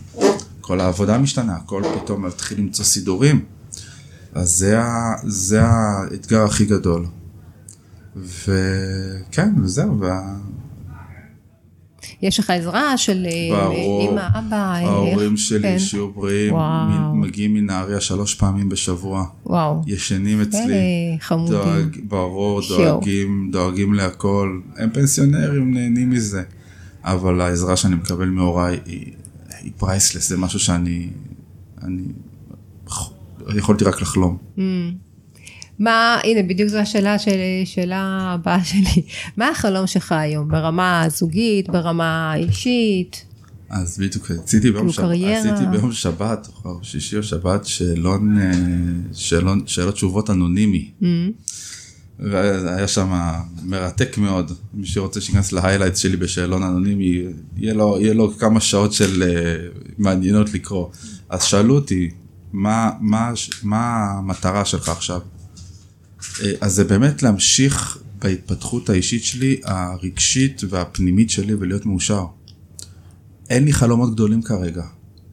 כל 0.61 0.79
העבודה 0.79 1.17
משתנה, 1.17 1.55
הכל 1.55 1.83
פתאום 2.03 2.25
מתחיל 2.25 2.59
למצוא 2.59 2.85
סידורים. 2.85 3.41
אז 4.33 4.49
זה, 4.49 4.79
ה, 4.81 5.13
זה 5.23 5.61
האתגר 5.63 6.43
הכי 6.45 6.65
גדול. 6.65 7.05
וכן, 8.15 9.53
וזהו, 9.63 9.99
וה... 9.99 10.35
יש 12.21 12.39
לך 12.39 12.49
עזרה 12.49 12.97
של 12.97 13.27
אה, 13.31 13.65
ברור. 13.65 14.11
אמא, 14.11 14.27
אבא, 14.39 14.55
אה, 14.55 14.79
ההורים 14.89 15.31
איך- 15.31 15.39
שלי 15.39 15.61
כן. 15.61 15.79
שיהיו 15.79 16.11
בריאים, 16.11 16.53
וואו. 16.53 17.15
מגיעים 17.15 17.53
מנהריה 17.53 18.01
שלוש 18.01 18.35
פעמים 18.35 18.69
בשבוע, 18.69 19.25
וואו, 19.45 19.81
ישנים 19.87 20.41
אצלי. 20.41 20.73
אה, 20.73 21.19
חמודים. 21.19 21.53
דואג, 21.57 21.97
ברור, 22.07 22.61
שיו. 22.61 22.77
דואגים, 22.77 23.49
דואגים 23.51 23.93
להכל. 23.93 24.59
הם 24.77 24.89
פנסיונרים, 24.93 25.73
נהנים 25.73 26.09
מזה. 26.09 26.43
אבל 27.03 27.41
העזרה 27.41 27.75
שאני 27.77 27.95
מקבל 27.95 28.25
מהוריי 28.29 28.79
היא, 28.85 29.13
היא 29.63 29.71
פרייסלס, 29.77 30.29
זה 30.29 30.37
משהו 30.37 30.59
שאני... 30.59 31.09
אני... 31.83 32.03
יכולתי 33.55 33.83
רק 33.83 34.01
לחלום. 34.01 34.37
מה, 35.79 36.19
הנה 36.23 36.43
בדיוק 36.43 36.69
זו 36.69 36.77
השאלה 36.77 37.19
של, 37.19 37.37
שאלה 37.65 38.31
הבאה 38.33 38.63
שלי, 38.69 39.01
מה 39.37 39.49
החלום 39.49 39.87
שלך 39.87 40.11
היום 40.11 40.49
ברמה 40.49 41.05
זוגית, 41.09 41.69
ברמה 41.69 42.33
אישית? 42.35 43.25
אז 43.69 43.99
בדיוק 43.99 44.31
עשיתי 44.31 44.71
ביום 44.71 44.91
כאילו 44.91 44.93
שבת. 44.93 45.45
עשיתי 45.45 45.65
ביום 45.71 45.91
שבת, 45.91 46.47
או 46.65 46.79
שישי 46.83 47.17
או 47.17 47.23
שבת, 47.23 47.65
שאלון, 47.65 48.39
אה, 48.39 48.51
שאלון, 49.13 49.63
שאלות 49.65 49.93
תשובות 49.93 50.29
אנונימי. 50.29 50.91
והיה 52.21 52.87
שם 52.87 53.11
מרתק 53.63 54.17
מאוד, 54.17 54.51
מי 54.73 54.87
שרוצה 54.87 55.21
שייכנס 55.21 55.51
להיילייטס 55.51 55.99
שלי 55.99 56.17
בשאלון 56.17 56.63
אנונימי, 56.63 57.23
יהיה 57.57 57.73
לו, 57.73 57.97
יהיה 57.99 58.13
לו 58.13 58.37
כמה 58.37 58.59
שעות 58.59 58.93
של 58.93 59.23
אה, 59.23 59.67
מעניינות 59.97 60.53
לקרוא. 60.53 60.87
אז 61.29 61.43
שאלו 61.43 61.75
אותי, 61.75 62.11
מה, 62.53 62.91
מה, 62.99 63.31
מה 63.63 64.05
המטרה 64.17 64.65
שלך 64.65 64.89
עכשיו? 64.89 65.21
אה, 66.43 66.51
אז 66.61 66.73
זה 66.73 66.83
באמת 66.83 67.23
להמשיך 67.23 67.97
בהתפתחות 68.21 68.89
האישית 68.89 69.23
שלי, 69.23 69.61
הרגשית 69.63 70.61
והפנימית 70.69 71.29
שלי 71.29 71.53
ולהיות 71.53 71.85
מאושר. 71.85 72.25
אין 73.49 73.65
לי 73.65 73.73
חלומות 73.73 74.13
גדולים 74.13 74.41
כרגע. 74.41 74.83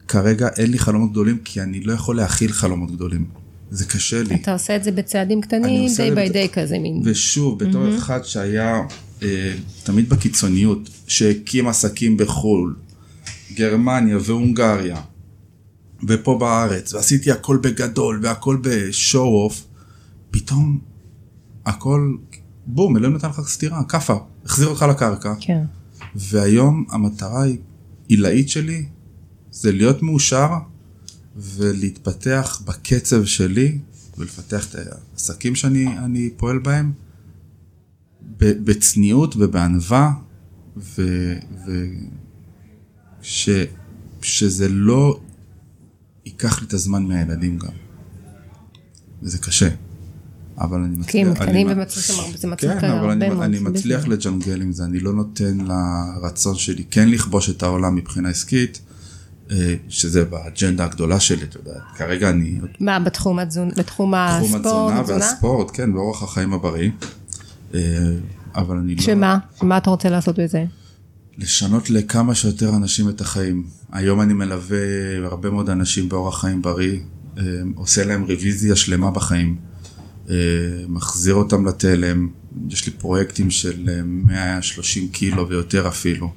כרגע 0.07 0.47
אין 0.57 0.71
לי 0.71 0.79
חלומות 0.79 1.11
גדולים 1.11 1.37
כי 1.45 1.61
אני 1.61 1.83
לא 1.83 1.93
יכול 1.93 2.15
להכיל 2.15 2.51
חלומות 2.51 2.91
גדולים. 2.91 3.38
זה 3.71 3.85
קשה 3.85 4.23
לי. 4.23 4.35
אתה 4.35 4.53
עושה 4.53 4.75
את 4.75 4.83
זה 4.83 4.91
בצעדים 4.91 5.41
קטנים, 5.41 5.91
די 5.97 6.11
ביי 6.11 6.29
דיי 6.29 6.49
כזה 6.49 6.79
מין. 6.79 7.01
ושוב, 7.05 7.63
בתור 7.63 7.97
אחד 7.97 8.23
שהיה 8.23 8.81
אה, 9.23 9.53
תמיד 9.83 10.09
בקיצוניות, 10.09 10.89
שהקים 11.07 11.67
עסקים 11.67 12.17
בחו"ל, 12.17 12.75
גרמניה 13.53 14.17
והונגריה, 14.21 15.01
ופה 16.07 16.37
בארץ, 16.39 16.93
ועשיתי 16.93 17.31
הכל 17.31 17.57
בגדול 17.61 18.19
והכל 18.23 18.57
בשואו 18.61 19.43
אוף, 19.43 19.63
פתאום 20.31 20.79
הכל, 21.65 22.15
בום, 22.65 22.97
אלוהים 22.97 23.15
נתן 23.15 23.29
לך 23.29 23.41
סטירה, 23.47 23.83
כאפה, 23.83 24.15
החזיר 24.45 24.67
אותך 24.67 24.85
לקרקע. 24.89 25.33
כן. 25.39 25.63
והיום 26.15 26.85
המטרה 26.91 27.45
העילאית 28.09 28.49
שלי 28.49 28.85
זה 29.51 29.71
להיות 29.71 30.03
מאושר 30.03 30.49
ולהתפתח 31.39 32.61
בקצב 32.65 33.25
שלי 33.25 33.77
ולפתח 34.17 34.67
את 34.69 34.75
העסקים 35.13 35.55
שאני 35.55 35.97
אני 35.97 36.29
פועל 36.37 36.59
בהם 36.59 36.91
בצניעות 38.37 39.35
ובענווה 39.35 40.11
ו... 40.77 41.01
ו... 41.67 41.85
ש... 43.21 43.49
שזה 44.21 44.69
לא 44.69 45.19
ייקח 46.25 46.61
לי 46.61 46.67
את 46.67 46.73
הזמן 46.73 47.03
מהילדים 47.03 47.57
גם. 47.57 47.71
וזה 49.21 49.37
קשה. 49.37 49.69
אבל 50.57 50.79
אני 50.81 51.03
כי 51.07 51.21
הם 51.21 51.31
מצליח- 51.31 51.45
קטנים 51.45 51.67
זה 52.35 52.47
מצריך 52.47 52.81
כן, 52.81 52.89
אבל 52.91 53.09
אני. 53.09 53.27
אני 53.29 53.59
מצליח. 53.59 54.07
לג'נגל 54.07 54.61
עם 54.61 54.71
זה, 54.71 54.83
אני 54.85 54.99
לא 54.99 55.13
נותן 55.13 55.57
לרצון 55.57 56.55
שלי 56.55 56.83
כן 56.91 57.09
לכבוש 57.09 57.49
את 57.49 57.63
העולם 57.63 57.95
מבחינה 57.95 58.29
עסקית, 58.29 58.81
שזה 59.89 60.25
באג'נדה 60.25 60.85
הגדולה 60.85 61.19
שלי, 61.19 61.43
אתה 61.43 61.57
יודע, 61.57 61.79
כרגע 61.97 62.29
אני 62.29 62.59
מה, 62.79 62.99
בתחום 62.99 63.39
התזונה, 63.39 63.71
בתחום 63.77 63.83
תחום 63.85 64.13
הספורט, 64.13 64.55
התזונה 64.55 64.99
התזונה? 64.99 65.19
והספורט, 65.19 65.71
כן, 65.73 65.93
באורח 65.93 66.23
החיים 66.23 66.53
הבריא, 66.53 66.89
אה, 67.73 67.79
אבל 68.55 68.77
אני 68.77 68.95
לא... 68.95 69.01
שמה? 69.01 69.37
מה 69.61 69.77
אתה 69.77 69.89
רוצה 69.89 70.09
לעשות 70.09 70.39
בזה? 70.39 70.65
לשנות 71.37 71.89
לכמה 71.89 72.35
שיותר 72.35 72.75
אנשים 72.75 73.09
את 73.09 73.21
החיים. 73.21 73.63
היום 73.91 74.21
אני 74.21 74.33
מלווה 74.33 74.77
הרבה 75.23 75.49
מאוד 75.49 75.69
אנשים 75.69 76.09
באורח 76.09 76.41
חיים 76.41 76.61
בריא, 76.61 76.99
אה, 77.37 77.43
עושה 77.75 78.05
להם 78.05 78.23
רוויזיה 78.23 78.75
שלמה 78.75 79.11
בחיים, 79.11 79.55
אה, 80.29 80.35
מחזיר 80.87 81.35
אותם 81.35 81.67
לתלם, 81.67 82.29
יש 82.69 82.85
לי 82.85 82.91
פרויקטים 82.91 83.51
של 83.51 83.89
אה, 83.89 84.01
130 84.03 85.07
קילו 85.07 85.49
ויותר 85.49 85.87
אפילו, 85.87 86.33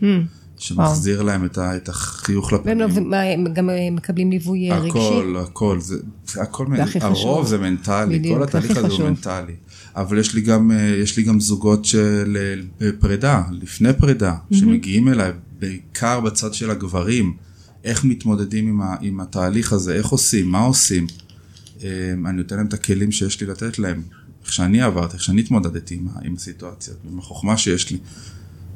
שמחזיר 0.62 1.22
להם 1.22 1.44
את 1.44 1.58
ה- 1.58 1.76
את 1.76 1.88
החיוך 1.88 2.52
והם 2.64 2.78
לא- 2.78 2.86
לפנים. 2.86 3.12
הם 3.14 3.54
גם 3.54 3.70
אה, 3.70 3.90
מקבלים 3.92 4.30
ליווי 4.30 4.70
אה, 4.70 4.78
רגשי? 4.78 4.88
הכל, 4.98 5.36
הכל, 5.40 5.80
זה, 5.80 5.96
זה 6.26 6.42
הכל, 6.42 6.66
חשוב. 6.88 7.02
הרוב 7.04 7.46
זה 7.46 7.58
מנטלי, 7.58 8.18
בדיוק, 8.18 8.36
כל 8.38 8.42
התהליך 8.44 8.70
הזה 8.76 8.86
הוא. 8.88 9.08
מנטלי. 9.08 9.52
אבל 9.96 10.18
יש 10.18 10.34
לי 10.34 10.40
גם, 10.40 10.70
אה, 10.70 10.76
יש 11.02 11.16
לי 11.16 11.22
גם 11.22 11.40
זוגות 11.40 11.84
של 11.84 12.36
פרידה, 13.00 13.42
לפני 13.50 13.92
פרידה, 13.92 14.34
שמגיעים 14.52 15.08
אליי, 15.08 15.30
בעיקר 15.58 16.20
בצד 16.20 16.54
של 16.54 16.70
הגברים, 16.70 17.34
איך 17.84 18.04
מתמודדים 18.04 18.68
עם, 18.68 18.82
ה, 18.82 18.96
עם 19.00 19.20
התהליך 19.20 19.72
הזה, 19.72 19.94
איך 19.94 20.06
עושים, 20.06 20.48
מה 20.48 20.58
עושים. 20.60 21.06
אני 21.82 21.92
נותן 22.32 22.56
להם 22.56 22.66
את 22.66 22.74
הכלים 22.74 23.12
שיש 23.12 23.40
לי 23.40 23.46
לתת 23.46 23.78
להם, 23.78 24.02
איך 24.44 24.52
שאני 24.52 24.82
עברתי, 24.82 25.14
איך 25.14 25.22
שאני 25.22 25.40
התמודדתי 25.40 25.94
עם, 25.94 26.06
עם 26.22 26.34
הסיטואציות, 26.34 26.96
עם 27.12 27.18
החוכמה 27.18 27.56
שיש 27.56 27.90
לי. 27.90 27.98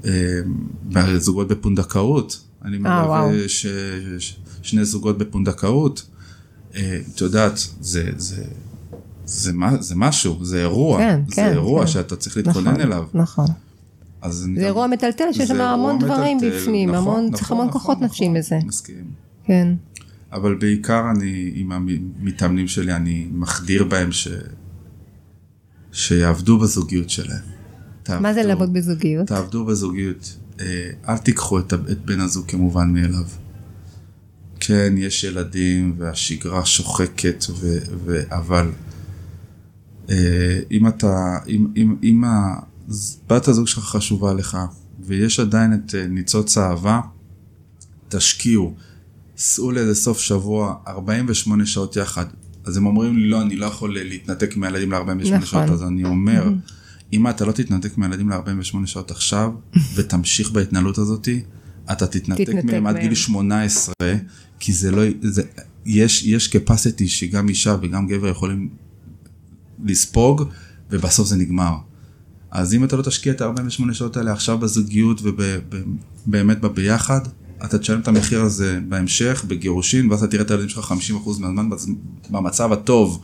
אה, 0.07 1.19
זוגות 1.19 1.49
בפונדקאות, 1.49 2.41
אני 2.65 2.77
וואו. 2.77 3.29
מלווה 3.29 3.49
ש, 3.49 3.67
ש, 4.19 4.37
שני 4.63 4.85
זוגות 4.85 5.19
בפונדקאות. 5.19 6.07
אה, 6.75 7.01
את 7.15 7.21
יודעת, 7.21 7.59
זה, 7.81 8.11
זה, 8.17 8.45
זה, 9.27 9.53
מה, 9.53 9.83
זה 9.83 9.95
משהו, 9.97 10.45
זה 10.45 10.61
אירוע. 10.61 10.99
כן, 10.99 11.21
זה 11.29 11.35
כן, 11.37 11.53
אירוע 11.53 11.81
כן. 11.81 11.87
שאתה 11.87 12.17
צריך 12.17 12.37
להתכונן 12.37 12.69
נכון, 12.71 12.81
אליו. 12.81 13.05
נכון. 13.15 13.47
אז 14.23 14.35
זה 14.35 14.49
גם- 14.49 14.59
אירוע 14.65 14.87
מטלטל 14.87 15.25
שיש 15.33 15.49
שם 15.49 15.61
המון 15.61 15.99
אירוע 16.03 16.15
דברים 16.17 16.37
מטלטל, 16.37 16.57
בפנים, 16.61 16.89
נכון, 16.89 16.99
המון, 17.03 17.21
נכון, 17.25 17.37
צריך 17.37 17.51
המון 17.51 17.67
נכון, 17.67 17.81
כוחות 17.81 17.97
נכון, 17.97 18.07
נפשיים 18.09 18.37
לזה. 18.37 18.59
מסכים. 18.67 19.05
כן. 19.45 19.75
אבל 20.33 20.55
בעיקר 20.55 21.03
אני, 21.17 21.53
עם 21.55 21.73
המתאמנים 21.73 22.69
שלי, 22.69 22.93
אני 22.97 23.29
מחדיר 23.33 23.85
בהם 23.85 24.13
ש... 24.13 24.29
שיעבדו 25.93 26.59
בזוגיות 26.59 27.11
שלהם. 27.11 27.56
מה 28.11 28.35
זה 28.35 28.41
תעבדו- 28.41 28.49
לעבוד 28.49 28.73
בזוגיות? 28.73 29.27
תעבדו 29.27 29.65
בזוגיות. 29.65 30.37
אה, 30.61 30.91
אל 31.09 31.19
תיקחו 31.19 31.59
את, 31.59 31.73
את 31.73 32.05
בן 32.05 32.21
הזוג 32.21 32.47
כמובן 32.49 32.91
מאליו. 32.93 33.25
כן, 34.61 34.95
יש 34.97 35.25
ילדים 35.25 35.95
והשגרה 35.99 36.65
שוחקת, 36.65 37.45
ו, 37.51 37.79
ו, 38.05 38.21
אבל 38.31 38.71
אה, 40.11 40.59
אם 40.71 40.89
אתה, 40.89 41.39
אם, 41.49 41.67
אם, 41.77 41.97
אם 42.03 42.25
בת 43.29 43.49
הזוג 43.49 43.67
שלך 43.69 43.85
חשובה 43.85 44.35
לך, 44.35 44.59
ויש 45.01 45.41
עדיין 45.41 45.75
את 45.75 45.95
אה, 45.95 46.07
ניצוץ 46.07 46.59
האהבה, 46.59 47.01
תשקיעו. 48.09 48.75
סעו 49.37 49.73
לאיזה 49.73 49.95
סוף 49.95 50.19
שבוע, 50.19 50.75
48 50.89 51.67
שעות 51.67 51.97
יחד. 51.97 52.25
אז 52.65 52.77
הם 52.77 52.87
אומרים 52.87 53.17
לי, 53.17 53.29
לא, 53.29 53.43
אני 53.43 53.57
לא 53.57 53.67
יכול 53.67 53.95
להתנתק 53.99 54.57
מהילדים 54.57 54.93
ל-48 54.93 55.01
נכון. 55.31 55.41
שעות, 55.41 55.71
אז 55.71 55.83
אני 55.83 56.05
אומר, 56.05 56.49
אם 57.17 57.29
אתה 57.29 57.45
לא 57.45 57.53
תתנתק 57.53 57.99
מהילדים 57.99 58.31
ל-48 58.31 58.87
שעות 58.87 59.11
עכשיו, 59.11 59.53
ותמשיך 59.95 60.51
בהתנהלות 60.51 60.99
הזאתי, 60.99 61.41
אתה 61.93 62.07
תתנתק 62.07 62.41
תתנתק 62.41 62.65
מהם 62.65 62.87
עד 62.87 62.95
מהם. 62.95 63.05
גיל 63.05 63.15
18, 63.15 63.95
כי 64.61 64.73
זה 64.73 64.91
לא, 64.91 65.03
זה, 65.23 65.43
יש, 65.87 66.25
יש 66.25 66.57
capacity 66.57 67.07
שגם 67.07 67.49
אישה 67.49 67.77
וגם 67.83 68.07
גבר 68.07 68.29
יכולים 68.29 68.69
לספוג, 69.85 70.43
ובסוף 70.91 71.29
זה 71.29 71.37
נגמר. 71.37 71.75
אז 72.51 72.75
אם 72.75 72.85
אתה 72.85 72.97
לא 72.97 73.03
תשקיע 73.03 73.33
את 73.33 73.41
ה-48 73.41 73.93
שעות 73.93 74.17
האלה 74.17 74.33
עכשיו 74.33 74.59
בזוגיות 74.59 75.21
ובאמת 75.23 76.61
בביחד, 76.61 77.21
אתה 77.65 77.79
תשלם 77.79 78.01
את 78.01 78.09
המחיר 78.09 78.41
הזה 78.41 78.81
בהמשך, 78.89 79.45
בגירושין, 79.49 80.11
ואז 80.11 80.23
אתה 80.23 80.31
תראה 80.31 80.43
את 80.43 80.51
הילדים 80.51 80.69
שלך 80.69 80.95
50% 81.27 81.29
מהזמן 81.41 81.69
במצב 82.31 82.73
הטוב, 82.73 83.21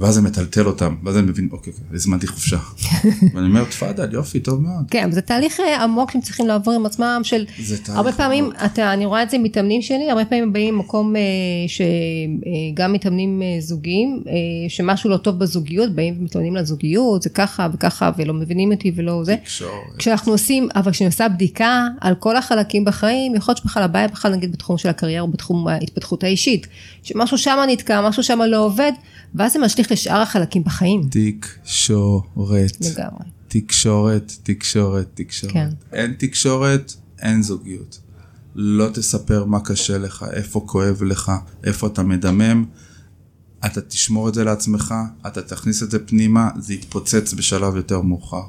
ואז 0.00 0.14
זה 0.14 0.22
מטלטל 0.22 0.66
אותם, 0.66 0.94
ואז 1.04 1.16
אני 1.16 1.26
מבין, 1.26 1.48
אוקיי, 1.52 1.72
אוקיי, 1.72 1.94
הזמנתי 1.94 2.26
חופשה. 2.26 2.58
ואני 3.34 3.46
אומר, 3.46 3.64
תפאדל, 3.64 4.12
יופי, 4.12 4.40
טוב 4.40 4.62
מאוד. 4.62 4.84
כן, 4.90 5.10
זה 5.12 5.20
תהליך 5.20 5.60
אה, 5.60 5.82
עמוק 5.82 6.10
שהם 6.10 6.20
צריכים 6.20 6.46
לעבור 6.46 6.74
עם 6.74 6.86
עצמם 6.86 7.20
של... 7.24 7.46
זה 7.58 7.78
תהליך 7.78 7.98
הרבה 7.98 8.12
פעמים. 8.12 8.50
אתה, 8.64 8.92
אני 8.92 9.06
רואה 9.06 9.22
את 9.22 9.30
זה 9.30 9.36
עם 9.36 9.42
מתאמנים 9.42 9.82
שלי, 9.82 10.10
הרבה 10.10 10.24
פעמים 10.24 10.44
הם 10.44 10.52
באים 10.52 10.74
ממקום 10.74 11.16
אה, 11.16 11.22
שגם 11.68 12.92
מתאמנים 12.92 13.42
אה, 13.42 13.60
זוגיים, 13.60 14.22
אה, 14.26 14.32
שמשהו 14.68 15.10
לא 15.10 15.16
טוב 15.16 15.38
בזוגיות, 15.38 15.92
באים 15.92 16.14
ומתאמנים 16.20 16.56
לזוגיות, 16.56 17.22
זה 17.22 17.30
ככה 17.30 17.68
וככה, 17.72 18.10
ולא 18.16 18.34
מבינים 18.34 18.72
אותי 18.72 18.92
ולא 18.96 19.24
זה. 19.24 19.36
כשאנחנו 19.98 20.32
עושים, 20.32 20.68
אבל 20.74 20.92
כשאני 20.92 21.08
עושה 21.08 21.28
בדיקה 21.28 21.86
על 22.00 22.14
כל 22.14 22.36
החלקים 22.36 22.84
בחיים, 22.84 23.34
יכול 23.34 23.52
להיות 23.52 23.58
שבכלל 23.58 23.82
הבעיה 23.82 24.08
בכלל 24.08 24.32
נגיד 24.32 24.52
בתחום 24.52 24.78
של 24.78 24.88
הקריירה 24.88 25.22
או 25.22 25.28
בתחום 25.28 25.68
ההתפתחות 25.68 26.24
האישית, 26.24 26.66
שמשהו 27.02 27.38
שם 27.38 27.58
נתקע, 27.68 28.08
משהו 28.08 28.22
שם 28.22 28.38
לא 28.42 28.64
עובד, 28.64 28.92
ואז 29.34 29.52
זה 29.52 29.58
משליך 29.58 29.89
לשאר 29.90 30.20
החלקים 30.20 30.64
בחיים. 30.64 31.08
תקשורת. 31.10 32.76
לגמרי. 32.80 33.24
תקשורת, 33.48 34.32
תקשורת, 34.42 35.06
תקשורת. 35.14 35.52
כן. 35.52 35.68
אין 35.92 36.14
תקשורת, 36.18 36.92
אין 37.18 37.42
זוגיות. 37.42 38.00
לא 38.54 38.88
תספר 38.94 39.44
מה 39.44 39.60
קשה 39.60 39.98
לך, 39.98 40.24
איפה 40.32 40.64
כואב 40.66 41.02
לך, 41.02 41.32
איפה 41.64 41.86
אתה 41.86 42.02
מדמם. 42.02 42.64
אתה 43.66 43.80
תשמור 43.80 44.28
את 44.28 44.34
זה 44.34 44.44
לעצמך, 44.44 44.94
אתה 45.26 45.42
תכניס 45.42 45.82
את 45.82 45.90
זה 45.90 46.06
פנימה, 46.06 46.50
זה 46.58 46.74
יתפוצץ 46.74 47.32
בשלב 47.32 47.76
יותר 47.76 48.00
מאוחר. 48.00 48.42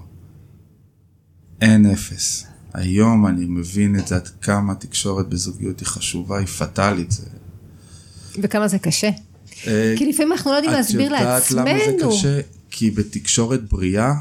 אין 1.61 1.85
אפס. 1.85 2.45
היום 2.73 3.27
אני 3.27 3.45
מבין 3.45 3.99
את 3.99 4.07
זה 4.07 4.15
עד 4.15 4.27
כמה 4.27 4.75
תקשורת 4.75 5.29
בזוגיות 5.29 5.79
היא 5.79 5.87
חשובה, 5.87 6.37
היא 6.37 6.47
פטאלית. 6.47 7.11
זה... 7.11 7.25
וכמה 8.41 8.67
זה 8.67 8.79
קשה. 8.79 9.09
אה, 9.67 9.93
כי 9.97 10.05
לפעמים 10.09 10.31
אנחנו 10.31 10.51
לא 10.51 10.55
יודעים 10.55 10.73
להסביר 10.73 11.15
את 11.15 11.19
יודעת 11.21 11.51
למה 11.51 11.63
זה 11.85 11.91
לעצמנו. 11.91 12.11
קשה? 12.11 12.39
כי 12.71 12.91
בתקשורת 12.91 13.69
בריאה 13.69 14.13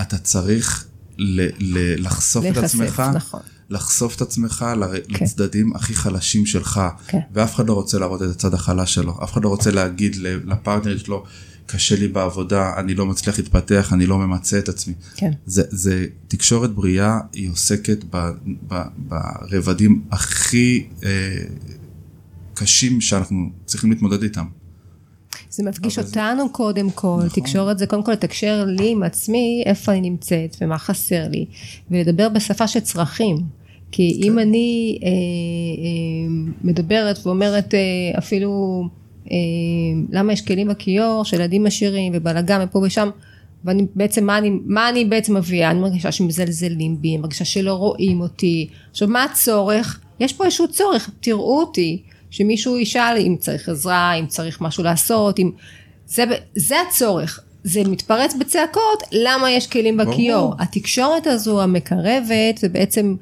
אתה 0.00 0.18
צריך 0.18 0.86
ל- 1.18 1.40
ל- 1.58 2.04
לחשוף 2.06 2.44
את 2.46 2.56
להיחשף, 2.56 2.64
עצמך, 2.80 3.02
נכון. 3.14 3.40
לחשוף 3.70 4.16
את 4.16 4.20
עצמך 4.22 4.64
ל- 4.80 4.84
לצדדים 5.22 5.76
הכי 5.76 5.94
חלשים 5.94 6.46
שלך, 6.46 6.80
כן. 7.06 7.18
ואף 7.32 7.54
אחד 7.54 7.68
לא 7.68 7.72
רוצה 7.72 7.98
להראות 7.98 8.22
את 8.22 8.28
הצד 8.30 8.54
החלש 8.54 8.94
שלו, 8.94 9.18
אף 9.24 9.32
אחד 9.32 9.44
לא 9.44 9.48
רוצה 9.48 9.70
להגיד 9.70 10.16
לפרטנר 10.44 10.98
שלו, 10.98 11.24
קשה 11.66 11.96
לי 11.96 12.08
בעבודה, 12.08 12.72
אני 12.76 12.94
לא 12.94 13.06
מצליח 13.06 13.38
להתפתח, 13.38 13.92
אני 13.92 14.06
לא 14.06 14.18
ממצה 14.18 14.58
את 14.58 14.68
עצמי. 14.68 14.94
כן. 15.16 15.30
זה, 15.46 15.62
זה 15.70 16.06
תקשורת 16.28 16.70
בריאה, 16.74 17.18
היא 17.32 17.50
עוסקת 17.50 17.98
ב, 18.10 18.30
ב, 18.68 18.80
ברבדים 18.96 20.02
הכי 20.10 20.86
אה, 21.04 21.08
קשים 22.54 23.00
שאנחנו 23.00 23.36
צריכים 23.64 23.90
להתמודד 23.90 24.22
איתם. 24.22 24.44
זה 25.50 25.64
מפגיש 25.64 25.98
אבל 25.98 26.06
זה- 26.06 26.20
אותנו 26.20 26.48
קודם 26.52 26.90
כל, 26.90 27.16
נכון. 27.26 27.42
תקשורת 27.42 27.78
זה 27.78 27.86
קודם 27.86 28.02
כל 28.02 28.12
לתקשר 28.12 28.64
לי 28.68 28.90
עם 28.90 29.02
עצמי 29.02 29.62
איפה 29.66 29.92
אני 29.92 30.00
נמצאת 30.10 30.56
ומה 30.60 30.78
חסר 30.78 31.28
לי, 31.28 31.46
ולדבר 31.90 32.28
בשפה 32.28 32.68
של 32.68 32.80
צרכים. 32.80 33.36
כי 33.92 34.20
אם 34.24 34.38
אני 34.38 34.98
אה, 35.02 35.08
אה, 35.08 35.12
מדברת 36.64 37.26
ואומרת 37.26 37.74
אה, 37.74 37.78
אפילו 38.18 38.82
אה, 39.30 39.36
למה 40.10 40.32
יש 40.32 40.42
כלים 40.42 40.68
בכיור 40.68 41.24
של 41.24 41.36
ילדים 41.36 41.66
עשירים 41.66 42.12
ובלאגן 42.16 42.60
ופה 42.64 42.78
ושם 42.78 43.10
ואני 43.64 43.86
בעצם 43.94 44.24
מה 44.26 44.38
אני, 44.38 44.50
מה 44.66 44.88
אני 44.88 45.04
בעצם 45.04 45.36
מביאה 45.36 45.70
אני 45.70 45.80
מרגישה 45.80 46.12
שמזלזלים 46.12 47.00
בי 47.00 47.08
אני 47.08 47.16
מרגישה 47.18 47.44
שלא 47.44 47.72
רואים 47.74 48.20
אותי 48.20 48.68
עכשיו 48.90 49.08
מה 49.08 49.24
הצורך 49.24 50.00
יש 50.20 50.32
פה 50.32 50.44
איזשהו 50.44 50.68
צורך 50.68 51.10
תראו 51.20 51.60
אותי 51.60 52.02
שמישהו 52.32 52.78
ישאל 52.78 53.16
אם 53.18 53.36
צריך 53.38 53.68
עזרה 53.68 54.14
אם 54.14 54.26
צריך 54.26 54.60
משהו 54.60 54.84
לעשות 54.84 55.38
אם 55.38 55.50
זה, 56.06 56.24
זה 56.56 56.76
הצורך 56.80 57.40
זה 57.64 57.82
מתפרץ 57.84 58.34
בצעקות 58.34 59.02
למה 59.12 59.50
יש 59.50 59.66
כלים 59.66 59.96
ברור. 59.96 60.12
בכיור 60.12 60.54
התקשורת 60.58 61.26
הזו 61.26 61.62
המקרבת 61.62 62.58
זה 62.58 62.68
בעצם 62.68 63.16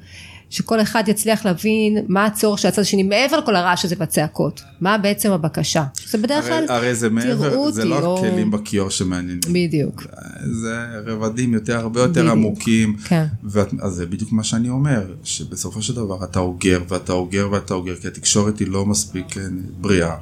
שכל 0.51 0.81
אחד 0.81 1.03
יצליח 1.07 1.45
להבין 1.45 1.97
מה 2.07 2.25
הצורך 2.25 2.59
של 2.59 2.67
הצד 2.67 2.81
השני 2.81 3.03
מעבר 3.03 3.37
לכל 3.39 3.55
הרעש 3.55 3.85
הזה 3.85 3.95
בצעקות 3.95 4.61
מה 4.81 4.97
בעצם 4.97 5.31
הבקשה 5.31 5.83
זה 6.07 6.17
בדרך 6.17 6.45
כלל 6.45 6.65
הרי, 6.69 6.95
זה 6.95 7.09
מעבר, 7.09 7.71
זה 7.71 7.85
לא 7.85 8.05
או- 8.05 8.17
הכלים 8.17 8.51
בכיור 8.51 8.89
שמעניינים. 8.89 9.39
בדיוק 9.53 10.03
זה 10.51 10.85
רבדים 11.05 11.53
יותר, 11.53 11.79
הרבה 11.79 12.01
יותר 12.01 12.11
בדיוק. 12.21 12.31
עמוקים. 12.31 12.95
כן. 13.07 13.25
ואת, 13.43 13.67
אז 13.81 13.93
זה 13.93 14.05
בדיוק 14.05 14.31
מה 14.31 14.43
שאני 14.43 14.69
אומר, 14.69 15.13
שבסופו 15.23 15.81
של 15.81 15.95
דבר 15.95 16.23
אתה 16.23 16.39
אוגר 16.39 16.81
ואתה 16.87 17.13
אוגר 17.13 17.47
ואתה 17.51 17.73
אוגר, 17.73 17.95
כי 17.95 18.07
התקשורת 18.07 18.59
היא 18.59 18.67
לא 18.67 18.85
מספיק 18.85 19.37
אה, 19.37 19.43
בריאה. 19.81 20.15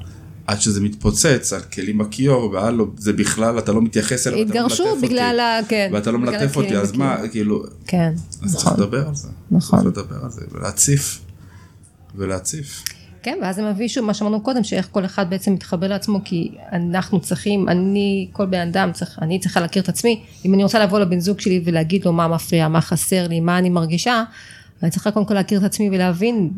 עד 0.50 0.60
שזה 0.60 0.80
מתפוצץ 0.80 1.52
על 1.52 1.60
כלים 1.60 1.98
בכיור, 1.98 2.50
והלו, 2.50 2.86
זה 2.96 3.12
בכלל, 3.12 3.58
אתה 3.58 3.72
לא 3.72 3.82
מתייחס 3.82 4.26
אליו, 4.26 4.42
אתה 4.42 4.54
לא 4.54 4.62
מלטף 4.62 4.68
התגרשו 4.68 4.88
אותי. 4.88 5.06
בגלל 5.06 5.40
ה... 5.40 5.60
כן. 5.68 5.90
ואתה 5.92 6.10
לא 6.10 6.18
מלטף 6.18 6.56
אותי, 6.56 6.66
הכלים 6.66 6.82
אז 6.82 6.92
מה. 6.92 7.16
כאילו, 7.30 7.64
כן, 7.86 8.12
אז 8.42 8.56
צריך 8.56 8.66
נכון. 8.66 8.80
לדבר 8.80 9.08
על 9.08 9.14
זה. 9.14 9.28
נכון. 9.50 9.78
צריך 9.80 9.98
לדבר 9.98 10.24
על 10.24 10.30
זה, 10.30 10.40
ולהציף. 10.52 11.20
ולהציף. 12.14 12.84
כן, 13.22 13.38
ואז 13.42 13.56
זה 13.56 13.62
מביא 13.62 13.88
שוב 13.88 14.04
מה 14.04 14.14
שאמרנו 14.14 14.40
קודם, 14.40 14.64
שאיך 14.64 14.88
כל 14.90 15.04
אחד 15.04 15.30
בעצם 15.30 15.52
מתחבר 15.52 15.88
לעצמו, 15.88 16.20
כי 16.24 16.52
אנחנו 16.72 17.20
צריכים, 17.20 17.68
אני, 17.68 18.28
כל 18.32 18.46
בן 18.46 18.68
אדם, 18.68 18.92
צריך, 18.92 19.18
אני 19.22 19.38
צריכה 19.38 19.60
להכיר 19.60 19.82
את 19.82 19.88
עצמי, 19.88 20.22
אם 20.44 20.54
אני 20.54 20.62
רוצה 20.62 20.84
לבוא 20.84 20.98
לבן 20.98 21.20
זוג 21.20 21.40
שלי 21.40 21.62
ולהגיד 21.64 22.04
לו 22.04 22.12
מה 22.12 22.28
מפריע, 22.28 22.68
מה 22.68 22.80
חסר 22.80 23.28
לי, 23.28 23.40
מה 23.40 23.58
אני 23.58 23.70
מרגישה, 23.70 24.24
אני 24.82 24.90
צריכה 24.90 25.10
קודם 25.10 25.26
כל 25.26 25.34
להכיר 25.34 25.58
את 25.58 25.64
עצמי 25.64 25.90
ולהבין 25.92 26.50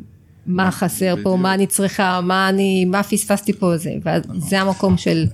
מה 0.46 0.70
חסר 0.70 1.14
פה, 1.14 1.20
בדיוק. 1.20 1.40
מה 1.40 1.54
אני 1.54 1.66
צריכה, 1.66 2.20
מה 2.20 2.48
אני, 2.48 2.84
מה 2.84 3.02
פספסתי 3.02 3.52
פה 3.52 3.76
זה, 3.76 3.90
וזה 4.36 4.60
המקום 4.60 4.96
של, 4.96 5.26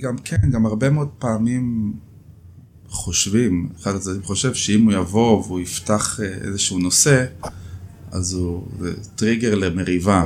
גם 0.00 0.16
כן, 0.24 0.50
גם 0.50 0.66
הרבה 0.66 0.90
מאוד 0.90 1.08
פעמים 1.18 1.92
חושבים, 2.88 3.68
אחד 3.80 3.94
הצדדים 3.94 4.22
חושב 4.22 4.54
שאם 4.54 4.84
הוא 4.84 4.92
יבוא 4.92 5.44
והוא 5.46 5.60
יפתח 5.60 6.20
אה, 6.20 6.26
איזשהו 6.26 6.78
נושא, 6.78 7.24
אז 8.10 8.32
הוא, 8.32 8.66
זה 8.78 8.94
טריגר 9.16 9.54
למריבה. 9.54 10.24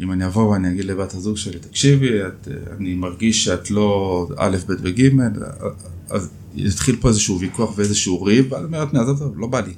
אם 0.00 0.12
אני 0.12 0.26
אבוא 0.26 0.42
ואני 0.42 0.70
אגיד 0.70 0.84
לבת 0.84 1.14
הזוג 1.14 1.36
שלי, 1.36 1.58
תקשיבי, 1.58 2.22
את, 2.26 2.48
אה, 2.48 2.76
אני 2.76 2.94
מרגיש 2.94 3.44
שאת 3.44 3.70
לא 3.70 4.28
א', 4.36 4.56
ב' 4.68 4.72
וג', 4.82 5.08
אז 6.10 6.28
יתחיל 6.54 6.96
פה 7.00 7.08
איזשהו 7.08 7.40
ויכוח 7.40 7.78
ואיזשהו 7.78 8.22
ריב, 8.22 8.52
ואז 8.52 8.64
אומרת, 8.64 8.94
עזוב, 8.94 9.16
עזוב, 9.16 9.38
לא 9.38 9.46
בא 9.46 9.60
לי. 9.60 9.74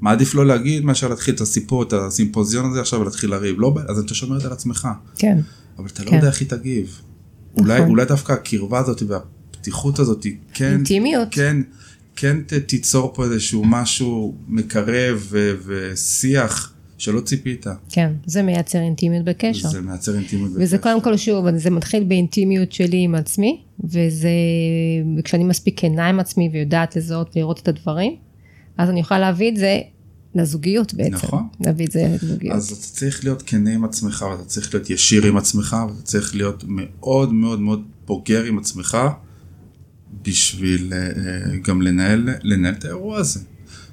מעדיף 0.00 0.34
לא 0.34 0.46
להגיד 0.46 0.84
מאשר 0.84 1.08
להתחיל 1.08 1.34
את 1.34 1.40
הסיפור, 1.40 1.82
את 1.82 1.92
הסימפוזיון 1.92 2.70
הזה 2.70 2.80
עכשיו 2.80 3.00
ולהתחיל 3.00 3.30
לריב. 3.30 3.56
לא 3.58 3.74
אז 3.88 3.98
אתה 3.98 4.14
שומר 4.14 4.36
את 4.36 4.40
זה 4.40 4.46
על 4.46 4.52
עצמך. 4.52 4.88
כן, 5.18 5.38
אבל 5.78 5.86
אתה 5.86 6.04
לא 6.04 6.10
כן. 6.10 6.16
יודע 6.16 6.28
איך 6.28 6.40
היא 6.40 6.48
תגיב. 6.48 7.00
אולי, 7.56 7.78
נכון. 7.78 7.90
אולי 7.90 8.04
דווקא 8.04 8.32
הקרבה 8.32 8.78
הזאת 8.78 9.02
והפתיחות 9.02 9.98
הזאת, 9.98 10.26
כן, 10.54 10.72
אינטימיות. 10.72 11.28
כן, 11.30 11.56
כן 12.16 12.36
ת, 12.46 12.52
תיצור 12.52 13.12
פה 13.14 13.24
איזשהו 13.24 13.64
משהו 13.64 14.34
מקרב 14.48 15.26
ו, 15.30 15.54
ושיח 15.66 16.74
שלא 16.98 17.20
ציפית. 17.20 17.66
כן, 17.90 18.12
זה 18.26 18.42
מייצר 18.42 18.78
אינטימיות 18.78 19.24
בקשר. 19.24 19.68
זה 19.68 19.80
מייצר 19.80 20.14
אינטימיות 20.14 20.50
וזה 20.54 20.76
בקשר. 20.76 20.90
קודם 20.90 21.00
כל 21.00 21.16
שוב, 21.16 21.56
זה 21.56 21.70
מתחיל 21.70 22.04
באינטימיות 22.04 22.72
שלי 22.72 23.04
עם 23.04 23.14
עצמי, 23.14 23.62
וזה, 23.84 24.28
וכשאני 25.18 25.44
מספיק 25.44 25.80
כנה 25.80 26.08
עם 26.08 26.20
עצמי 26.20 26.50
ויודעת 26.52 26.96
לזהות 26.96 27.30
ולראות 27.36 27.58
את 27.58 27.68
הדברים, 27.68 28.16
אז 28.78 28.90
אני 28.90 29.00
יכולה 29.00 29.20
להביא 29.20 29.50
את 29.50 29.56
זה 29.56 29.80
לזוגיות 30.34 30.94
בעצם. 30.94 31.14
נכון. 31.14 31.48
להביא 31.60 31.86
את 31.86 31.92
זה 31.92 32.16
לזוגיות. 32.22 32.56
אז 32.56 32.72
אתה 32.72 32.80
צריך 32.80 33.24
להיות 33.24 33.42
כנה 33.46 33.70
עם 33.70 33.84
עצמך, 33.84 34.24
ואתה 34.30 34.44
צריך 34.44 34.74
להיות 34.74 34.90
ישיר 34.90 35.26
עם 35.26 35.36
עצמך, 35.36 35.76
ואתה 35.88 36.02
צריך 36.02 36.34
להיות 36.34 36.64
מאוד 36.66 37.32
מאוד 37.32 37.60
מאוד 37.60 37.82
בוגר 38.06 38.44
עם 38.44 38.58
עצמך, 38.58 38.98
בשביל 40.22 40.92
אה, 40.92 41.56
גם 41.56 41.82
לנהל, 41.82 42.28
לנהל 42.42 42.74
את 42.74 42.84
האירוע 42.84 43.18
הזה. 43.18 43.40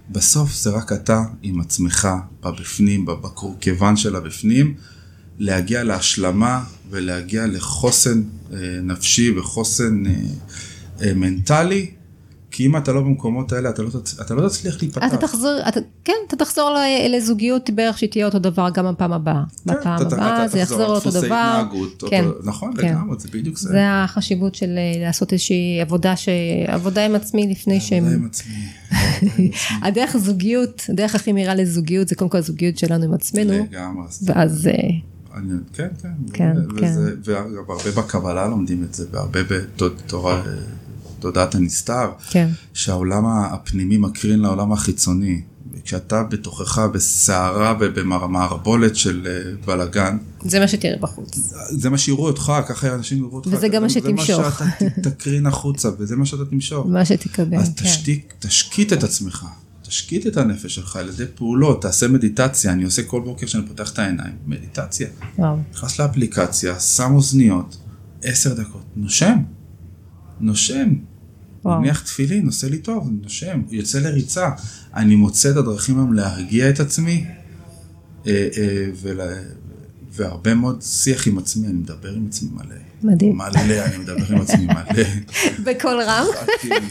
בסוף 0.10 0.56
זה 0.56 0.70
רק 0.70 0.92
אתה 0.92 1.24
עם 1.42 1.62
עצמך, 1.62 2.08
בבפנים, 2.44 3.06
בקורקבן 3.06 3.96
של 3.96 4.16
הבפנים, 4.16 4.76
להגיע 5.40 5.84
להשלמה 5.84 6.64
ולהגיע 6.90 7.48
לחוסן 7.48 8.24
אה, 8.54 8.58
נפשי 8.84 9.32
וחוסן 9.38 10.04
אה, 11.02 11.14
מנטלי, 11.14 11.92
כי 12.52 12.66
אם 12.66 12.78
אתה 12.78 12.92
לא 12.92 13.02
במקומות 13.02 13.52
האלה, 13.52 13.70
אתה 13.70 13.82
לא, 13.84 13.90
תצ... 13.90 14.20
אתה 14.20 14.34
לא 14.36 14.50
תצליח 14.50 14.78
להיפתח. 14.82 15.02
אתה 15.08 15.18
תחזור, 15.18 15.52
אתה, 15.68 15.80
כן, 16.04 16.14
אתה 16.28 16.36
תחזור 16.36 16.70
ל- 16.70 17.16
לזוגיות 17.18 17.70
בערך 17.70 17.98
שתהיה 17.98 18.26
אותו 18.26 18.40
דבר 18.40 18.70
גם 18.74 18.86
בפעם 18.94 19.14
הבאה. 19.14 19.44
כן, 19.68 19.74
בפעם 19.74 20.02
אתה- 20.02 20.16
הבאה 20.16 20.46
אתה 20.46 20.52
זה 20.52 20.60
יחזור 20.60 20.98
דפוסי 21.00 21.18
דבר. 21.18 21.36
התנהגות, 21.36 22.04
כן, 22.10 22.26
אותו- 22.26 22.40
נכון, 22.50 22.74
כן. 22.82 22.88
לגמרי, 22.88 23.16
זה 23.20 23.28
בדיוק 23.34 23.58
זה. 23.58 23.70
זה 23.70 23.80
החשיבות 24.04 24.56
של 24.56 24.78
אה, 24.78 25.06
לעשות 25.06 25.34
איזושהי 25.34 25.82
עבודה, 25.82 26.16
ש... 26.16 26.30
עבודה 26.68 27.06
עם 27.06 27.16
עצמי 27.16 27.48
לפני 27.52 27.80
שהם... 27.82 28.04
עבודה 28.04 28.16
עם 28.18 28.26
עצמי. 28.26 28.54
הדרך 29.88 30.16
הזוגיות, 30.16 30.82
הדרך 30.90 31.16
הכי 31.16 31.32
מהירה 31.32 31.56
לזוגיות 31.56 32.08
זה 32.08 32.16
קודם 32.16 32.30
כל 32.30 32.38
הזוגיות 32.38 32.78
שלנו 32.78 33.04
עם 33.06 33.14
עצמנו, 33.14 33.54
לגמרי. 33.54 34.04
אז- 34.08 34.24
ואז 34.26 34.68
אה, 34.68 34.74
אני- 35.38 35.54
כן, 35.74 35.88
כן. 36.02 36.10
כן, 36.34 36.52
ו- 36.58 36.80
כן. 36.80 36.86
וזה- 36.98 37.16
ואגב, 37.24 37.72
הרבה 37.72 37.92
בקבלה 38.02 38.48
לומדים 38.48 38.84
את 38.84 38.94
זה, 38.94 39.06
והרבה 39.12 39.40
בתורה, 39.44 40.42
תודעת 41.22 41.56
הנסתר, 41.56 42.12
כן, 42.30 42.50
שהעולם 42.74 43.26
הפנימי 43.26 43.98
מקרין 43.98 44.40
לעולם 44.40 44.72
החיצוני. 44.72 45.42
וכשאתה 45.74 46.24
בתוכך 46.24 46.80
בסערה 46.94 47.76
ובמערבולת 47.80 48.96
של 48.96 49.28
אה, 49.28 49.52
בלאגן, 49.66 50.18
זה 50.42 50.60
מה 50.60 50.68
שתראה 50.68 50.98
בחוץ. 51.00 51.54
זה 51.70 51.90
מה 51.90 51.98
שיראו 51.98 52.28
אותך, 52.28 52.52
ככה 52.68 52.96
אנשים 52.96 53.18
יראו 53.18 53.36
אותך. 53.36 53.50
וזה 53.52 53.68
גם 53.68 53.82
מה 53.82 53.88
זה 53.88 53.94
שתמשוך. 53.94 54.40
מה 54.40 54.52
שאתה 54.52 55.10
תקרין 55.10 55.46
החוצה, 55.46 55.90
וזה 56.00 56.16
מה 56.16 56.26
שאתה 56.26 56.46
תמשוך. 56.46 56.86
מה 56.90 57.06
שתקבל, 57.06 57.58
אז 57.58 57.74
כן. 57.76 57.84
תשתיק, 57.84 58.34
תשקיט 58.40 58.94
את 58.94 59.04
עצמך, 59.04 59.46
תשקיט 59.82 60.28
את 60.28 60.38
הנפש 60.38 60.76
שלך 60.76 60.96
על 60.96 61.10
ידי 61.10 61.26
פעולות, 61.36 61.82
תעשה 61.82 62.08
מדיטציה, 62.08 62.72
אני 62.72 62.84
עושה 62.84 63.04
כל 63.04 63.22
בוקר 63.22 63.46
כשאני 63.46 63.68
פותח 63.68 63.92
את 63.94 64.00
העיניים, 64.00 64.34
מדיטציה. 64.46 65.08
וואו. 65.38 65.58
נכנס 65.74 66.00
לאפליקציה, 66.00 66.80
שם 66.80 67.16
אוזניות, 67.16 67.78
עשר 68.24 68.54
דקות, 68.54 68.84
נושם, 68.96 69.38
נושם. 70.40 70.94
וואו. 71.66 71.82
מניח 71.82 72.00
תפילין, 72.00 72.46
עושה 72.46 72.70
לי 72.70 72.78
טוב, 72.78 73.10
נושם, 73.22 73.62
יוצא 73.70 74.00
לריצה. 74.00 74.50
אני 74.96 75.16
מוצא 75.16 75.52
את 75.52 75.56
הדרכים 75.56 75.98
היום 75.98 76.14
להרגיע 76.14 76.70
את 76.70 76.80
עצמי, 76.80 77.26
אה, 78.28 78.48
אה, 78.58 78.86
ול... 79.02 79.20
והרבה 80.14 80.54
מאוד 80.54 80.82
שיח 80.82 81.28
עם 81.28 81.38
עצמי, 81.38 81.68
אני 81.68 81.74
מדבר 81.74 82.14
עם 82.14 82.26
עצמי 82.30 82.50
מלא. 82.54 82.76
מדהים. 83.04 83.38
מלא, 83.38 83.86
אני 83.86 83.98
מדבר 83.98 84.36
עם 84.36 84.42
עצמי 84.42 84.66
מלא. 84.66 85.04
בקול 85.66 86.02
רם. 86.02 86.26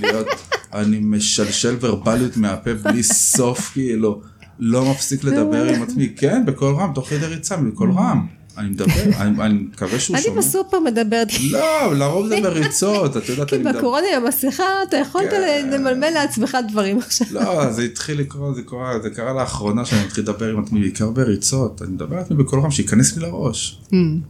להיות, 0.01 0.27
אני 0.73 0.99
משלשל 0.99 1.77
ורבליות 1.81 2.37
מהפה 2.37 2.75
בלי 2.75 3.03
סוף, 3.03 3.71
כאילו, 3.73 4.23
לא 4.59 4.91
מפסיק 4.91 5.25
לדבר 5.25 5.65
עם 5.65 5.83
עצמי, 5.83 6.15
כן, 6.17 6.47
בקול 6.47 6.75
רם, 6.75 6.93
תוך 6.95 7.09
כדי 7.09 7.27
ריצה, 7.27 7.57
בקול 7.57 7.93
רם. 7.93 8.40
אני 8.61 8.69
מדבר, 8.69 8.93
אני 9.21 9.43
אני 9.43 9.55
מקווה 9.55 10.01
שהוא 10.01 10.17
אני 10.17 10.25
שומע. 10.25 10.39
בסופר 10.41 10.81
מדברת, 10.81 11.29
לא, 11.51 11.95
לרוב 11.97 12.29
זה 12.29 12.41
בריצות, 12.43 13.17
את 13.17 13.29
יודעת, 13.29 13.49
כי 13.49 13.55
אני 13.57 13.65
מדבר. 13.65 13.79
בקורונה 13.79 14.07
עם 14.17 14.25
המסכה 14.25 14.65
אתה 14.89 14.97
יכולת 14.97 15.31
כן. 15.31 15.71
למלמל 15.73 16.11
לעצמך 16.11 16.59
דברים 16.69 16.99
עכשיו. 16.99 17.27
לא, 17.31 17.73
זה 17.73 17.83
התחיל 17.83 18.21
לקרות, 18.21 18.55
זה 18.57 18.63
קרה, 18.63 18.99
זה 19.03 19.11
קרה 19.11 19.33
לאחרונה 19.33 19.85
שאני 19.85 20.05
מתחיל 20.05 20.25
לדבר 20.25 20.53
עם 20.53 20.63
עצמי, 20.65 20.81
בעיקר 20.81 21.11
בריצות, 21.11 21.83
אני 21.83 21.91
מדבר 21.93 22.17
עצמי 22.19 22.37
בקול 22.37 22.61
רם, 22.61 22.71
שייכנס 22.71 23.17
לי 23.17 23.23
לראש, 23.23 23.81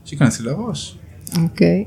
שייכנס 0.04 0.40
לי 0.40 0.46
לראש. 0.46 0.96
אוקיי. 1.42 1.84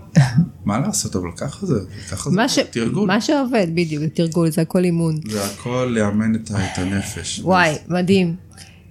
מה 0.66 0.80
לעשות, 0.80 1.16
אבל 1.16 1.30
ככה 1.38 1.66
זה, 1.66 1.80
ככה 2.12 2.30
זה, 2.30 2.48
ש- 2.48 2.60
תרגול. 2.60 3.08
מה 3.08 3.22
שעובד 3.22 3.68
בדיוק, 3.74 4.04
זה 4.04 4.10
תרגול, 4.10 4.50
זה 4.50 4.62
הכל 4.62 4.84
אימון. 4.84 5.20
זה 5.30 5.46
הכל 5.46 5.92
לאמן 5.96 6.36
את 6.36 6.52
הנפש. 6.76 7.40
וואי, 7.44 7.76
מדהים. 7.88 8.36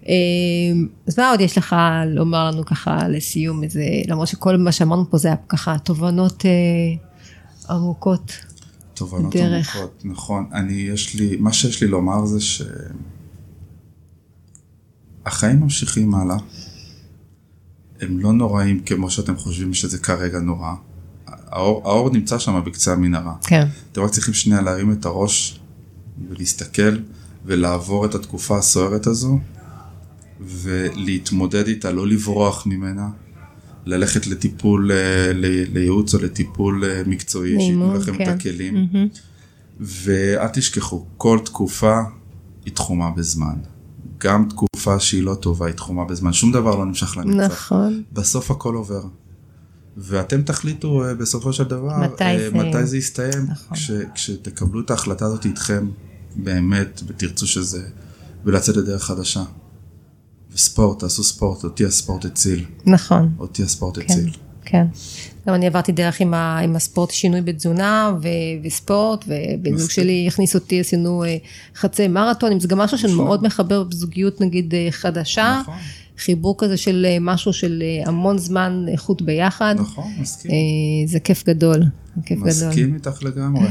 אה, 0.09 0.14
אז 1.07 1.18
מה 1.18 1.30
עוד 1.30 1.40
יש 1.40 1.59
לך 1.59 1.76
לומר 2.07 2.50
לנו 2.50 2.64
ככה 2.64 3.09
לסיום 3.09 3.62
איזה, 3.62 3.84
למרות 4.09 4.28
שכל 4.28 4.57
מה 4.57 4.72
שאמרנו 4.72 5.11
פה 5.11 5.18
זה 5.18 5.28
היה 5.28 5.36
ככה 5.48 5.78
תובנות 5.78 6.46
אה, 6.46 7.74
עמוקות. 7.74 8.32
תובנות 8.94 9.36
דרך. 9.36 9.76
עמוקות, 9.76 10.03
נכון. 10.05 10.46
אני, 10.53 10.72
יש 10.72 11.14
לי, 11.14 11.36
מה 11.36 11.53
שיש 11.53 11.82
לי 11.82 11.88
לומר 11.88 12.26
זה 12.26 12.40
ש... 12.40 12.62
החיים 15.26 15.61
ממשיכים 15.61 16.14
הלאה. 16.14 16.36
הם 18.00 18.18
לא 18.18 18.32
נוראים 18.32 18.80
כמו 18.80 19.11
שאתם 19.11 19.36
חושבים 19.36 19.74
שזה 19.74 19.98
כרגע 19.98 20.38
נורא. 20.38 20.72
האור, 21.26 21.82
האור 21.88 22.11
נמצא 22.11 22.38
שם 22.38 22.62
בקצה 22.66 22.92
המנהרה. 22.92 23.34
כן. 23.42 23.66
אתם 23.92 24.03
רק 24.03 24.11
צריכים 24.11 24.34
שנייה 24.34 24.61
להרים 24.61 24.92
את 24.92 25.05
הראש 25.05 25.61
ולהסתכל 26.28 26.96
ולעבור 27.44 28.07
את 28.07 28.14
התקופה 28.14 28.59
הסוערת 28.59 29.07
הזו 29.07 29.38
ולהתמודד 30.47 31.66
איתה, 31.66 31.90
לא 31.93 32.07
לברוח 32.07 32.66
ממנה, 32.66 33.09
ללכת 33.86 34.26
לטיפול, 34.26 34.93
אה, 34.93 35.30
לייעוץ 35.72 36.14
או 36.14 36.18
לטיפול 36.22 36.84
אה, 36.84 37.03
מקצועי, 37.07 37.61
שייתנו 37.61 37.95
לכם 37.95 38.16
כן. 38.16 38.22
את 38.22 38.28
הכלים. 38.28 38.86
ואל 39.80 40.49
תשכחו, 40.53 41.07
כל 41.16 41.38
תקופה 41.45 42.01
היא 42.64 42.74
תחומה 42.74 43.11
בזמן. 43.11 43.55
גם 44.18 44.49
תקופה 44.49 45.01
שהיא 45.01 45.22
לא 45.22 45.34
טובה 45.34 45.66
היא 45.66 45.74
תחומה 45.74 46.05
בזמן, 46.05 46.32
שום 46.32 46.53
דבר 46.53 46.76
לא 46.76 46.86
נמשך 46.86 47.16
לנצח. 47.16 47.53
נכון. 47.53 48.03
בסוף 48.12 48.51
הכל 48.51 48.76
עבר. 48.76 49.03
ואתם 49.97 50.43
תחליטו 50.43 51.05
אה, 51.05 51.14
בסופו 51.14 51.53
של 51.53 51.64
דבר 51.64 51.99
מתי 51.99 52.24
זה- 52.38 52.51
מתי 52.55 52.86
זה 52.86 52.97
יסתיים, 52.97 53.47
נכון. 53.49 53.76
כש, 53.76 53.90
כשתקבלו 54.14 54.80
את 54.80 54.90
ההחלטה 54.90 55.24
הזאת 55.26 55.45
איתכם 55.45 55.88
באמת 56.36 57.03
ותרצו 57.07 57.47
שזה, 57.47 57.82
ולצאת 58.45 58.76
לדרך 58.76 59.05
חדשה. 59.05 59.43
וספורט, 60.55 60.98
תעשו 60.98 61.24
ספורט, 61.24 61.64
אותי 61.64 61.84
הספורט 61.84 62.24
הציל, 62.24 62.64
נכון. 62.86 63.32
אותי 63.38 63.62
הספורט 63.62 63.98
כן, 63.98 64.05
הציל. 64.05 64.30
כן. 64.64 64.86
גם 65.48 65.55
אני 65.55 65.66
עברתי 65.66 65.92
דרך 65.92 66.20
עם, 66.20 66.34
ה, 66.34 66.59
עם 66.59 66.76
הספורט, 66.76 67.11
שינוי 67.11 67.40
בתזונה 67.40 68.12
ו, 68.22 68.28
וספורט, 68.64 69.24
ובן 69.26 69.70
זוג 69.70 69.86
מסכים. 69.86 70.05
שלי 70.05 70.24
הכניס 70.28 70.55
אותי, 70.55 70.80
עשינו 70.80 71.24
אה, 71.24 71.36
חצי 71.76 72.09
מרתונים, 72.09 72.61
זה 72.61 72.68
גם 72.68 72.78
משהו 72.78 72.98
שמאוד 72.98 73.42
מחבר 73.44 73.82
בזוגיות 73.82 74.40
נגיד 74.40 74.74
אה, 74.74 74.88
חדשה, 74.90 75.59
נכון, 75.62 75.74
חיבור 76.18 76.55
כזה 76.59 76.76
של 76.76 77.07
אה, 77.09 77.16
משהו 77.20 77.53
של 77.53 77.82
המון 78.07 78.38
זמן 78.38 78.84
איכות 78.88 79.22
ביחד, 79.22 79.74
נכון, 79.78 80.12
מסכים. 80.18 80.50
זה 81.07 81.20
כיף 81.20 81.46
גדול, 81.46 81.82
כיף 82.24 82.38
גדול. 82.38 82.48
מסכים 82.48 82.94
איתך 82.94 83.22
לגמרי. 83.22 83.68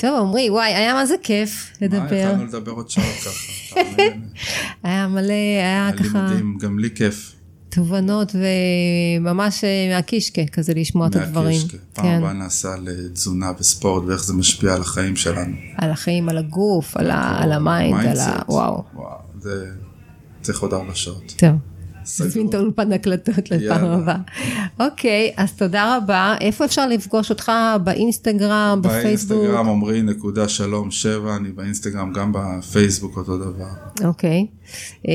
טוב, 0.00 0.20
עמרי, 0.20 0.50
וואי, 0.50 0.74
היה 0.74 0.94
מה 0.94 1.06
זה 1.06 1.14
כיף 1.22 1.72
מה, 1.80 1.86
לדבר, 1.86 2.16
יכולנו 2.16 2.44
לדבר 2.44 2.72
עוד 2.72 2.90
שעות 2.90 3.06
ככה. 3.24 3.80
היה 4.82 5.08
מלא, 5.08 5.32
היה 5.32 5.90
ככה 5.98 6.26
מדהים, 6.26 6.58
גם 6.60 6.78
לי 6.78 6.90
כיף. 6.94 7.32
תובנות 7.68 8.32
וממש 9.20 9.64
אה, 9.64 9.94
מהקישקע 9.94 10.42
כזה 10.52 10.74
לשמוע 10.74 11.06
את 11.06 11.16
הדברים. 11.16 11.56
מהקישקע. 11.56 11.78
פעם 11.92 12.04
כן. 12.04 12.18
הבאה 12.18 12.32
נעשה 12.32 12.72
על 12.72 12.88
תזונה 13.12 13.52
וספורט 13.58 14.04
ואיך 14.06 14.24
זה 14.24 14.32
משפיע 14.34 14.74
על 14.74 14.80
החיים 14.80 15.16
שלנו. 15.16 15.56
על 15.76 15.90
החיים, 15.90 16.28
על 16.28 16.38
הגוף, 16.38 16.96
על, 16.96 17.10
ה, 17.10 17.42
על 17.42 17.52
ה 17.52 17.61
mind, 17.61 18.06
על 18.06 18.20
ה... 18.20 18.42
וואו, 18.48 18.82
זה 19.40 19.66
צריך 20.40 20.60
עוד 20.60 20.74
ארבע 20.74 20.94
שעות. 20.94 21.34
טוב. 21.36 21.71
תזמין 22.02 22.48
את 22.48 22.54
האולפן 22.54 22.92
הקלטות 22.92 23.50
לפעם. 23.50 23.84
הבאה. 23.84 24.16
אוקיי, 24.80 25.32
אז 25.36 25.52
תודה 25.52 25.96
רבה. 25.96 26.34
איפה 26.40 26.64
אפשר 26.64 26.88
לפגוש 26.88 27.30
אותך? 27.30 27.52
באינסטגרם, 27.84 28.80
בפייסבוק? 28.82 29.38
באינסטגרם 29.38 29.68
עמרי 29.68 30.02
נקודה 30.02 30.48
שלום 30.48 30.90
שבע, 30.90 31.36
אני 31.36 31.48
באינסטגרם 31.48 32.12
גם 32.12 32.32
בפייסבוק 32.32 33.16
אותו 33.16 33.38
דבר. 33.38 33.68
אוקיי. 34.04 34.46
אמ, 35.08 35.12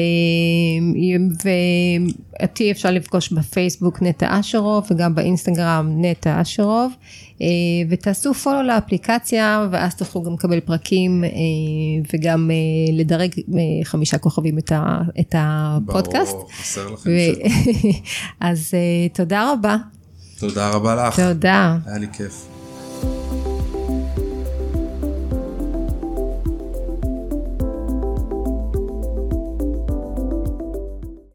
ואותי 2.39 2.71
אפשר 2.71 2.91
לפגוש 2.91 3.33
בפייסבוק 3.33 4.01
נטע 4.01 4.39
אשרוב 4.39 4.87
וגם 4.91 5.15
באינסטגרם 5.15 5.89
נטע 6.01 6.41
אשרוב. 6.41 6.93
אה, 7.41 7.47
ותעשו 7.89 8.33
פולו 8.33 8.63
לאפליקציה 8.63 9.67
ואז 9.71 9.95
תוכלו 9.95 10.23
גם 10.23 10.33
לקבל 10.33 10.59
פרקים 10.59 11.23
אה, 11.23 11.29
וגם 12.13 12.51
אה, 12.51 12.55
לדרג 12.97 13.31
חמישה 13.83 14.17
כוכבים 14.17 14.57
את 14.57 14.71
ה- 14.71 15.01
את 15.19 15.35
הפודקאסט. 15.37 16.31
ברור, 16.33 16.49
חסר 16.61 16.89
לכם 16.91 17.09
ו-. 17.09 17.47
אז 18.47 18.73
תודה 19.13 19.51
רבה. 19.53 19.75
תודה 20.39 20.69
רבה 20.69 21.07
לך, 21.07 21.19
תודה. 21.19 21.77
היה 21.85 21.97
לי 21.97 22.07
כיף. 22.13 22.56